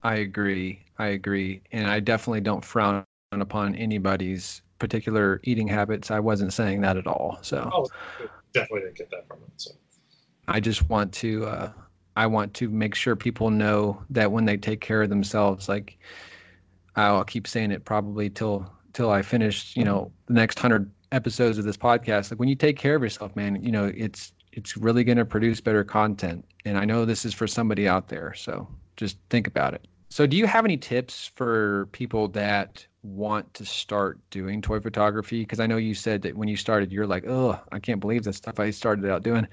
[0.03, 0.85] I agree.
[0.99, 1.63] I agree.
[1.73, 6.11] And I definitely don't frown upon anybody's particular eating habits.
[6.11, 7.39] I wasn't saying that at all.
[7.43, 7.87] So oh,
[8.53, 9.53] definitely didn't get that from it.
[9.57, 9.73] So
[10.49, 11.73] I just want to uh,
[12.17, 15.99] I want to make sure people know that when they take care of themselves, like
[16.97, 21.59] I'll keep saying it probably till till I finish, you know, the next hundred episodes
[21.59, 22.31] of this podcast.
[22.31, 25.25] Like when you take care of yourself, man, you know, it's it's really going to
[25.25, 26.45] produce better content.
[26.65, 28.33] And I know this is for somebody out there.
[28.35, 28.67] So
[28.97, 29.87] just think about it.
[30.09, 35.41] So do you have any tips for people that want to start doing toy photography?
[35.41, 38.25] Because I know you said that when you started, you're like, oh, I can't believe
[38.25, 39.47] the stuff I started out doing,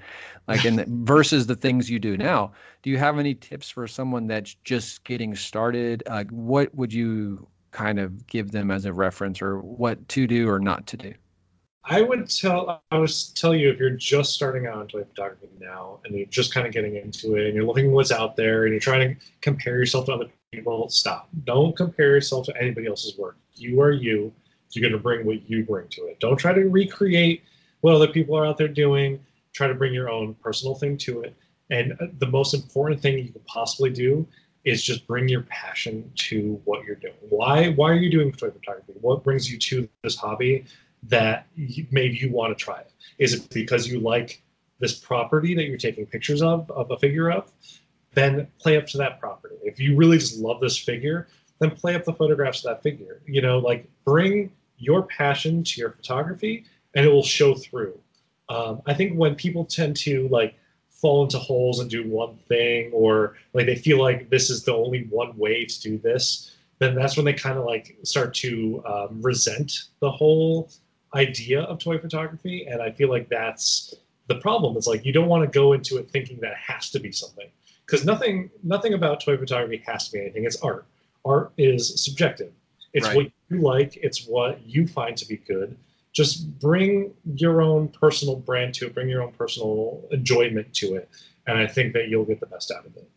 [0.48, 2.52] like, in the, versus the things you do now.
[2.82, 6.02] Do you have any tips for someone that's just getting started?
[6.06, 10.48] Like, what would you kind of give them as a reference, or what to do
[10.48, 11.14] or not to do?
[11.86, 15.48] I would tell I would tell you if you're just starting out in toy photography
[15.60, 18.64] now and you're just kind of getting into it and you're looking what's out there
[18.64, 21.28] and you're trying to compare yourself to other people, stop.
[21.44, 23.36] Don't compare yourself to anybody else's work.
[23.54, 24.32] You are you.
[24.70, 26.18] You're going to bring what you bring to it.
[26.18, 27.44] Don't try to recreate
[27.80, 29.20] what other people are out there doing.
[29.52, 31.36] Try to bring your own personal thing to it.
[31.70, 34.26] And uh, the most important thing you could possibly do
[34.64, 37.14] is just bring your passion to what you're doing.
[37.28, 38.94] Why why are you doing toy photography?
[39.00, 40.64] What brings you to this hobby
[41.04, 41.46] that
[41.90, 42.90] made you want to try it?
[43.18, 44.42] Is it because you like
[44.80, 47.52] this property that you're taking pictures of of a figure of?
[48.14, 49.56] Then play up to that property.
[49.62, 51.28] If you really just love this figure,
[51.58, 53.20] then play up the photographs of that figure.
[53.26, 56.64] You know, like bring your passion to your photography
[56.94, 57.98] and it will show through.
[58.48, 60.54] Um, I think when people tend to like
[61.04, 64.72] fall into holes and do one thing or like they feel like this is the
[64.72, 68.82] only one way to do this then that's when they kind of like start to
[68.86, 70.70] um, resent the whole
[71.14, 73.92] idea of toy photography and i feel like that's
[74.28, 76.88] the problem it's like you don't want to go into it thinking that it has
[76.88, 77.50] to be something
[77.86, 80.44] because nothing nothing about toy photography has to be anything.
[80.44, 80.86] It's art.
[81.24, 82.52] Art is subjective.
[82.92, 83.16] It's Right.
[83.16, 83.96] what you like.
[83.96, 85.76] It's what you find to be good.
[86.12, 91.08] Just bring your own personal brand to it, bring your own personal enjoyment to it,
[91.46, 93.10] and I think that you'll get the best out of it.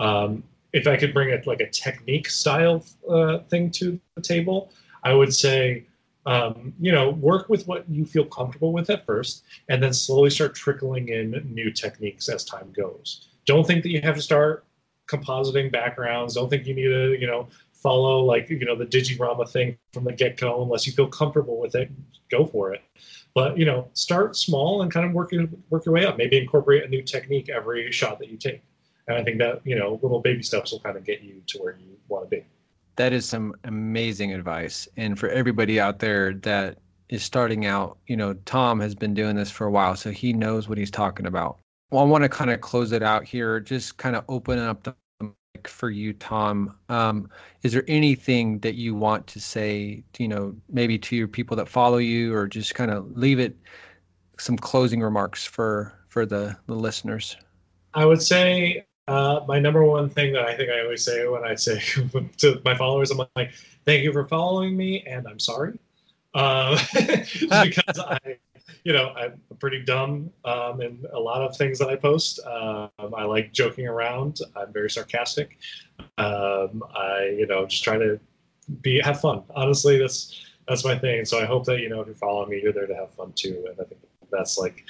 [0.00, 4.72] Um, if I could bring it like a technique style uh, thing to the table,
[5.04, 5.84] I would say,
[6.26, 10.30] um, you know, work with what you feel comfortable with at first, and then slowly
[10.30, 13.28] start trickling in new techniques as time goes.
[13.46, 14.64] Don't think that you have to start
[15.06, 16.34] compositing backgrounds.
[16.34, 20.04] Don't think you need to, you know, follow like you know the digiorama thing from
[20.04, 21.90] the get-go unless you feel comfortable with it
[22.30, 22.80] go for it
[23.34, 26.38] but you know start small and kind of work your work your way up maybe
[26.38, 28.62] incorporate a new technique every shot that you take
[29.06, 31.58] and i think that you know little baby steps will kind of get you to
[31.58, 32.42] where you want to be
[32.96, 34.86] That is some amazing advice.
[34.96, 39.36] And for everybody out there that is starting out, you know, Tom has been doing
[39.36, 41.58] this for a while, so he knows what he's talking about.
[41.94, 44.82] Well, I want to kind of close it out here, just kind of open up
[44.82, 46.74] the mic for you, Tom.
[46.88, 47.30] Um,
[47.62, 51.68] is there anything that you want to say, you know, maybe to your people that
[51.68, 53.56] follow you, or just kind of leave it
[54.40, 57.36] some closing remarks for for the the listeners?
[57.94, 61.44] I would say uh, my number one thing that I think I always say when
[61.44, 61.78] I say
[62.38, 63.52] to my followers, I'm like,
[63.84, 65.78] "Thank you for following me, and I'm sorry,"
[66.34, 68.18] um, because I,
[68.84, 72.38] you know, I'm pretty dumb um, in a lot of things that I post.
[72.46, 74.40] Um, I like joking around.
[74.54, 75.58] I'm very sarcastic.
[76.18, 78.20] Um, I, you know, just try to
[78.82, 79.42] be have fun.
[79.54, 81.24] Honestly, that's that's my thing.
[81.24, 83.32] So I hope that you know if you're following me, you're there to have fun
[83.34, 83.64] too.
[83.68, 84.00] And I think
[84.30, 84.84] that's like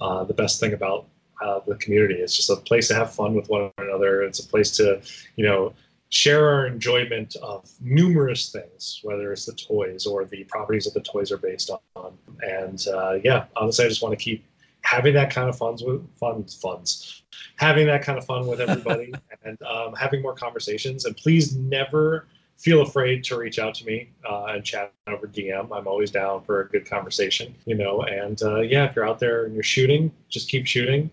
[0.00, 1.06] uh, the best thing about
[1.40, 2.14] uh, the community.
[2.14, 4.22] It's just a place to have fun with one another.
[4.22, 5.00] It's a place to,
[5.36, 5.72] you know,
[6.10, 11.00] share our enjoyment of numerous things, whether it's the toys or the properties that the
[11.00, 12.12] toys are based on.
[12.42, 14.44] And uh, yeah, honestly, I just want to keep
[14.82, 17.22] having that kind of funds with fun funds,
[17.56, 19.14] having that kind of fun with everybody,
[19.44, 21.04] and um, having more conversations.
[21.04, 22.26] And please never
[22.58, 25.68] feel afraid to reach out to me uh, and chat over DM.
[25.74, 28.02] I'm always down for a good conversation, you know.
[28.02, 31.10] And uh, yeah, if you're out there and you're shooting, just keep shooting,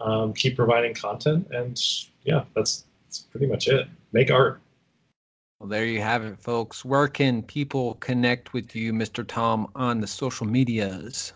[0.00, 1.80] um, keep providing content, and
[2.22, 3.88] yeah, that's that's pretty much it.
[4.12, 4.60] Make art.
[5.58, 6.84] Well, there you have it, folks.
[6.84, 9.26] Where can people connect with you, Mr.
[9.26, 11.32] Tom, on the social medias?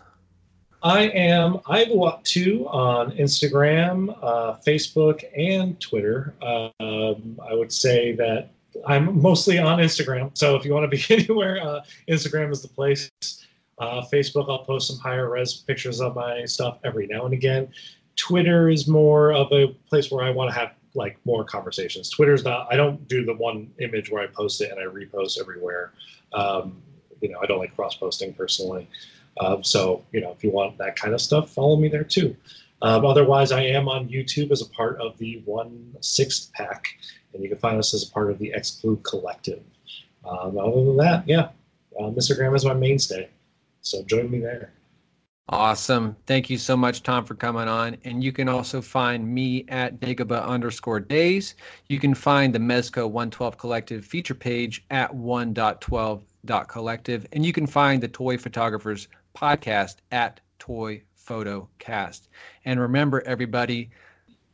[0.83, 6.33] I am Eye of Uatu on Instagram, uh, Facebook, and Twitter.
[6.41, 8.51] Um, I would say that
[8.87, 10.31] I'm mostly on Instagram.
[10.37, 13.11] So if you want to be anywhere, uh, Instagram is the place.
[13.79, 17.67] Uh, Facebook, I'll post some higher res pictures of my stuff every now and again.
[18.15, 22.09] Twitter is more of a place where I want to have like more conversations.
[22.09, 22.67] Twitter's not.
[22.71, 25.91] I don't do the one image where I post it and I repost everywhere.
[26.33, 26.81] Um,
[27.21, 28.87] you know, I don't like cross posting personally.
[29.39, 32.35] Um, so, you know, if you want that kind of stuff, follow me there too.
[32.81, 36.87] Um, otherwise, I am on YouTube as a part of the One Sixth Pack,
[37.33, 39.63] and you can find us as a part of the Exclude Collective.
[40.25, 41.49] Um, other than that, yeah,
[41.99, 43.29] uh, Instagram is my mainstay.
[43.81, 44.71] So join me there.
[45.49, 46.15] Awesome.
[46.25, 47.97] Thank you so much, Tom, for coming on.
[48.03, 51.53] And you can also find me at Dagobah underscore days.
[51.87, 57.27] You can find the Mezco 112 Collective feature page at 1.12.collective.
[57.31, 59.07] And you can find the Toy Photographers
[59.37, 62.29] podcast at Toy Photo Cast.
[62.65, 63.91] And remember, everybody,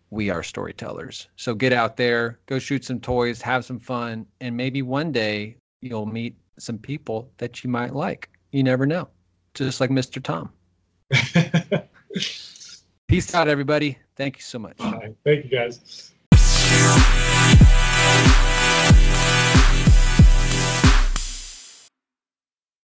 [0.09, 1.29] we are storytellers.
[1.37, 5.55] So get out there, go shoot some toys, have some fun, and maybe one day
[5.79, 8.29] you'll meet some people that you might like.
[8.51, 9.07] You never know.
[9.53, 10.21] Just like Mr.
[10.21, 10.51] Tom.
[13.07, 13.97] Peace out, everybody.
[14.15, 14.77] Thank you so much.
[14.77, 15.13] Bye.
[15.23, 16.11] Thank you guys.